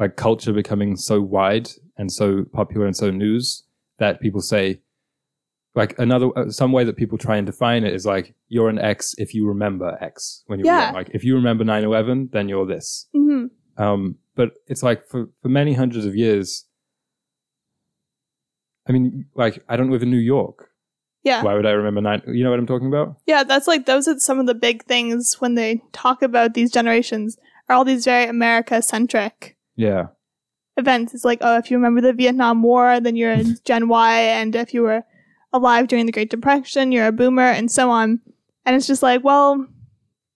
like 0.00 0.16
culture 0.16 0.52
becoming 0.52 0.96
so 0.96 1.20
wide 1.20 1.68
and 1.96 2.10
so 2.10 2.44
popular 2.52 2.86
and 2.86 2.96
so 2.96 3.10
news 3.10 3.64
that 3.98 4.20
people 4.20 4.40
say 4.40 4.80
like 5.74 5.96
another 5.98 6.30
uh, 6.36 6.50
some 6.50 6.72
way 6.72 6.82
that 6.84 6.96
people 6.96 7.18
try 7.18 7.36
and 7.36 7.46
define 7.46 7.84
it 7.84 7.94
is 7.94 8.04
like 8.06 8.34
you're 8.48 8.68
an 8.68 8.78
X 8.78 9.14
if 9.18 9.34
you 9.34 9.46
remember 9.46 9.96
X 10.00 10.42
when 10.46 10.58
you're 10.58 10.66
Yeah. 10.66 10.86
young. 10.86 10.94
like 10.94 11.10
if 11.14 11.22
you 11.24 11.34
remember 11.36 11.64
9/11 11.64 12.32
then 12.32 12.48
you're 12.48 12.66
this. 12.66 13.06
hmm 13.12 13.46
Um, 13.76 14.16
but 14.34 14.52
it's 14.66 14.82
like 14.82 15.06
for, 15.06 15.28
for 15.42 15.48
many 15.48 15.74
hundreds 15.74 16.04
of 16.06 16.16
years. 16.16 16.64
I 18.88 18.92
mean, 18.92 19.26
like 19.34 19.62
I 19.68 19.76
don't 19.76 19.90
live 19.90 20.02
in 20.02 20.10
New 20.10 20.16
York. 20.18 20.70
yeah. 21.24 21.42
Why 21.42 21.54
would 21.54 21.66
I 21.66 21.72
remember 21.72 22.00
nine? 22.00 22.22
You 22.26 22.42
know 22.44 22.50
what 22.50 22.58
I'm 22.58 22.66
talking 22.66 22.88
about? 22.88 23.16
Yeah, 23.26 23.44
that's 23.44 23.66
like 23.66 23.86
those 23.86 24.08
are 24.08 24.18
some 24.18 24.38
of 24.40 24.46
the 24.46 24.54
big 24.54 24.84
things 24.84 25.36
when 25.40 25.54
they 25.54 25.82
talk 25.92 26.22
about 26.22 26.54
these 26.54 26.70
generations 26.72 27.36
are 27.68 27.76
all 27.76 27.84
these 27.84 28.04
very 28.04 28.26
America 28.26 28.80
centric 28.80 29.56
Yeah, 29.76 30.06
events. 30.76 31.12
It's 31.14 31.24
like, 31.24 31.38
oh, 31.42 31.58
if 31.58 31.70
you 31.70 31.76
remember 31.76 32.00
the 32.00 32.12
Vietnam 32.14 32.62
War, 32.62 32.98
then 33.00 33.14
you're 33.16 33.32
in 33.32 33.56
Gen 33.64 33.88
Y, 33.88 34.20
and 34.20 34.54
if 34.56 34.72
you 34.72 34.82
were 34.82 35.02
alive 35.52 35.88
during 35.88 36.06
the 36.06 36.12
Great 36.12 36.30
Depression, 36.30 36.92
you're 36.92 37.06
a 37.08 37.12
boomer, 37.12 37.42
and 37.42 37.70
so 37.70 37.90
on. 37.90 38.20
And 38.64 38.76
it's 38.76 38.86
just 38.86 39.02
like, 39.02 39.22
well, 39.24 39.66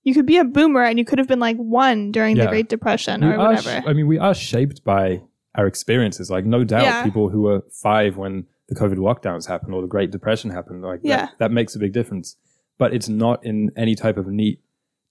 you 0.04 0.14
could 0.14 0.26
be 0.26 0.38
a 0.38 0.44
boomer 0.44 0.82
and 0.82 0.98
you 0.98 1.04
could 1.04 1.18
have 1.18 1.28
been 1.28 1.38
like 1.38 1.56
one 1.58 2.10
during 2.12 2.36
the 2.36 2.46
Great 2.48 2.68
Depression 2.68 3.22
or 3.22 3.36
whatever. 3.38 3.80
sh- 3.80 3.84
I 3.86 3.92
mean, 3.92 4.06
we 4.08 4.18
are 4.18 4.34
shaped 4.34 4.82
by 4.84 5.20
our 5.54 5.66
experiences. 5.66 6.30
Like, 6.30 6.44
no 6.46 6.64
doubt, 6.64 6.82
Yeah. 6.82 7.04
people 7.04 7.28
who 7.28 7.42
were 7.42 7.62
five 7.70 8.16
when 8.16 8.46
the 8.68 8.74
COVID 8.74 8.96
lockdowns 8.96 9.46
happened 9.48 9.74
or 9.74 9.82
the 9.82 9.88
Great 9.88 10.10
Depression 10.10 10.50
happened, 10.50 10.82
like 10.82 11.00
Yeah. 11.02 11.26
that, 11.26 11.38
that 11.38 11.52
makes 11.52 11.74
a 11.74 11.78
big 11.78 11.92
difference. 11.92 12.36
But 12.78 12.94
it's 12.94 13.08
not 13.08 13.44
in 13.44 13.70
any 13.76 13.94
type 13.94 14.16
of 14.16 14.26
neat 14.28 14.60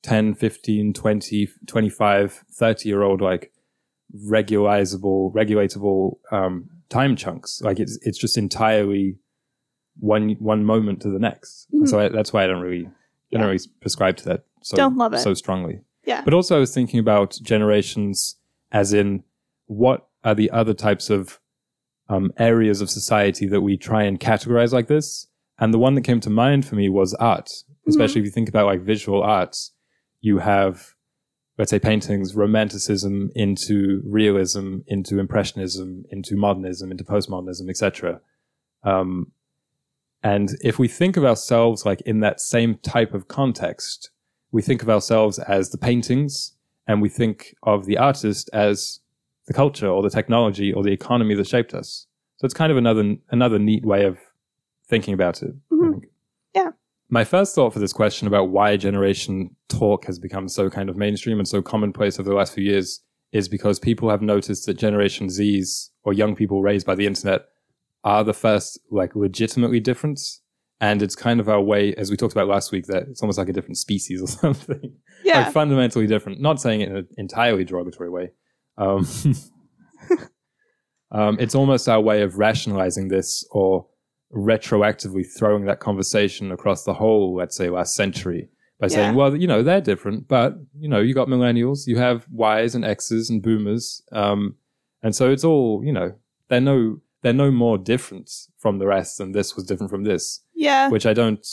10, 0.04 0.34
15, 0.34 0.94
20, 0.94 1.48
25, 1.68 2.44
30 2.52 2.90
year 2.90 3.04
old 3.04 3.22
like 3.22 3.52
regularizable, 4.32 5.32
regulatable 5.34 6.18
um, 6.32 6.70
time 6.90 7.16
chunks. 7.16 7.62
Like 7.62 7.80
it's 7.80 7.98
it's 8.02 8.18
just 8.18 8.38
entirely 8.38 9.18
one 10.00 10.32
one 10.40 10.66
moment 10.66 11.02
to 11.02 11.10
the 11.10 11.20
next. 11.20 11.68
Mhm. 11.74 11.88
So 11.88 12.00
I, 12.00 12.10
that's 12.10 12.34
why 12.34 12.44
I 12.44 12.48
don't 12.48 12.62
really 12.62 12.86
I 12.88 12.90
Yeah. 13.30 13.40
don't 13.40 13.48
really 13.48 13.64
prescribe 13.80 14.18
to 14.18 14.26
that 14.26 14.44
so 14.64 14.76
Don't 14.78 14.98
love 14.98 15.14
it. 15.14 15.20
so 15.20 15.34
strongly. 15.34 15.82
Yeah. 16.06 16.22
But 16.24 16.34
also 16.34 16.56
I 16.58 16.60
was 16.60 16.74
thinking 16.74 17.00
about 17.00 17.38
generations 17.44 18.36
as 18.72 18.94
in 18.94 19.24
what 19.68 20.08
are 20.24 20.36
the 20.36 20.52
other 20.52 20.74
types 20.74 21.10
of 21.10 21.40
um, 22.10 22.32
areas 22.38 22.82
of 22.82 22.90
society 22.90 23.48
that 23.48 23.62
we 23.62 23.78
try 23.78 24.04
and 24.04 24.20
categorize 24.20 24.72
like 24.72 24.88
this? 24.88 25.28
And 25.60 25.74
the 25.74 25.80
one 25.80 25.96
that 25.96 26.02
came 26.02 26.20
to 26.22 26.30
mind 26.30 26.66
for 26.66 26.76
me 26.76 26.90
was 26.90 27.14
art, 27.16 27.50
especially 27.88 28.22
if 28.22 28.26
you 28.26 28.32
think 28.32 28.50
about 28.50 28.66
like 28.66 28.82
visual 28.82 29.22
arts. 29.22 29.72
You 30.20 30.40
have, 30.40 30.96
let's 31.58 31.70
say, 31.72 31.80
paintings, 31.80 32.36
romanticism 32.36 33.30
into 33.36 34.02
realism, 34.06 34.80
into 34.88 35.20
impressionism, 35.20 36.04
into 36.10 36.36
modernism, 36.36 36.92
into 36.92 37.04
postmodernism, 37.04 37.70
etc. 37.70 38.22
Um, 38.84 39.32
and 40.24 40.50
if 40.62 40.78
we 40.78 40.88
think 40.88 41.18
of 41.18 41.26
ourselves 41.26 41.86
like 41.86 42.02
in 42.02 42.20
that 42.20 42.40
same 42.40 42.76
type 42.76 43.14
of 43.14 43.28
context, 43.28 44.12
we 44.52 44.62
think 44.62 44.82
of 44.82 44.90
ourselves 44.90 45.40
as 45.40 45.70
the 45.70 45.78
paintings, 45.78 46.56
and 46.88 47.02
we 47.02 47.10
think 47.10 47.56
of 47.64 47.86
the 47.86 47.98
artist 47.98 48.50
as 48.52 49.00
the 49.48 49.54
culture 49.54 49.88
or 49.88 50.02
the 50.02 50.10
technology 50.10 50.72
or 50.72 50.84
the 50.84 50.92
economy 50.92 51.36
that 51.36 51.48
shaped 51.48 51.74
us. 51.74 52.08
So 52.38 52.46
it's 52.46 52.54
kind 52.54 52.72
of 52.72 52.78
another 52.78 53.16
another 53.30 53.60
neat 53.60 53.86
way 53.86 54.06
of 54.06 54.18
thinking 54.88 55.14
about 55.14 55.42
it. 55.42 55.54
I 55.72 55.76
Mhm. 55.76 56.02
Yeah. 56.56 56.72
My 57.10 57.24
first 57.24 57.56
thought 57.56 57.74
for 57.74 57.80
this 57.80 57.94
question 57.94 58.28
about 58.28 58.50
why 58.50 58.78
generation 58.78 59.56
talk 59.68 60.06
has 60.06 60.20
become 60.20 60.48
so 60.48 60.70
kind 60.70 60.90
of 60.90 60.98
mainstream 60.98 61.40
and 61.40 61.48
so 61.48 61.62
commonplace 61.62 62.20
over 62.20 62.30
the 62.30 62.36
last 62.36 62.54
few 62.54 62.64
years 62.64 63.02
is 63.32 63.48
because 63.48 63.80
people 63.80 64.10
have 64.10 64.22
noticed 64.22 64.66
that 64.66 64.78
Generation 64.78 65.28
Zs 65.28 65.90
or 66.04 66.14
young 66.14 66.36
people 66.36 66.62
raised 66.62 66.86
by 66.86 66.96
the 66.96 67.08
internet 67.08 67.46
are 68.04 68.24
the 68.24 68.34
first 68.34 68.80
like 68.90 69.16
legitimately 69.16 69.80
different. 69.80 70.20
And 70.80 71.04
it's 71.04 71.16
kind 71.16 71.40
of 71.40 71.48
our 71.48 71.62
way, 71.62 71.94
as 71.94 72.10
we 72.10 72.18
talked 72.18 72.34
about 72.34 72.48
last 72.48 72.72
week, 72.72 72.88
that 72.88 73.04
it's 73.04 73.22
almost 73.22 73.38
like 73.38 73.50
a 73.50 73.54
different 73.54 73.78
species 73.78 74.22
or 74.22 74.28
something 74.44 74.94
yeah. 75.24 75.44
like 75.44 75.54
fundamentally 75.54 76.08
different. 76.08 76.42
Not 76.42 76.60
saying 76.60 76.82
it 76.82 76.90
in 76.90 76.96
an 76.98 77.08
entirely 77.18 77.64
derogatory 77.64 78.10
way. 78.10 78.32
Um, 78.82 79.08
um, 81.12 81.38
it's 81.40 81.56
almost 81.56 81.88
our 81.88 82.02
way 82.02 82.22
of 82.22 82.38
rationalizing 82.38 83.10
this 83.10 83.46
or 83.52 83.86
retroactively 84.34 85.26
throwing 85.38 85.66
that 85.66 85.80
conversation 85.80 86.52
across 86.52 86.84
the 86.84 86.94
whole, 86.94 87.36
let's 87.36 87.56
say, 87.56 87.70
last 87.70 87.96
century 87.96 88.50
by 88.80 88.88
saying, 88.88 89.14
well, 89.14 89.36
you 89.36 89.46
know, 89.46 89.62
they're 89.62 89.82
different, 89.82 90.28
but 90.28 90.56
you 90.76 90.90
know, 90.90 91.00
you 91.00 91.14
got 91.14 91.28
millennials, 91.28 91.86
you 91.86 91.98
have 92.00 92.26
Ys 92.34 92.74
and 92.74 92.84
X's 92.84 93.30
and 93.30 93.42
boomers, 93.42 94.02
um, 94.12 94.56
and 95.04 95.16
so 95.16 95.30
it's 95.30 95.44
all, 95.44 95.84
you 95.86 95.94
know, 95.94 96.16
they're 96.48 96.60
no 96.62 97.00
they're 97.22 97.34
no 97.34 97.52
more 97.52 97.78
different 97.78 98.32
from 98.58 98.80
the 98.80 98.88
rest 98.88 99.20
than 99.20 99.34
this 99.34 99.56
was 99.56 99.66
different 99.66 99.92
from 99.92 100.04
this, 100.04 100.42
yeah. 100.56 100.90
which 100.90 101.06
I 101.06 101.14
don't. 101.14 101.46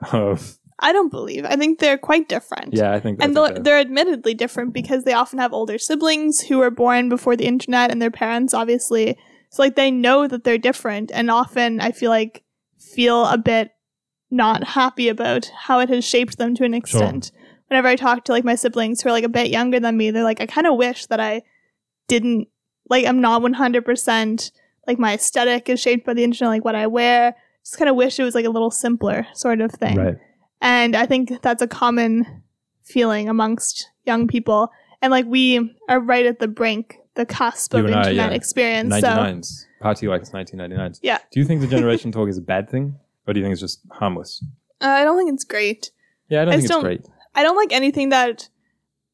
Uh, 0.00 0.36
I 0.78 0.92
don't 0.92 1.10
believe. 1.10 1.44
I 1.46 1.56
think 1.56 1.78
they're 1.78 1.96
quite 1.98 2.28
different. 2.28 2.74
yeah, 2.74 2.92
I 2.92 3.00
think. 3.00 3.22
And 3.22 3.34
they're, 3.34 3.48
they're- 3.54 3.62
they're 3.62 3.78
admittedly 3.78 4.34
different 4.34 4.72
because 4.74 5.04
they 5.04 5.12
often 5.14 5.38
have 5.38 5.52
older 5.52 5.78
siblings 5.78 6.40
who 6.40 6.58
were 6.58 6.70
born 6.70 7.08
before 7.08 7.34
the 7.36 7.46
internet 7.46 7.90
and 7.90 8.00
their 8.02 8.10
parents 8.10 8.52
obviously 8.52 9.16
so 9.48 9.62
like 9.62 9.76
they 9.76 9.90
know 9.90 10.26
that 10.26 10.44
they're 10.44 10.58
different 10.58 11.10
and 11.14 11.30
often 11.30 11.80
i 11.80 11.90
feel 11.92 12.10
like 12.10 12.42
feel 12.78 13.24
a 13.26 13.38
bit 13.38 13.70
not 14.30 14.64
happy 14.64 15.08
about 15.08 15.50
how 15.66 15.78
it 15.78 15.88
has 15.88 16.04
shaped 16.04 16.36
them 16.36 16.54
to 16.54 16.64
an 16.64 16.74
extent 16.74 17.30
whenever 17.68 17.86
i 17.88 17.94
talk 17.96 18.24
to 18.24 18.32
like 18.32 18.44
my 18.44 18.56
siblings 18.56 19.00
who 19.00 19.08
are 19.08 19.12
like 19.12 19.24
a 19.24 19.28
bit 19.28 19.48
younger 19.48 19.78
than 19.80 19.96
me 19.96 20.10
they're 20.10 20.24
like 20.24 20.40
i 20.40 20.46
kind 20.46 20.66
of 20.66 20.76
wish 20.76 21.06
that 21.06 21.20
i 21.20 21.40
didn't 22.08 22.48
like 22.90 23.06
i'm 23.06 23.20
not 23.20 23.40
100% 23.40 24.50
like 24.86 24.98
my 24.98 25.14
aesthetic 25.14 25.68
is 25.68 25.80
shaped 25.80 26.04
by 26.06 26.12
the 26.14 26.24
internet 26.24 26.50
like 26.50 26.64
what 26.64 26.74
i 26.74 26.86
wear 26.86 27.34
just 27.64 27.78
kind 27.78 27.88
of 27.88 27.96
wish 27.96 28.18
it 28.18 28.24
was 28.24 28.34
like 28.34 28.44
a 28.46 28.50
little 28.50 28.70
simpler 28.70 29.26
sort 29.34 29.60
of 29.60 29.70
thing 29.72 29.96
right. 29.96 30.16
And 30.60 30.96
I 30.96 31.06
think 31.06 31.42
that's 31.42 31.62
a 31.62 31.66
common 31.66 32.42
feeling 32.82 33.28
amongst 33.28 33.90
young 34.04 34.26
people. 34.26 34.70
And 35.02 35.10
like 35.10 35.26
we 35.26 35.76
are 35.88 36.00
right 36.00 36.26
at 36.26 36.38
the 36.38 36.48
brink, 36.48 36.96
the 37.14 37.26
cusp 37.26 37.74
You 37.74 37.80
of 37.80 37.86
and 37.86 37.94
I, 37.94 37.98
internet 38.00 38.30
yeah. 38.30 38.36
experience. 38.36 38.94
So 38.94 39.08
99s. 39.08 39.64
Party 39.80 40.08
like 40.08 40.22
it's 40.22 40.30
1999s. 40.30 41.00
Yeah. 41.02 41.18
Do 41.30 41.40
you 41.40 41.46
think 41.46 41.60
the 41.60 41.66
generation 41.76 42.12
talk 42.12 42.28
is 42.28 42.38
a 42.38 42.42
bad 42.42 42.70
thing? 42.70 42.96
Or 43.26 43.34
do 43.34 43.40
you 43.40 43.44
think 43.44 43.52
it's 43.52 43.60
just 43.60 43.80
harmless? 43.90 44.42
uh, 44.80 44.86
I 44.86 45.04
don't 45.04 45.16
think 45.16 45.32
it's 45.32 45.44
great. 45.44 45.90
Yeah, 46.28 46.42
I 46.42 46.44
don't 46.44 46.54
I 46.54 46.56
think 46.58 46.70
it's 46.70 46.80
great. 46.80 47.06
I 47.34 47.42
don't 47.42 47.56
like 47.56 47.72
anything 47.72 48.08
that, 48.10 48.48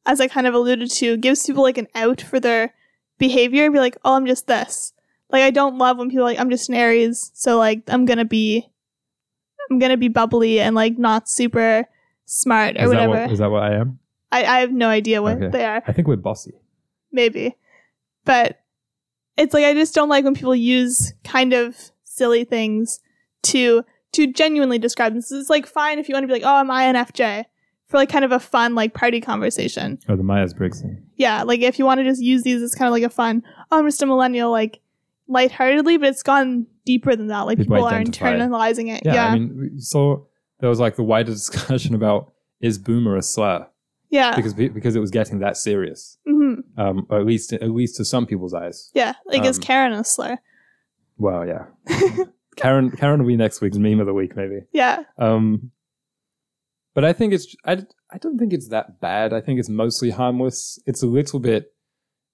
as 0.06 0.20
I 0.20 0.28
kind 0.28 0.46
of 0.46 0.54
alluded 0.54 0.90
to, 0.90 1.16
gives 1.16 1.46
people 1.46 1.62
like 1.62 1.78
an 1.78 1.88
out 1.94 2.20
for 2.20 2.38
their 2.40 2.74
behavior. 3.18 3.70
Be 3.70 3.78
like, 3.78 3.96
oh, 4.04 4.14
I'm 4.14 4.26
just 4.26 4.46
this. 4.46 4.92
Like 5.30 5.42
I 5.42 5.50
don't 5.50 5.78
love 5.78 5.98
when 5.98 6.08
people 6.10 6.24
are 6.24 6.30
like 6.30 6.38
I'm 6.38 6.50
just 6.50 6.68
an 6.68 6.74
Aries, 6.74 7.30
so 7.34 7.58
like 7.58 7.82
I'm 7.88 8.04
gonna 8.04 8.24
be, 8.24 8.68
I'm 9.72 9.78
gonna 9.78 9.96
be 9.96 10.08
bubbly 10.08 10.60
and 10.60 10.74
like 10.76 10.98
not 10.98 11.28
super 11.28 11.86
smart 12.26 12.76
or 12.76 12.84
Is 12.84 12.90
that, 12.90 13.08
whatever. 13.08 13.22
what, 13.24 13.32
is 13.32 13.38
that 13.38 13.50
what 13.50 13.62
I 13.62 13.74
am? 13.76 13.98
I, 14.30 14.44
I 14.44 14.60
have 14.60 14.70
no 14.72 14.88
idea 14.88 15.20
what 15.22 15.36
Okay. 15.38 15.48
they 15.48 15.64
are. 15.64 15.82
I 15.86 15.92
think 15.92 16.08
we're 16.08 16.16
bossy. 16.16 16.52
maybe. 17.10 17.56
But 18.24 18.58
it's 19.36 19.52
like 19.54 19.64
I 19.64 19.74
just 19.74 19.94
don't 19.94 20.08
like 20.08 20.24
when 20.24 20.34
people 20.34 20.54
use 20.54 21.14
kind 21.24 21.52
of 21.52 21.90
silly 22.04 22.44
things 22.44 23.00
to 23.44 23.84
to 24.12 24.26
genuinely 24.32 24.78
describe 24.78 25.14
this. 25.14 25.32
It's 25.32 25.48
like 25.50 25.66
fine 25.66 25.98
if 25.98 26.08
you 26.08 26.12
want 26.14 26.24
to 26.24 26.26
be 26.28 26.34
like, 26.34 26.42
oh, 26.44 26.56
I'm 26.56 26.68
INFJ 26.68 27.44
for 27.88 27.96
like 27.96 28.10
kind 28.10 28.24
of 28.24 28.32
a 28.32 28.38
fun 28.38 28.74
like 28.74 28.94
party 28.94 29.20
conversation. 29.20 29.98
Or 30.08 30.16
the 30.16 30.22
Myers 30.22 30.52
Briggs 30.54 30.82
thing. 30.82 31.02
Yeah, 31.16 31.42
like 31.42 31.60
if 31.60 31.78
you 31.78 31.84
want 31.84 31.98
to 31.98 32.04
just 32.04 32.22
use 32.22 32.42
these 32.42 32.62
as 32.62 32.74
kind 32.74 32.86
of 32.88 32.92
like 32.92 33.02
a 33.02 33.10
fun, 33.10 33.42
oh, 33.70 33.78
I'm 33.78 33.86
just 33.86 34.02
a 34.02 34.06
millennial, 34.06 34.50
like 34.50 34.80
lightheartedly, 35.28 35.96
but 35.96 36.08
it's 36.10 36.22
gone 36.22 36.66
deeper 36.84 37.14
than 37.16 37.28
that. 37.28 37.42
Like 37.42 37.58
People 37.58 37.76
people, 37.76 37.88
are 37.88 38.00
internalizing 38.00 38.94
it. 38.94 39.02
Yeah, 39.04 39.14
Yeah. 39.14 39.26
I 39.26 39.34
mean, 39.38 39.70
we 39.74 39.80
saw 39.80 40.22
there 40.60 40.68
was 40.68 40.80
like 40.80 40.96
the 40.96 41.02
wider 41.02 41.30
discussion 41.32 41.94
about 41.94 42.32
is 42.60 42.78
boomer 42.78 43.16
a 43.16 43.22
slur 43.22 43.66
yeah. 44.10 44.36
because 44.36 44.54
because 44.54 44.94
it 44.96 45.00
was 45.00 45.10
getting 45.10 45.40
that 45.40 45.56
serious, 45.56 46.18
hmm 46.26 46.54
um, 46.76 47.06
or 47.10 47.18
at 47.18 47.26
least 47.26 47.52
at 47.52 47.70
least 47.70 47.96
to 47.96 48.04
some 48.04 48.26
people's 48.26 48.54
eyes. 48.54 48.90
Yeah. 48.94 49.14
Like 49.26 49.44
is 49.44 49.58
Um, 49.58 49.62
Karen 49.62 49.92
a 49.92 50.04
slur? 50.04 50.38
Well, 51.18 51.46
yeah. 51.46 51.66
Karen 52.56 52.90
Karen 52.90 53.20
will 53.20 53.28
be 53.28 53.36
next 53.36 53.60
week's 53.60 53.78
meme 53.78 54.00
of 54.00 54.06
the 54.06 54.14
week, 54.14 54.36
maybe. 54.36 54.60
Yeah. 54.72 55.04
Um, 55.18 55.70
but 56.94 57.04
I 57.04 57.12
think 57.12 57.32
it's 57.32 57.54
I, 57.64 57.84
I 58.10 58.18
don't 58.18 58.38
think 58.38 58.52
it's 58.52 58.68
that 58.68 59.00
bad. 59.00 59.32
I 59.32 59.40
think 59.40 59.58
it's 59.58 59.68
mostly 59.68 60.10
harmless. 60.10 60.78
It's 60.86 61.02
a 61.02 61.06
little 61.06 61.40
bit 61.40 61.72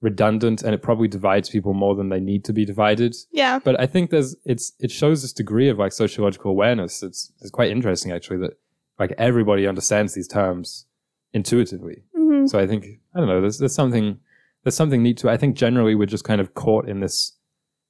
redundant, 0.01 0.63
and 0.63 0.75
it 0.75 0.83
probably 0.83 1.09
divides 1.09 1.49
people 1.51 1.75
more 1.75 1.95
than 1.95 2.09
they 2.09 2.21
need 2.21 2.45
to 2.45 2.53
be 2.53 2.65
divided. 2.65 3.17
Yeah. 3.33 3.59
But 3.59 3.81
I 3.81 3.87
think 3.87 4.11
there's 4.11 4.37
it's 4.45 4.73
it 4.79 4.91
shows 4.91 5.23
this 5.23 5.33
degree 5.33 5.69
of 5.69 5.79
like 5.79 5.93
sociological 5.93 6.51
awareness. 6.51 7.03
It's 7.03 7.33
it's 7.41 7.51
quite 7.51 7.71
interesting 7.71 8.13
actually 8.13 8.39
that 8.39 8.59
like 8.99 9.13
everybody 9.19 9.67
understands 9.67 10.15
these 10.15 10.29
terms 10.29 10.87
intuitively. 11.33 12.03
hmm 12.15 12.47
So 12.47 12.59
I 12.59 12.67
think 12.67 12.87
I 13.15 13.19
don't 13.19 13.29
know. 13.29 13.41
There's 13.41 13.59
there's 13.59 13.75
something 13.75 14.19
there's 14.65 14.77
something 14.77 15.03
neat 15.03 15.17
to. 15.19 15.29
it. 15.29 15.33
I 15.33 15.37
think 15.37 15.57
generally 15.57 15.95
we're 15.95 16.07
just 16.07 16.25
kind 16.25 16.41
of 16.41 16.55
caught 16.55 16.89
in 16.89 17.01
this 17.01 17.33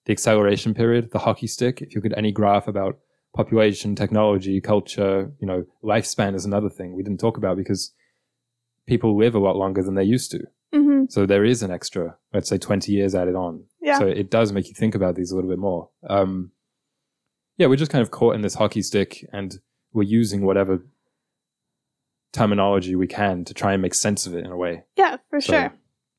the 0.07 0.13
acceleration 0.13 0.73
period, 0.75 1.11
the 1.11 1.19
hockey 1.19 1.47
stick. 1.47 1.83
If 1.83 1.95
you 1.95 2.01
could 2.01 2.15
any 2.17 2.33
graph 2.33 2.67
about 2.69 2.99
population, 3.35 3.95
technology, 3.95 4.61
culture, 4.61 5.31
you 5.39 5.47
know, 5.47 5.67
lifespan 5.85 6.35
is 6.35 6.47
another 6.47 6.71
thing 6.71 6.95
we 6.95 7.03
didn't 7.03 7.21
talk 7.21 7.37
about 7.37 7.57
because 7.59 7.93
people 8.87 9.17
live 9.19 9.35
a 9.35 9.39
lot 9.39 9.57
longer 9.57 9.83
than 9.83 9.95
they 9.95 10.05
used 10.05 10.31
to. 10.31 10.41
Hmm 10.73 11.05
So 11.09 11.27
there 11.27 11.45
is 11.45 11.63
an 11.63 11.71
extra, 11.71 12.17
let's 12.33 12.49
say, 12.49 12.59
twenty 12.59 12.93
years 12.93 13.15
added 13.15 13.35
on. 13.35 13.65
Yeah. 13.81 13.99
So 13.99 14.07
it 14.07 14.31
does 14.31 14.53
make 14.53 14.69
you 14.69 14.75
think 14.75 14.95
about 14.95 15.15
these 15.15 15.31
a 15.31 15.35
little 15.35 15.51
bit 15.51 15.59
more. 15.59 15.89
Um, 16.09 16.53
yeah, 17.57 17.67
we're 17.67 17.77
just 17.77 17.91
kind 17.91 18.03
of 18.03 18.11
caught 18.11 18.35
in 18.35 18.43
this 18.43 18.55
hockey 18.55 18.83
stick, 18.83 19.27
and 19.33 19.59
we're 19.93 20.03
using 20.05 20.45
whatever 20.45 20.85
terminology 22.33 22.95
we 22.95 23.07
can 23.07 23.45
to 23.45 23.55
try 23.55 23.73
and 23.73 23.83
make 23.83 23.95
sense 23.95 24.27
of 24.27 24.35
it 24.35 24.45
in 24.45 24.51
a 24.53 24.57
way. 24.57 24.85
Yeah, 24.97 25.17
for 25.31 25.41
So 25.41 25.53
sure. 25.53 25.73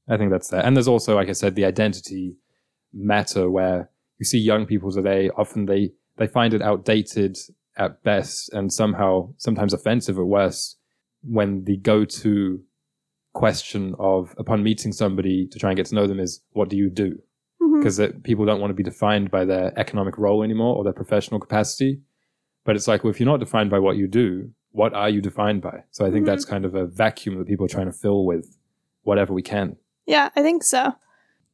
I 0.07 0.17
think 0.17 0.31
that's 0.31 0.47
there. 0.49 0.65
And 0.65 0.75
there's 0.75 0.87
also, 0.87 1.15
like 1.15 1.29
I 1.29 1.33
said, 1.33 1.55
the 1.55 1.65
identity 1.65 2.35
matter 2.91 3.49
where 3.49 3.89
you 4.17 4.25
see 4.25 4.39
young 4.39 4.65
people 4.65 4.91
today, 4.91 5.29
often 5.37 5.65
they, 5.65 5.91
they 6.17 6.27
find 6.27 6.53
it 6.53 6.61
outdated 6.63 7.37
at 7.77 8.03
best 8.03 8.51
and 8.53 8.73
somehow 8.73 9.33
sometimes 9.37 9.71
offensive 9.73 10.17
at 10.17 10.25
worst 10.25 10.77
when 11.21 11.63
the 11.65 11.77
go-to 11.77 12.61
question 13.33 13.95
of 13.99 14.33
upon 14.37 14.63
meeting 14.63 14.91
somebody 14.91 15.47
to 15.47 15.59
try 15.59 15.69
and 15.69 15.77
get 15.77 15.85
to 15.87 15.95
know 15.95 16.07
them 16.07 16.19
is 16.19 16.41
what 16.53 16.69
do 16.69 16.75
you 16.77 16.89
do 16.89 17.17
because 17.75 18.01
people 18.23 18.45
don't 18.45 18.59
want 18.59 18.71
to 18.71 18.75
be 18.75 18.83
defined 18.83 19.29
by 19.29 19.45
their 19.45 19.71
economic 19.79 20.17
role 20.17 20.43
anymore 20.43 20.75
or 20.75 20.83
their 20.83 20.93
professional 20.93 21.39
capacity 21.39 22.01
but 22.65 22.75
it's 22.75 22.87
like 22.87 23.03
well 23.03 23.11
if 23.11 23.19
you're 23.19 23.27
not 23.29 23.39
defined 23.39 23.69
by 23.69 23.77
what 23.79 23.95
you 23.97 24.07
do 24.07 24.49
what 24.71 24.93
are 24.93 25.09
you 25.09 25.21
defined 25.21 25.61
by 25.61 25.83
so 25.91 26.05
i 26.05 26.09
think 26.11 26.23
Mhm. 26.23 26.27
that's 26.27 26.45
kind 26.45 26.65
of 26.65 26.73
a 26.75 26.85
vacuum 26.87 27.37
that 27.37 27.47
people 27.47 27.65
are 27.65 27.69
trying 27.69 27.85
to 27.85 27.91
fill 27.93 28.25
with 28.25 28.57
whatever 29.03 29.33
we 29.33 29.41
can 29.43 29.75
Yeah, 30.07 30.29
I 30.35 30.41
think 30.41 30.63
so. 30.63 30.93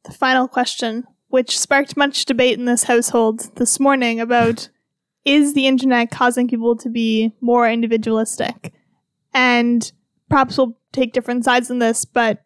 The 0.04 0.12
final 0.12 0.48
question, 0.48 1.04
which 1.28 1.58
sparked 1.58 1.96
much 1.96 2.24
debate 2.24 2.58
in 2.58 2.64
this 2.64 2.84
household 2.84 3.54
this 3.56 3.78
morning 3.78 4.18
about 4.20 4.68
is 5.26 5.52
the 5.52 5.66
internet 5.66 6.10
causing 6.10 6.48
people 6.48 6.74
to 6.76 6.88
be 6.88 7.32
more 7.42 7.68
individualistic? 7.68 8.72
And 9.34 9.92
perhaps 10.30 10.56
we'll 10.56 10.78
take 10.96 11.12
different 11.12 11.44
sides 11.44 11.70
in 11.70 11.78
this, 11.78 12.04
but 12.04 12.42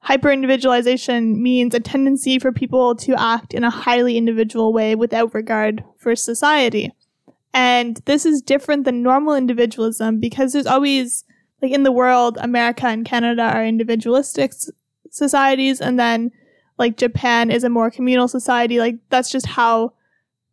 hyper 0.00 0.30
individualization 0.30 1.42
means 1.42 1.74
a 1.74 1.80
tendency 1.80 2.38
for 2.38 2.52
people 2.52 2.94
to 2.94 3.18
act 3.18 3.54
in 3.54 3.64
a 3.64 3.70
highly 3.70 4.18
individual 4.18 4.72
way 4.72 4.94
without 4.94 5.34
regard 5.34 5.82
for 5.96 6.14
society. 6.14 6.92
And 7.54 8.00
this 8.04 8.26
is 8.26 8.42
different 8.42 8.84
than 8.84 9.02
normal 9.02 9.34
individualism 9.34 10.20
because 10.20 10.52
there's 10.52 10.66
always, 10.66 11.24
like 11.62 11.72
in 11.72 11.84
the 11.84 11.92
world, 11.92 12.36
America 12.40 12.86
and 12.86 13.06
Canada 13.06 13.42
are 13.42 13.64
individualistic 13.64 14.52
societies, 15.10 15.80
and 15.80 15.98
then 15.98 16.30
like 16.78 16.96
Japan 16.96 17.50
is 17.50 17.64
a 17.64 17.70
more 17.70 17.90
communal 17.90 18.28
society. 18.28 18.78
Like 18.78 18.96
that's 19.08 19.30
just 19.30 19.46
how 19.46 19.92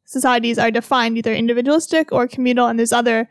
societies 0.06 0.60
are 0.60 0.72
defined, 0.72 1.18
either 1.18 1.34
individualistic 1.34 2.12
or 2.12 2.28
communal, 2.28 2.68
and 2.68 2.80
there's 2.80 2.94
other 2.94 3.28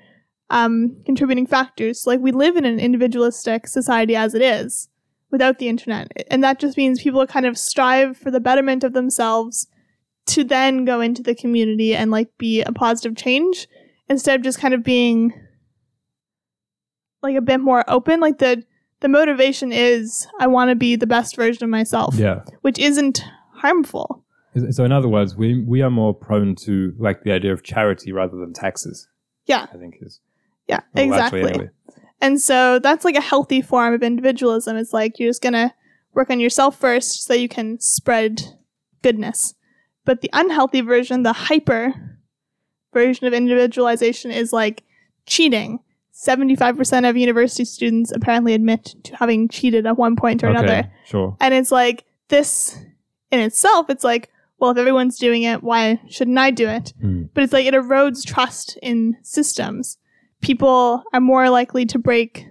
um, 0.51 0.97
contributing 1.07 1.47
factors. 1.47 2.07
Like 2.07 2.21
we 2.21 2.33
live 2.33 2.57
in 2.57 2.65
an 2.65 2.79
individualistic 2.79 3.67
society 3.67 4.15
as 4.17 4.35
it 4.35 4.43
is 4.43 4.89
without 5.31 5.59
the 5.59 5.69
internet, 5.69 6.11
and 6.31 6.43
that 6.45 6.59
just 6.59 6.77
means 6.77 7.03
people 7.03 7.27
kind 7.27 7.47
of 7.47 7.57
strive 7.57 8.17
for 8.17 8.31
the 8.31 8.41
betterment 8.41 8.85
of 8.85 8.93
themselves 8.93 9.67
to 10.27 10.45
then 10.45 10.85
go 10.85 11.01
into 11.01 11.23
the 11.23 11.35
community 11.35 11.95
and 11.95 12.11
like 12.11 12.29
be 12.39 12.63
a 12.63 12.73
positive 12.73 13.17
change 13.17 13.67
instead 14.09 14.39
of 14.39 14.45
just 14.45 14.59
kind 14.61 14.75
of 14.75 14.83
being 14.85 15.33
like 17.23 17.37
a 17.37 17.41
bit 17.41 17.61
more 17.61 17.85
open 17.89 18.21
like 18.21 18.39
the 18.39 18.63
the 19.01 19.09
motivation 19.09 19.73
is 19.73 20.27
i 20.39 20.47
want 20.47 20.69
to 20.71 20.75
be 20.75 20.95
the 20.97 21.07
best 21.07 21.37
version 21.37 21.65
of 21.65 21.71
myself 21.71 22.15
yeah 22.17 22.43
which 22.63 22.79
isn't 22.79 23.25
harmful 23.55 24.25
so 24.71 24.85
in 24.85 24.93
other 24.93 25.09
words 25.09 25.37
we 25.37 25.63
we 25.65 25.83
are 25.83 25.91
more 25.91 26.15
prone 26.15 26.55
to 26.55 26.95
like 26.99 27.23
the 27.23 27.33
idea 27.33 27.53
of 27.53 27.63
charity 27.63 28.13
rather 28.13 28.37
than 28.37 28.53
taxes 28.53 29.09
Yeah. 29.47 29.67
i 29.73 29.77
think 29.77 29.97
is 30.01 30.21
yeah 30.71 30.81
well, 30.95 31.05
exactly 31.05 31.43
anyway. 31.43 31.71
and 32.21 32.41
so 32.41 32.79
that's 32.79 33.05
like 33.05 33.17
a 33.17 33.21
healthy 33.21 33.61
form 33.61 33.93
of 33.95 34.03
individualism 34.03 34.77
it's 34.77 34.93
like 34.93 35.19
you're 35.19 35.29
just 35.29 35.43
gonna 35.43 35.75
work 36.15 36.31
on 36.31 36.41
yourself 36.41 36.79
first 36.79 37.25
so 37.25 37.35
you 37.35 37.49
can 37.49 37.79
spread 37.81 38.43
goodness 39.03 39.55
but 40.05 40.21
the 40.21 40.31
unhealthy 40.33 40.81
version 40.81 41.23
the 41.23 41.33
hyper 41.33 41.95
version 42.93 43.27
of 43.27 43.33
individualization 43.33 44.31
is 44.31 44.53
like 44.53 44.83
cheating 45.27 45.81
75% 46.13 47.09
of 47.09 47.17
university 47.17 47.65
students 47.65 48.13
apparently 48.13 48.53
admit 48.53 48.95
to 49.05 49.17
having 49.17 49.49
cheated 49.49 49.87
at 49.87 49.97
one 49.97 50.17
point 50.17 50.45
or 50.45 50.49
okay 50.49 50.59
another 50.59 50.93
sure 51.05 51.37
And 51.41 51.55
it's 51.55 51.73
like 51.73 52.05
this 52.29 52.79
in 53.31 53.41
itself, 53.41 53.89
it's 53.91 54.05
like, 54.05 54.31
well, 54.59 54.71
if 54.71 54.79
everyone's 54.79 55.19
doing 55.19 55.43
it, 55.43 55.63
why 55.63 56.01
shouldn't 56.09 56.39
I 56.39 56.51
do 56.51 56.69
it? 56.69 56.93
Hmm. 57.01 57.25
But 57.33 57.45
it's 57.45 57.53
like 57.53 57.67
it 57.67 57.75
erodes 57.75 58.25
trust 58.25 58.79
in 58.83 59.17
systems. 59.23 59.99
People 60.41 61.03
are 61.13 61.21
more 61.21 61.51
likely 61.51 61.85
to 61.87 61.99
break 61.99 62.47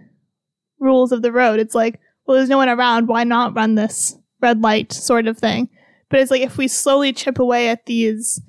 rules 0.80 1.12
of 1.12 1.22
the 1.22 1.32
road. 1.32 1.60
It's 1.60 1.76
like, 1.76 2.00
well, 2.26 2.38
there's 2.38 2.50
no 2.50 2.58
one 2.58 2.70
around. 2.70 3.08
Why 3.08 3.24
not 3.24 3.56
run 3.56 3.76
this 3.76 4.16
red 4.42 4.62
light 4.62 4.92
sort 4.92 5.28
of 5.28 5.38
thing? 5.38 5.70
But 6.10 6.20
it's 6.20 6.32
like 6.32 6.42
if 6.42 6.58
we 6.58 6.68
slowly 6.68 7.14
chip 7.14 7.40
away 7.40 7.70
at 7.70 7.86
these 7.86 8.42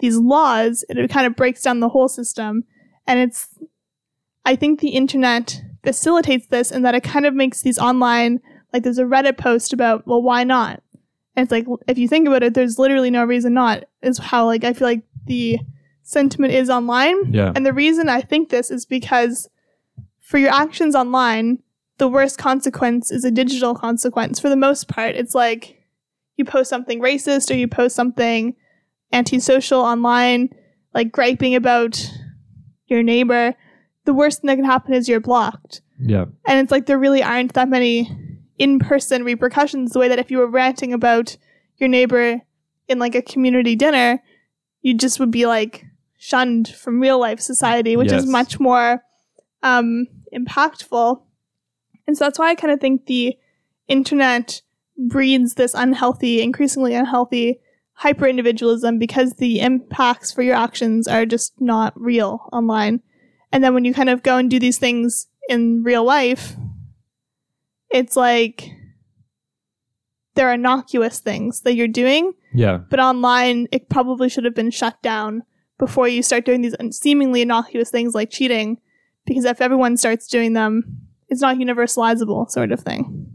these 0.00 0.16
laws, 0.16 0.84
it 0.88 1.10
kind 1.10 1.26
of 1.26 1.36
breaks 1.36 1.62
down 1.62 1.80
the 1.80 1.90
whole 1.90 2.08
system. 2.08 2.64
And 3.06 3.18
it's, 3.18 3.48
I 4.46 4.56
think 4.56 4.80
the 4.80 4.90
internet 4.90 5.60
facilitates 5.84 6.46
this 6.46 6.70
in 6.70 6.82
that 6.82 6.94
it 6.94 7.02
kind 7.02 7.26
of 7.26 7.34
makes 7.34 7.60
these 7.60 7.78
online 7.78 8.40
like 8.72 8.82
there's 8.82 8.98
a 8.98 9.04
Reddit 9.04 9.36
post 9.36 9.72
about, 9.72 10.06
well, 10.06 10.22
why 10.22 10.44
not? 10.44 10.82
And 11.36 11.44
it's 11.44 11.50
like, 11.50 11.66
if 11.88 11.98
you 11.98 12.08
think 12.08 12.26
about 12.26 12.42
it, 12.42 12.54
there's 12.54 12.78
literally 12.78 13.10
no 13.10 13.24
reason 13.24 13.54
not, 13.54 13.84
is 14.02 14.18
how 14.18 14.46
like 14.46 14.64
I 14.64 14.72
feel 14.72 14.88
like 14.88 15.02
the 15.26 15.58
sentiment 16.10 16.52
is 16.52 16.68
online. 16.68 17.32
yeah 17.32 17.52
And 17.54 17.64
the 17.64 17.72
reason 17.72 18.08
I 18.08 18.20
think 18.20 18.48
this 18.48 18.70
is 18.70 18.84
because 18.84 19.48
for 20.18 20.38
your 20.38 20.52
actions 20.52 20.94
online, 20.94 21.62
the 21.98 22.08
worst 22.08 22.36
consequence 22.36 23.12
is 23.12 23.24
a 23.24 23.30
digital 23.30 23.74
consequence. 23.74 24.40
For 24.40 24.48
the 24.48 24.56
most 24.56 24.88
part, 24.88 25.14
it's 25.14 25.34
like 25.34 25.86
you 26.36 26.44
post 26.44 26.68
something 26.68 27.00
racist 27.00 27.50
or 27.50 27.54
you 27.54 27.68
post 27.68 27.94
something 27.94 28.56
antisocial 29.12 29.80
online, 29.80 30.48
like 30.94 31.12
griping 31.12 31.54
about 31.54 32.10
your 32.86 33.02
neighbor. 33.04 33.54
The 34.04 34.14
worst 34.14 34.40
thing 34.40 34.48
that 34.48 34.56
can 34.56 34.64
happen 34.64 34.94
is 34.94 35.08
you're 35.08 35.20
blocked. 35.20 35.82
yeah 36.00 36.24
And 36.46 36.58
it's 36.58 36.72
like 36.72 36.86
there 36.86 36.98
really 36.98 37.22
aren't 37.22 37.52
that 37.52 37.68
many 37.68 38.10
in 38.58 38.80
person 38.80 39.22
repercussions 39.22 39.92
the 39.92 40.00
way 40.00 40.08
that 40.08 40.18
if 40.18 40.30
you 40.30 40.38
were 40.38 40.50
ranting 40.50 40.92
about 40.92 41.36
your 41.76 41.88
neighbor 41.88 42.40
in 42.88 42.98
like 42.98 43.14
a 43.14 43.22
community 43.22 43.76
dinner, 43.76 44.20
you 44.82 44.94
just 44.94 45.20
would 45.20 45.30
be 45.30 45.46
like 45.46 45.84
shunned 46.22 46.68
from 46.68 47.00
real 47.00 47.18
life 47.18 47.40
society, 47.40 47.96
which 47.96 48.12
Yes. 48.12 48.24
is 48.24 48.28
much 48.28 48.60
more 48.60 49.02
um, 49.62 50.06
impactful. 50.34 51.22
And 52.06 52.16
so 52.16 52.24
that's 52.26 52.38
why 52.38 52.50
I 52.50 52.54
kind 52.54 52.72
of 52.72 52.78
think 52.78 53.06
the 53.06 53.36
internet 53.88 54.60
breeds 54.98 55.54
this 55.54 55.72
unhealthy, 55.74 56.42
increasingly 56.42 56.94
unhealthy 56.94 57.58
hyper 57.94 58.26
individualism 58.26 58.98
because 58.98 59.34
the 59.34 59.60
impacts 59.60 60.30
for 60.32 60.42
your 60.42 60.56
actions 60.56 61.06
are 61.08 61.26
just 61.26 61.58
not 61.60 61.92
real 62.00 62.48
online. 62.52 63.00
And 63.52 63.62
then 63.64 63.74
when 63.74 63.84
you 63.84 63.92
kind 63.92 64.08
of 64.08 64.22
go 64.22 64.36
and 64.38 64.48
do 64.50 64.58
these 64.58 64.78
things 64.78 65.26
in 65.48 65.82
real 65.82 66.04
life, 66.04 66.54
it's 67.90 68.16
like 68.16 68.70
they're 70.34 70.52
innocuous 70.52 71.20
things 71.20 71.62
that 71.62 71.74
you're 71.74 71.88
doing, 71.88 72.32
yeah 72.54 72.78
but 72.90 72.98
online 73.00 73.68
it 73.72 73.88
probably 73.88 74.28
should 74.28 74.44
have 74.44 74.54
been 74.54 74.70
shut 74.70 75.00
down 75.02 75.42
before 75.80 76.06
you 76.06 76.22
start 76.22 76.44
doing 76.44 76.60
these 76.62 76.76
seemingly 76.92 77.42
innocuous 77.42 77.90
things 77.90 78.14
like 78.14 78.30
cheating, 78.30 78.78
because 79.26 79.44
if 79.44 79.60
everyone 79.60 79.96
starts 79.96 80.28
doing 80.28 80.52
them, 80.52 80.84
it's 81.28 81.40
not 81.40 81.56
universalizable, 81.56 82.48
sort 82.50 82.70
of 82.70 82.78
thing. 82.80 83.26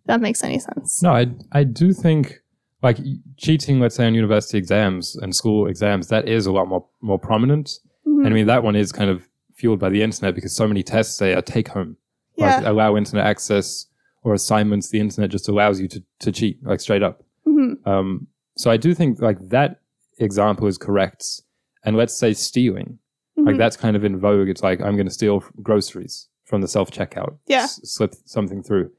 If 0.00 0.06
that 0.06 0.20
makes 0.20 0.42
any 0.42 0.58
sense. 0.58 1.00
No, 1.02 1.12
I 1.12 1.26
I 1.52 1.62
do 1.64 1.92
think 1.92 2.40
like 2.82 2.98
cheating, 3.36 3.78
let's 3.80 3.94
say 3.96 4.06
on 4.06 4.14
university 4.14 4.56
exams 4.58 5.14
and 5.16 5.34
school 5.36 5.68
exams, 5.68 6.08
that 6.08 6.26
is 6.26 6.46
a 6.46 6.52
lot 6.52 6.66
more 6.68 6.84
more 7.00 7.18
prominent. 7.18 7.78
Mhm. 8.06 8.24
And 8.24 8.26
I 8.26 8.30
mean, 8.30 8.46
that 8.46 8.62
one 8.64 8.74
is 8.76 8.90
kind 8.90 9.10
of 9.10 9.28
fueled 9.54 9.80
by 9.80 9.90
the 9.90 10.02
internet 10.02 10.34
because 10.34 10.54
so 10.56 10.66
many 10.66 10.82
tests 10.82 11.16
say 11.16 11.34
are 11.34 11.42
take 11.42 11.68
home, 11.68 11.96
like 12.36 12.64
allow 12.64 12.96
internet 12.96 13.26
access 13.26 13.86
or 14.22 14.32
assignments. 14.34 14.88
The 14.90 15.00
internet 15.00 15.30
just 15.30 15.48
allows 15.48 15.80
you 15.80 15.88
to, 15.88 16.02
to 16.20 16.32
cheat, 16.32 16.64
like 16.64 16.80
straight 16.80 17.02
up. 17.02 17.22
Mhm. 17.46 17.86
Um, 17.86 18.26
so 18.56 18.70
I 18.70 18.76
do 18.76 18.94
think 18.94 19.20
like 19.20 19.38
that 19.50 19.80
example 20.18 20.66
is 20.68 20.78
correct. 20.78 21.42
And 21.88 21.96
let's 21.96 22.12
say 22.14 22.34
stealing, 22.34 22.98
like 23.38 23.54
Mhm. 23.54 23.58
that's 23.58 23.74
kind 23.78 23.96
of 23.96 24.04
in 24.04 24.18
vogue. 24.18 24.50
It's 24.50 24.62
like 24.62 24.78
I'm 24.82 24.94
going 24.96 25.06
to 25.06 25.12
steal 25.20 25.42
groceries 25.62 26.28
from 26.44 26.60
the 26.60 26.68
self 26.68 26.90
checkout, 26.90 27.38
Yeah. 27.46 27.64
slip 27.66 28.14
something 28.26 28.62
through. 28.62 28.90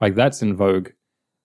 Like 0.00 0.14
that's 0.14 0.42
in 0.42 0.54
vogue, 0.54 0.90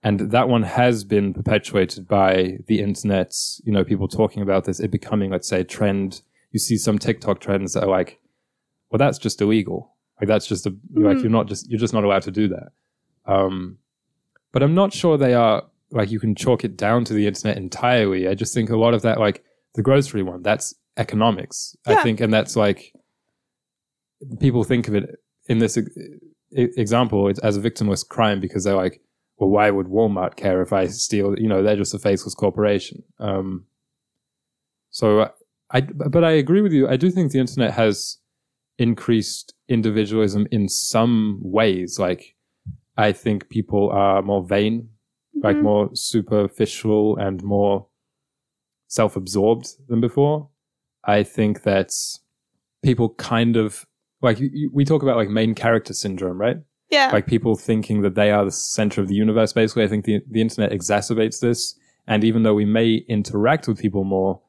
and 0.03 0.19
that 0.19 0.47
one 0.47 0.61
has 0.61 1.03
been 1.03 1.33
perpetuated 1.33 2.07
by 2.07 2.59
the 2.67 2.81
internet. 2.81 3.33
You 3.63 3.71
know, 3.73 3.83
people 3.83 4.07
talking 4.07 4.43
about 4.43 4.65
this, 4.65 4.79
it 4.79 4.91
becoming, 4.91 5.31
let's 5.31 5.47
say, 5.47 5.61
a 5.61 5.63
trend. 5.63 6.21
You 6.51 6.59
see 6.59 6.77
some 6.77 6.99
TikTok 6.99 7.39
trends 7.39 7.73
that 7.73 7.83
are 7.85 7.89
like, 7.89 8.19
well, 8.91 8.99
that's 8.99 9.17
just 9.17 9.41
illegal. 9.41 9.95
Like 10.19 10.27
that's 10.27 10.45
just 10.45 10.67
a 10.67 10.69
like 10.93 11.17
Mhm. 11.17 11.21
you're 11.23 11.31
not 11.31 11.47
just 11.47 11.67
you're 11.67 11.79
just 11.79 11.95
not 11.95 12.03
allowed 12.03 12.21
to 12.29 12.31
do 12.31 12.47
that. 12.49 12.69
Um, 13.25 13.79
but 14.51 14.61
I'm 14.61 14.75
not 14.75 14.93
sure 14.93 15.17
they 15.17 15.33
are 15.33 15.63
like 15.89 16.11
you 16.11 16.19
can 16.19 16.35
chalk 16.35 16.63
it 16.63 16.77
down 16.77 17.05
to 17.05 17.13
the 17.15 17.25
internet 17.25 17.57
entirely. 17.57 18.27
I 18.27 18.35
just 18.35 18.53
think 18.53 18.69
a 18.69 18.77
lot 18.77 18.93
of 18.93 19.01
that, 19.01 19.19
like 19.19 19.43
the 19.73 19.81
grocery 19.81 20.21
one, 20.21 20.43
that's 20.43 20.75
economics. 20.97 21.75
Yeah. 21.87 21.99
I 21.99 22.03
think, 22.03 22.19
and 22.21 22.33
that's 22.33 22.55
like 22.55 22.93
people 24.39 24.63
think 24.63 24.87
of 24.87 24.95
it 24.95 25.09
in 25.47 25.59
this 25.59 25.77
example 26.51 27.27
it's 27.27 27.39
as 27.39 27.57
a 27.57 27.61
victimless 27.61 28.07
crime 28.07 28.39
because 28.39 28.63
they're 28.63 28.75
like, 28.75 29.01
well, 29.37 29.49
why 29.49 29.71
would 29.71 29.87
Walmart 29.87 30.35
care 30.35 30.61
if 30.61 30.71
I 30.73 30.87
steal? 30.87 31.37
You 31.39 31.47
know, 31.49 31.63
they're 31.63 31.75
just 31.75 31.93
a 31.93 31.99
faceless 31.99 32.35
corporation. 32.35 33.03
Um, 33.19 33.65
so 34.91 35.31
I, 35.71 35.81
but 35.81 36.23
I 36.23 36.31
agree 36.31 36.61
with 36.61 36.73
you. 36.73 36.87
I 36.87 36.97
do 36.97 37.09
think 37.09 37.31
the 37.31 37.39
internet 37.39 37.73
has 37.73 38.17
increased 38.77 39.53
individualism 39.69 40.45
in 40.51 40.67
some 40.67 41.39
ways. 41.41 41.97
Like, 41.97 42.35
I 42.97 43.13
think 43.13 43.49
people 43.49 43.89
are 43.91 44.21
more 44.21 44.43
vain, 44.45 44.89
like 45.41 45.55
Mhm. 45.55 45.61
more 45.63 45.89
superficial 45.95 47.15
and 47.17 47.41
more 47.41 47.87
self-absorbed 48.89 49.87
than 49.87 50.01
before. 50.01 50.49
I 51.05 51.23
think 51.23 51.63
that 51.63 51.91
people 52.83 53.09
kind 53.15 53.55
of 53.57 53.85
like 54.21 54.39
we 54.71 54.85
talk 54.85 55.01
about 55.03 55.17
like 55.17 55.29
main 55.29 55.55
character 55.55 55.93
syndrome, 55.93 56.39
right? 56.39 56.57
yeah. 56.91 57.09
Like 57.11 57.25
people 57.25 57.55
thinking 57.55 58.01
that 58.01 58.15
they 58.15 58.31
are 58.31 58.43
the 58.45 58.51
center 58.51 58.99
of 59.01 59.07
the 59.07 59.15
universe. 59.15 59.53
Basically, 59.53 59.83
I 59.83 59.87
think 59.87 60.05
the 60.05 60.21
the 60.29 60.41
internet 60.41 60.71
exacerbates 60.71 61.39
this. 61.39 61.75
And 62.07 62.23
even 62.23 62.43
though 62.43 62.53
we 62.55 62.65
may 62.65 62.95
interact 63.07 63.67
with 63.67 63.79
people 63.79 64.03
more 64.03 64.41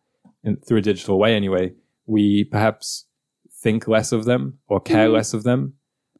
in, 0.42 0.56
through 0.56 0.78
a 0.78 0.82
digital 0.82 1.18
way, 1.18 1.34
anyway, 1.36 1.72
we 2.06 2.44
perhaps 2.44 3.06
think 3.62 3.86
less 3.86 4.10
of 4.10 4.24
them 4.24 4.58
or 4.66 4.80
care 4.80 5.08
Mhm. 5.08 5.12
less 5.12 5.32
of 5.34 5.44
them. 5.44 5.74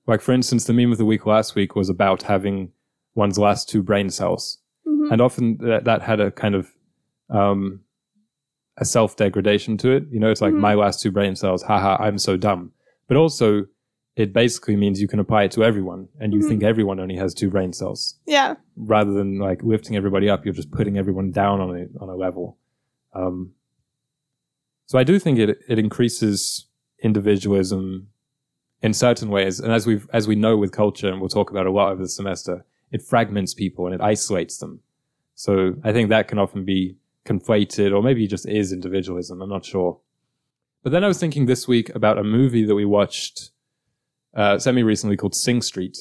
Like 0.06 0.20
for 0.20 0.32
instance, 0.32 0.64
the 0.64 0.72
meme 0.72 0.92
of 0.92 0.98
the 0.98 1.04
week 1.04 1.26
last 1.26 1.54
week 1.54 1.74
was 1.74 1.88
about 1.88 2.22
having 2.22 2.70
one's 3.14 3.38
last 3.38 3.68
two 3.68 3.82
brain 3.82 4.08
cells 4.10 4.58
Mhm. 4.86 5.10
and 5.12 5.20
often 5.20 5.56
that, 5.58 5.84
that 5.84 6.02
had 6.02 6.20
a 6.20 6.30
kind 6.30 6.54
of 6.54 6.68
um, 7.30 7.80
a 8.78 8.84
self 8.84 9.16
degradation 9.16 9.76
to 9.78 9.90
it. 9.90 10.04
You 10.10 10.18
know, 10.20 10.30
it's 10.30 10.40
like 10.40 10.54
Mhm. 10.54 10.60
my 10.60 10.74
last 10.74 11.00
two 11.00 11.10
brain 11.10 11.36
cells, 11.36 11.62
haha, 11.62 11.96
I'm 12.02 12.18
so 12.18 12.36
dumb. 12.36 12.72
But 13.08 13.16
also, 13.16 13.66
it 14.16 14.32
basically 14.32 14.76
means 14.76 15.00
you 15.00 15.08
can 15.08 15.18
apply 15.20 15.44
it 15.44 15.50
to 15.52 15.64
everyone, 15.64 16.08
and 16.20 16.32
you 16.34 16.40
Mhm. 16.40 16.48
think 16.48 16.62
everyone 16.62 17.00
only 17.00 17.16
has 17.16 17.32
two 17.34 17.50
brain 17.50 17.72
cells, 17.72 18.18
yeah. 18.26 18.56
rather 18.76 19.12
than 19.12 19.38
like 19.38 19.62
lifting 19.62 19.96
everybody 19.96 20.28
up. 20.28 20.44
You're 20.44 20.54
just 20.54 20.70
putting 20.70 20.96
everyone 20.98 21.30
down 21.30 21.60
on 21.60 21.70
a 21.76 21.86
on 22.00 22.08
a 22.08 22.14
level. 22.16 22.58
Um, 23.14 23.52
so 24.86 24.98
I 24.98 25.04
do 25.04 25.18
think 25.18 25.38
it 25.38 25.58
it 25.68 25.78
increases 25.78 26.66
individualism 27.02 28.08
in 28.82 28.92
certain 28.92 29.28
ways, 29.28 29.60
and 29.60 29.72
as 29.72 29.86
we 29.86 29.94
have 29.94 30.08
as 30.12 30.26
we 30.28 30.34
know 30.34 30.56
with 30.56 30.72
culture, 30.72 31.08
and 31.08 31.20
we'll 31.20 31.28
talk 31.28 31.50
about 31.50 31.66
a 31.66 31.70
lot 31.70 31.92
over 31.92 32.02
the 32.02 32.08
semester, 32.08 32.64
it 32.90 33.02
fragments 33.02 33.54
people 33.54 33.86
and 33.86 33.94
it 33.94 34.00
isolates 34.00 34.58
them. 34.58 34.80
So 35.34 35.74
I 35.84 35.92
think 35.92 36.08
that 36.10 36.28
can 36.28 36.38
often 36.38 36.64
be 36.64 36.96
conflated, 37.26 37.94
or 37.94 38.02
maybe 38.02 38.24
it 38.24 38.28
just 38.28 38.48
is 38.48 38.72
individualism. 38.72 39.40
I'm 39.42 39.48
not 39.48 39.64
sure. 39.64 40.00
But 40.82 40.90
then 40.90 41.04
I 41.04 41.08
was 41.08 41.18
thinking 41.18 41.46
this 41.46 41.68
week 41.68 41.94
about 41.94 42.18
a 42.18 42.24
movie 42.24 42.64
that 42.64 42.74
we 42.74 42.84
watched 42.84 43.50
uh, 44.34 44.58
semi 44.58 44.82
recently 44.82 45.16
called 45.16 45.34
Sing 45.34 45.62
Street, 45.62 45.96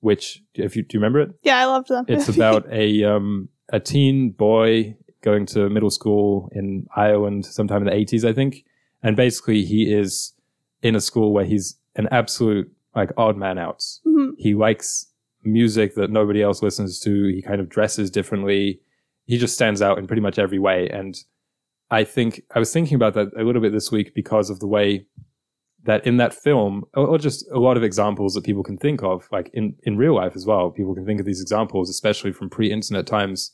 which 0.00 0.42
if 0.54 0.76
you 0.76 0.82
do 0.82 0.96
you 0.96 1.00
remember 1.00 1.20
it? 1.20 1.30
Yeah, 1.42 1.58
I 1.58 1.64
loved 1.66 1.88
them. 1.88 2.04
It's 2.08 2.28
about 2.28 2.70
a 2.72 3.02
um, 3.04 3.48
a 3.72 3.80
teen 3.80 4.30
boy 4.30 4.96
going 5.22 5.46
to 5.46 5.68
middle 5.68 5.90
school 5.90 6.48
in 6.52 6.86
Ireland 6.96 7.44
sometime 7.46 7.86
in 7.86 7.86
the 7.86 7.92
80s, 7.92 8.26
I 8.28 8.32
think. 8.32 8.64
And 9.02 9.16
basically, 9.16 9.64
he 9.64 9.92
is 9.92 10.32
in 10.82 10.94
a 10.94 11.00
school 11.00 11.32
where 11.32 11.44
he's 11.44 11.76
an 11.96 12.08
absolute 12.10 12.70
like 12.94 13.10
odd 13.16 13.36
man 13.36 13.58
out. 13.58 13.80
Mhm. 14.06 14.32
He 14.38 14.54
likes 14.54 15.06
music 15.42 15.94
that 15.94 16.10
nobody 16.10 16.42
else 16.42 16.62
listens 16.62 17.00
to. 17.00 17.26
He 17.28 17.42
kind 17.42 17.60
of 17.60 17.68
dresses 17.68 18.10
differently. 18.10 18.80
He 19.30 19.38
just 19.38 19.54
stands 19.54 19.80
out 19.80 19.98
in 19.98 20.08
pretty 20.08 20.22
much 20.22 20.38
every 20.38 20.58
way. 20.58 20.88
And 20.88 21.14
I 21.88 22.02
think 22.02 22.42
I 22.52 22.58
was 22.58 22.72
thinking 22.72 22.96
about 22.96 23.14
that 23.14 23.28
a 23.38 23.44
little 23.44 23.62
bit 23.62 23.72
this 23.72 23.92
week 23.92 24.12
because 24.12 24.50
of 24.50 24.58
the 24.58 24.66
way 24.66 25.06
that 25.84 26.04
in 26.04 26.16
that 26.16 26.34
film, 26.34 26.84
or, 26.94 27.06
or 27.06 27.18
just 27.18 27.48
a 27.52 27.60
lot 27.60 27.76
of 27.76 27.84
examples 27.84 28.34
that 28.34 28.44
people 28.44 28.64
can 28.64 28.76
think 28.76 29.04
of, 29.04 29.28
like 29.30 29.48
in, 29.54 29.76
in 29.84 29.96
real 29.96 30.16
life 30.16 30.34
as 30.34 30.46
well, 30.46 30.70
people 30.70 30.96
can 30.96 31.06
think 31.06 31.20
of 31.20 31.26
these 31.26 31.40
examples, 31.40 31.88
especially 31.88 32.32
from 32.32 32.50
pre-internet 32.50 33.06
times. 33.06 33.52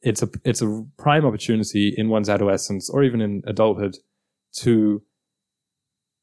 It's 0.00 0.22
a 0.22 0.30
it's 0.44 0.62
a 0.62 0.84
prime 0.96 1.26
opportunity 1.26 1.94
in 1.96 2.08
one's 2.08 2.30
adolescence 2.30 2.88
or 2.88 3.04
even 3.04 3.20
in 3.20 3.42
adulthood 3.46 3.96
to 4.60 5.02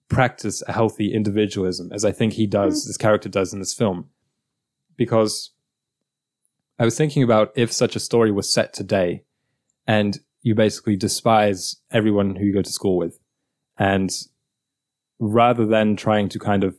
practice 0.09 0.63
a 0.67 0.71
healthy 0.71 1.13
individualism, 1.13 1.91
as 1.91 2.03
I 2.05 2.11
think 2.11 2.33
he 2.33 2.47
does, 2.47 2.81
mm-hmm. 2.81 2.89
this 2.89 2.97
character 2.97 3.29
does 3.29 3.53
in 3.53 3.59
this 3.59 3.73
film. 3.73 4.09
Because 4.97 5.51
I 6.79 6.85
was 6.85 6.97
thinking 6.97 7.23
about 7.23 7.51
if 7.55 7.71
such 7.71 7.95
a 7.95 7.99
story 7.99 8.31
was 8.31 8.51
set 8.51 8.73
today 8.73 9.23
and 9.87 10.19
you 10.41 10.55
basically 10.55 10.95
despise 10.95 11.77
everyone 11.91 12.35
who 12.35 12.45
you 12.45 12.53
go 12.53 12.61
to 12.61 12.69
school 12.69 12.97
with. 12.97 13.19
And 13.77 14.11
rather 15.19 15.65
than 15.65 15.95
trying 15.95 16.29
to 16.29 16.39
kind 16.39 16.63
of 16.63 16.75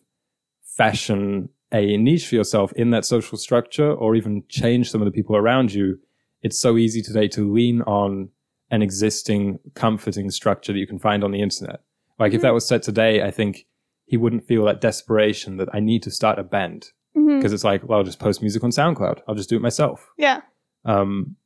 fashion 0.62 1.48
a 1.72 1.96
niche 1.96 2.28
for 2.28 2.34
yourself 2.34 2.72
in 2.74 2.90
that 2.90 3.04
social 3.04 3.38
structure 3.38 3.92
or 3.92 4.14
even 4.14 4.44
change 4.48 4.90
some 4.90 5.00
of 5.00 5.06
the 5.06 5.12
people 5.12 5.36
around 5.36 5.72
you, 5.72 5.98
it's 6.42 6.58
so 6.58 6.76
easy 6.76 7.00
today 7.00 7.28
to 7.28 7.52
lean 7.52 7.82
on 7.82 8.28
an 8.70 8.82
existing 8.82 9.58
comforting 9.74 10.30
structure 10.30 10.72
that 10.72 10.78
you 10.78 10.86
can 10.86 10.98
find 10.98 11.24
on 11.24 11.30
the 11.30 11.40
internet. 11.40 11.80
Like 12.18 12.32
if 12.32 12.42
that 12.42 12.48
mm-hmm. 12.48 12.54
was 12.54 12.68
set 12.68 12.82
today, 12.82 13.22
I 13.22 13.30
think 13.30 13.66
he 14.06 14.16
wouldn't 14.16 14.46
feel 14.46 14.64
that 14.64 14.80
desperation 14.80 15.56
that 15.56 15.68
I 15.72 15.80
need 15.80 16.02
to 16.02 16.10
start 16.10 16.38
a 16.38 16.44
band 16.44 16.90
Mhm. 17.16 17.38
because 17.38 17.52
it's 17.52 17.64
like, 17.64 17.86
well, 17.88 17.98
I'll 17.98 18.04
just 18.04 18.18
post 18.18 18.40
music 18.42 18.64
on 18.64 18.70
SoundCloud. 18.70 19.20
I'll 19.28 19.34
just 19.34 19.48
do 19.48 19.56
it 19.56 19.62
myself. 19.62 20.10
Yeah. 20.18 20.40
Um, 20.84 21.36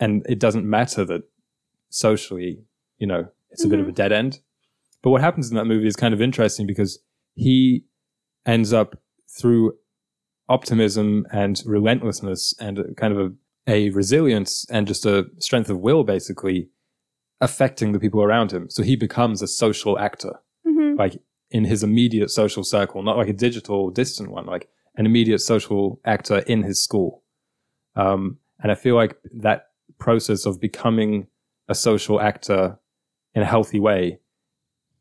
and 0.00 0.24
it 0.28 0.38
doesn't 0.38 0.64
matter 0.68 1.04
that 1.04 1.22
socially, 1.90 2.64
you 2.98 3.06
know, 3.06 3.28
it's 3.50 3.64
a 3.64 3.68
bit 3.68 3.80
of 3.80 3.88
a 3.88 3.92
dead 3.92 4.12
end. 4.12 4.40
But 5.02 5.10
what 5.10 5.20
happens 5.20 5.50
in 5.50 5.56
that 5.56 5.66
movie 5.66 5.86
is 5.86 5.96
kind 5.96 6.14
of 6.14 6.22
interesting 6.22 6.66
because 6.66 6.98
he 7.34 7.84
ends 8.46 8.72
up 8.72 8.96
through 9.38 9.74
optimism 10.48 11.26
and 11.32 11.62
relentlessness 11.66 12.54
and 12.60 12.78
kind 12.96 13.16
of 13.16 13.32
a, 13.66 13.70
a 13.70 13.90
resilience 13.90 14.66
and 14.70 14.86
just 14.86 15.06
a 15.06 15.26
strength 15.38 15.70
of 15.70 15.78
will, 15.80 16.04
basically 16.04 16.68
affecting 17.40 17.92
the 17.92 17.98
people 18.00 18.22
around 18.22 18.52
him. 18.52 18.68
So 18.70 18.82
he 18.82 18.96
becomes 18.96 19.42
a 19.42 19.46
social 19.46 19.98
actor 19.98 20.40
Mhm. 20.66 20.96
like 20.98 21.20
in 21.50 21.64
his 21.64 21.82
immediate 21.82 22.30
social 22.30 22.64
circle, 22.64 23.02
not 23.02 23.16
like 23.16 23.28
a 23.28 23.32
digital 23.32 23.90
distant 23.90 24.30
one, 24.30 24.46
like 24.46 24.68
an 24.96 25.06
immediate 25.06 25.38
social 25.40 26.00
actor 26.04 26.38
in 26.40 26.62
his 26.62 26.82
school. 26.82 27.22
Um, 27.96 28.38
and 28.62 28.70
I 28.70 28.74
feel 28.74 28.94
like 28.94 29.16
that 29.32 29.68
process 29.98 30.46
of 30.46 30.60
becoming 30.60 31.26
a 31.68 31.74
social 31.74 32.20
actor 32.20 32.78
in 33.34 33.42
a 33.42 33.46
healthy 33.46 33.80
way 33.80 34.20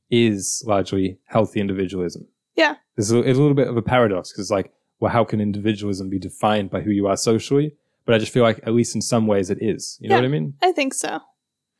is 0.10 0.64
largely 0.68 1.18
healthy 1.26 1.60
individualism. 1.60 2.28
Yeah. 2.56 2.76
There's 2.96 3.12
a, 3.12 3.20
it's 3.20 3.38
a 3.38 3.42
little 3.42 3.56
bit 3.56 3.68
of 3.68 3.78
a 3.78 3.82
paradox 3.82 4.32
because 4.32 4.46
it's 4.46 4.52
like, 4.52 4.72
well, 5.00 5.12
how 5.12 5.24
can 5.24 5.42
individualism 5.42 6.10
be 6.10 6.20
defined 6.20 6.70
by 6.70 6.82
who 6.82 6.92
you 6.92 7.08
are 7.08 7.18
socially? 7.18 7.74
But 8.06 8.16
I 8.16 8.18
just 8.18 8.32
feel 8.34 8.44
like, 8.44 8.60
at 8.64 8.74
least 8.74 8.96
in 8.96 9.02
some 9.02 9.28
ways, 9.28 9.50
it 9.50 9.60
is. 9.62 9.98
You 10.02 10.10
know 10.10 10.16
Yeah. 10.16 10.22
what 10.22 10.26
I 10.26 10.30
mean? 10.30 10.54
I 10.62 10.72
think 10.72 10.94
so. 10.94 11.08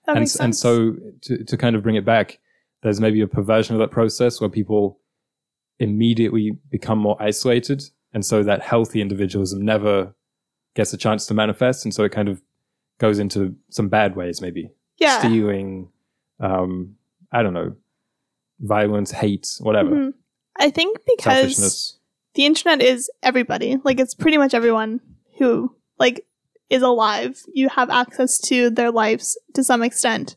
That 0.06 0.14
and, 0.16 0.20
makes 0.22 0.36
and 0.38 0.56
so 0.56 0.96
to, 1.22 1.44
to 1.44 1.58
kind 1.58 1.76
of 1.76 1.84
bring 1.84 1.96
it 1.96 2.06
back, 2.06 2.40
there's 2.84 3.00
maybe 3.00 3.22
a 3.22 3.28
perversion 3.28 3.76
of 3.76 3.80
that 3.80 3.92
process 3.92 4.42
where 4.42 4.50
people 4.50 5.00
immediately 5.80 6.58
become 6.70 6.98
more 6.98 7.22
isolated. 7.22 7.84
And 8.14 8.26
so 8.26 8.44
that 8.44 8.62
healthy 8.62 9.02
individualism 9.02 9.64
never 9.64 10.14
gets 10.76 10.94
a 10.94 10.98
chance 10.98 11.26
to 11.28 11.34
manifest. 11.34 11.86
And 11.86 11.94
so 11.94 12.04
it 12.04 12.12
kind 12.12 12.28
of 12.28 12.42
goes 13.00 13.20
into 13.20 13.56
some 13.70 13.90
bad 13.90 14.16
ways, 14.16 14.42
maybe 14.42 14.70
yeah. 14.98 15.20
stealing, 15.20 15.90
um, 16.40 16.96
I 17.32 17.42
don't 17.44 17.54
know, 17.54 17.76
violence, 18.60 19.12
hate, 19.12 19.56
whatever, 19.60 19.90
Mhm. 19.90 20.14
I 20.60 20.70
think 20.70 20.98
because 21.08 21.98
the 22.36 22.46
internet 22.46 22.82
is 22.82 23.10
everybody. 23.24 23.78
Like 23.84 24.00
it's 24.00 24.14
pretty 24.14 24.38
much 24.38 24.54
everyone 24.54 25.00
who 25.40 25.76
like 25.98 26.26
is 26.70 26.82
alive. 26.82 27.42
You 27.54 27.70
have 27.70 27.90
access 27.90 28.38
to 28.42 28.70
their 28.70 28.92
lives 28.92 29.40
to 29.56 29.64
some 29.64 29.82
extent. 29.82 30.36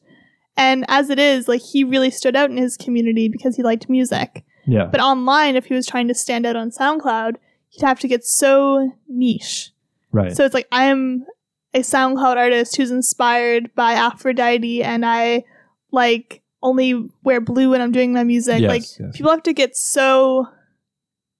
And 0.56 0.84
as 0.88 1.10
it 1.10 1.18
is, 1.18 1.48
like 1.48 1.60
he 1.60 1.84
really 1.84 2.10
stood 2.10 2.36
out 2.36 2.50
in 2.50 2.56
his 2.56 2.76
community 2.76 3.28
because 3.28 3.56
he 3.56 3.62
liked 3.62 3.88
music. 3.90 4.44
Yeah. 4.66 4.86
But 4.86 5.00
online, 5.00 5.56
if 5.56 5.66
he 5.66 5.74
was 5.74 5.86
trying 5.86 6.08
to 6.08 6.14
stand 6.14 6.46
out 6.46 6.56
on 6.56 6.70
SoundCloud, 6.70 7.36
he'd 7.74 7.84
have 7.84 8.00
to 8.00 8.08
get 8.08 8.24
so 8.24 8.92
niche. 9.08 9.70
right. 10.12 10.34
So 10.36 10.44
it's 10.44 10.54
like 10.54 10.68
I 10.72 10.84
am 10.84 11.26
a 11.74 11.80
SoundCloud 11.80 12.36
artist 12.36 12.76
who's 12.76 12.90
inspired 12.92 13.74
by 13.74 13.92
Aphrodite, 13.94 14.82
and 14.82 15.04
I 15.04 15.44
like 15.90 16.42
only 16.62 17.08
wear 17.24 17.40
blue 17.40 17.70
when 17.70 17.80
I'm 17.80 17.92
doing 17.92 18.12
my 18.12 18.24
music. 18.24 18.60
Yes, 18.60 18.68
like 18.70 18.82
yes. 18.98 19.16
people 19.16 19.30
have 19.32 19.42
to 19.44 19.52
get 19.52 19.76
so 19.76 20.46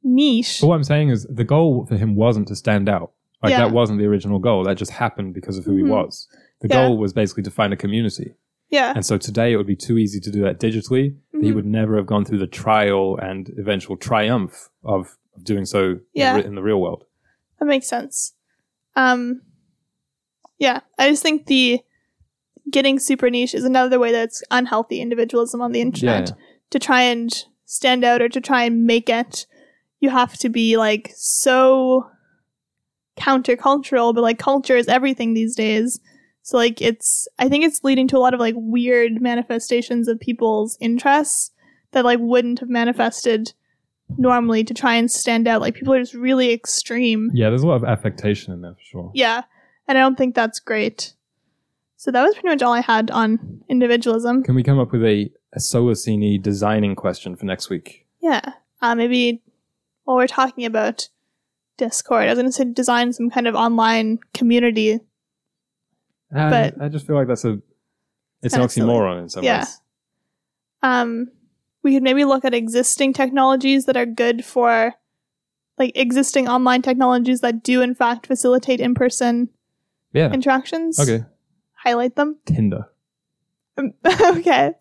niche. 0.02 0.58
But 0.60 0.66
what 0.68 0.74
I'm 0.76 0.84
saying 0.84 1.10
is 1.10 1.24
the 1.30 1.44
goal 1.44 1.86
for 1.86 1.96
him 1.96 2.14
wasn't 2.16 2.48
to 2.48 2.56
stand 2.56 2.88
out. 2.88 3.12
Like 3.42 3.50
Yeah. 3.50 3.58
that 3.60 3.72
wasn't 3.72 3.98
the 3.98 4.06
original 4.06 4.38
goal. 4.38 4.64
That 4.64 4.76
just 4.76 4.90
happened 4.92 5.34
because 5.34 5.56
of 5.58 5.64
who 5.64 5.72
Mhm. 5.72 5.76
he 5.76 5.82
was. 5.84 6.28
The 6.60 6.68
Yeah. 6.68 6.88
goal 6.88 6.98
was 6.98 7.12
basically 7.12 7.42
to 7.44 7.50
find 7.50 7.72
a 7.72 7.76
community. 7.76 8.34
Yeah, 8.70 8.92
And 8.96 9.04
so 9.06 9.18
today 9.18 9.52
it 9.52 9.56
would 9.56 9.66
be 9.66 9.76
too 9.76 9.98
easy 9.98 10.18
to 10.20 10.30
do 10.30 10.40
that 10.42 10.58
digitally. 10.58 11.14
that 11.32 11.42
He 11.44 11.52
would 11.52 11.66
never 11.66 11.96
have 11.96 12.06
gone 12.06 12.24
through 12.24 12.38
the 12.38 12.46
trial 12.46 13.16
and 13.22 13.50
eventual 13.58 13.96
triumph 13.96 14.68
of 14.82 15.16
of 15.36 15.44
doing 15.44 15.64
so 15.64 15.82
in 15.92 16.00
Yeah. 16.14 16.38
the 16.38 16.46
in 16.46 16.54
the 16.54 16.62
real 16.62 16.80
world. 16.80 17.04
that 17.58 17.66
makes 17.66 17.86
sense. 17.88 18.34
Um, 18.96 19.42
yeah, 20.58 20.80
I 20.98 21.08
just 21.10 21.22
think 21.22 21.46
the 21.46 21.80
getting 22.70 22.98
super 22.98 23.28
niche 23.30 23.54
is 23.54 23.64
another 23.64 23.98
way 23.98 24.12
that's 24.12 24.42
unhealthy 24.50 25.00
individualism 25.00 25.60
on 25.60 25.72
the 25.72 25.80
internet. 25.80 26.28
Yeah. 26.30 26.34
To 26.70 26.78
try 26.78 27.02
and 27.02 27.30
stand 27.64 28.04
out 28.04 28.22
or 28.22 28.28
to 28.28 28.40
try 28.40 28.64
and 28.64 28.84
make 28.84 29.08
it, 29.08 29.46
you 30.00 30.10
have 30.10 30.36
to 30.38 30.48
be 30.48 30.76
like 30.76 31.12
so 31.14 32.06
countercultural, 33.16 34.14
but 34.14 34.22
like 34.22 34.38
culture 34.38 34.76
is 34.76 34.88
everything 34.88 35.34
these 35.34 35.54
days. 35.54 36.00
So 36.42 36.56
like 36.56 36.82
it's 36.82 37.26
I 37.38 37.48
think 37.48 37.64
it's 37.64 37.84
leading 37.84 38.08
to 38.08 38.18
a 38.18 38.20
lot 38.20 38.34
of 38.34 38.40
like 38.40 38.54
weird 38.56 39.20
manifestations 39.20 40.08
of 40.08 40.20
people's 40.20 40.76
interests 40.80 41.50
that 41.92 42.04
like 42.04 42.18
wouldn't 42.20 42.58
have 42.60 42.68
manifested 42.68 43.52
normally 44.18 44.64
to 44.64 44.74
try 44.74 44.94
and 44.94 45.10
stand 45.10 45.48
out. 45.48 45.60
Like 45.60 45.74
people 45.74 45.94
are 45.94 45.98
just 45.98 46.14
really 46.14 46.52
extreme. 46.52 47.30
Yeah, 47.34 47.48
there's 47.48 47.62
a 47.62 47.66
lot 47.66 47.76
of 47.76 47.84
affectation 47.84 48.52
in 48.52 48.60
there 48.62 48.74
for 48.74 48.80
sure. 48.82 49.10
Yeah. 49.14 49.42
And 49.88 49.98
I 49.98 50.00
don't 50.00 50.16
think 50.16 50.34
that's 50.34 50.60
great. 50.60 51.14
So 51.96 52.10
that 52.10 52.22
was 52.22 52.34
pretty 52.34 52.48
much 52.48 52.62
all 52.62 52.72
I 52.72 52.80
had 52.80 53.10
on 53.10 53.62
individualism. 53.68 54.42
Can 54.42 54.54
we 54.54 54.62
come 54.62 54.78
up 54.78 54.92
with 54.92 55.02
a, 55.04 55.30
a 55.54 55.58
Solacene 55.58 56.40
designing 56.42 56.94
question 56.94 57.34
for 57.36 57.46
next 57.46 57.70
week? 57.70 58.06
Yeah. 58.20 58.40
Uh, 58.82 58.94
maybe 58.94 59.42
while 60.04 60.16
we're 60.16 60.26
talking 60.26 60.64
about 60.66 61.08
Discord, 61.78 62.24
I 62.24 62.26
was 62.30 62.34
going 62.38 62.46
to 62.46 62.52
say 62.52 62.64
design 62.64 63.12
some 63.12 63.30
kind 63.30 63.46
of 63.46 63.54
online 63.54 64.18
community. 64.34 65.00
Uh, 66.34 66.50
But- 66.50 66.80
I 66.80 66.88
just 66.88 67.06
feel 67.06 67.16
like 67.16 67.28
that's 67.28 67.44
a 67.44 67.58
it's 68.42 68.52
an 68.54 68.60
kinda 68.60 68.68
silly. 68.68 68.90
oxymoron 68.92 69.22
in 69.22 69.28
some 69.30 69.42
Yeah. 69.44 69.60
ways. 69.60 69.80
Um, 70.82 71.28
we 71.84 71.92
could 71.94 72.02
maybe 72.02 72.24
look 72.24 72.44
at 72.44 72.54
existing 72.54 73.12
technologies 73.12 73.84
that 73.84 73.96
are 73.96 74.06
good 74.06 74.44
for, 74.44 74.94
like 75.78 75.92
existing 75.94 76.48
online 76.48 76.82
technologies 76.82 77.40
that 77.42 77.62
do 77.62 77.80
in 77.82 77.94
fact 77.94 78.26
facilitate 78.26 78.80
in-person 78.80 79.50
Yeah. 80.12 80.32
interactions. 80.32 80.98
Okay. 80.98 81.24
Highlight 81.74 82.16
them. 82.16 82.38
Tinder. 82.46 82.86
okay. 84.06 84.72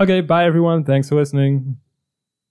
Okay, 0.00 0.20
bye 0.20 0.44
everyone. 0.44 0.84
Thanks 0.84 1.08
for 1.08 1.16
listening. 1.16 1.78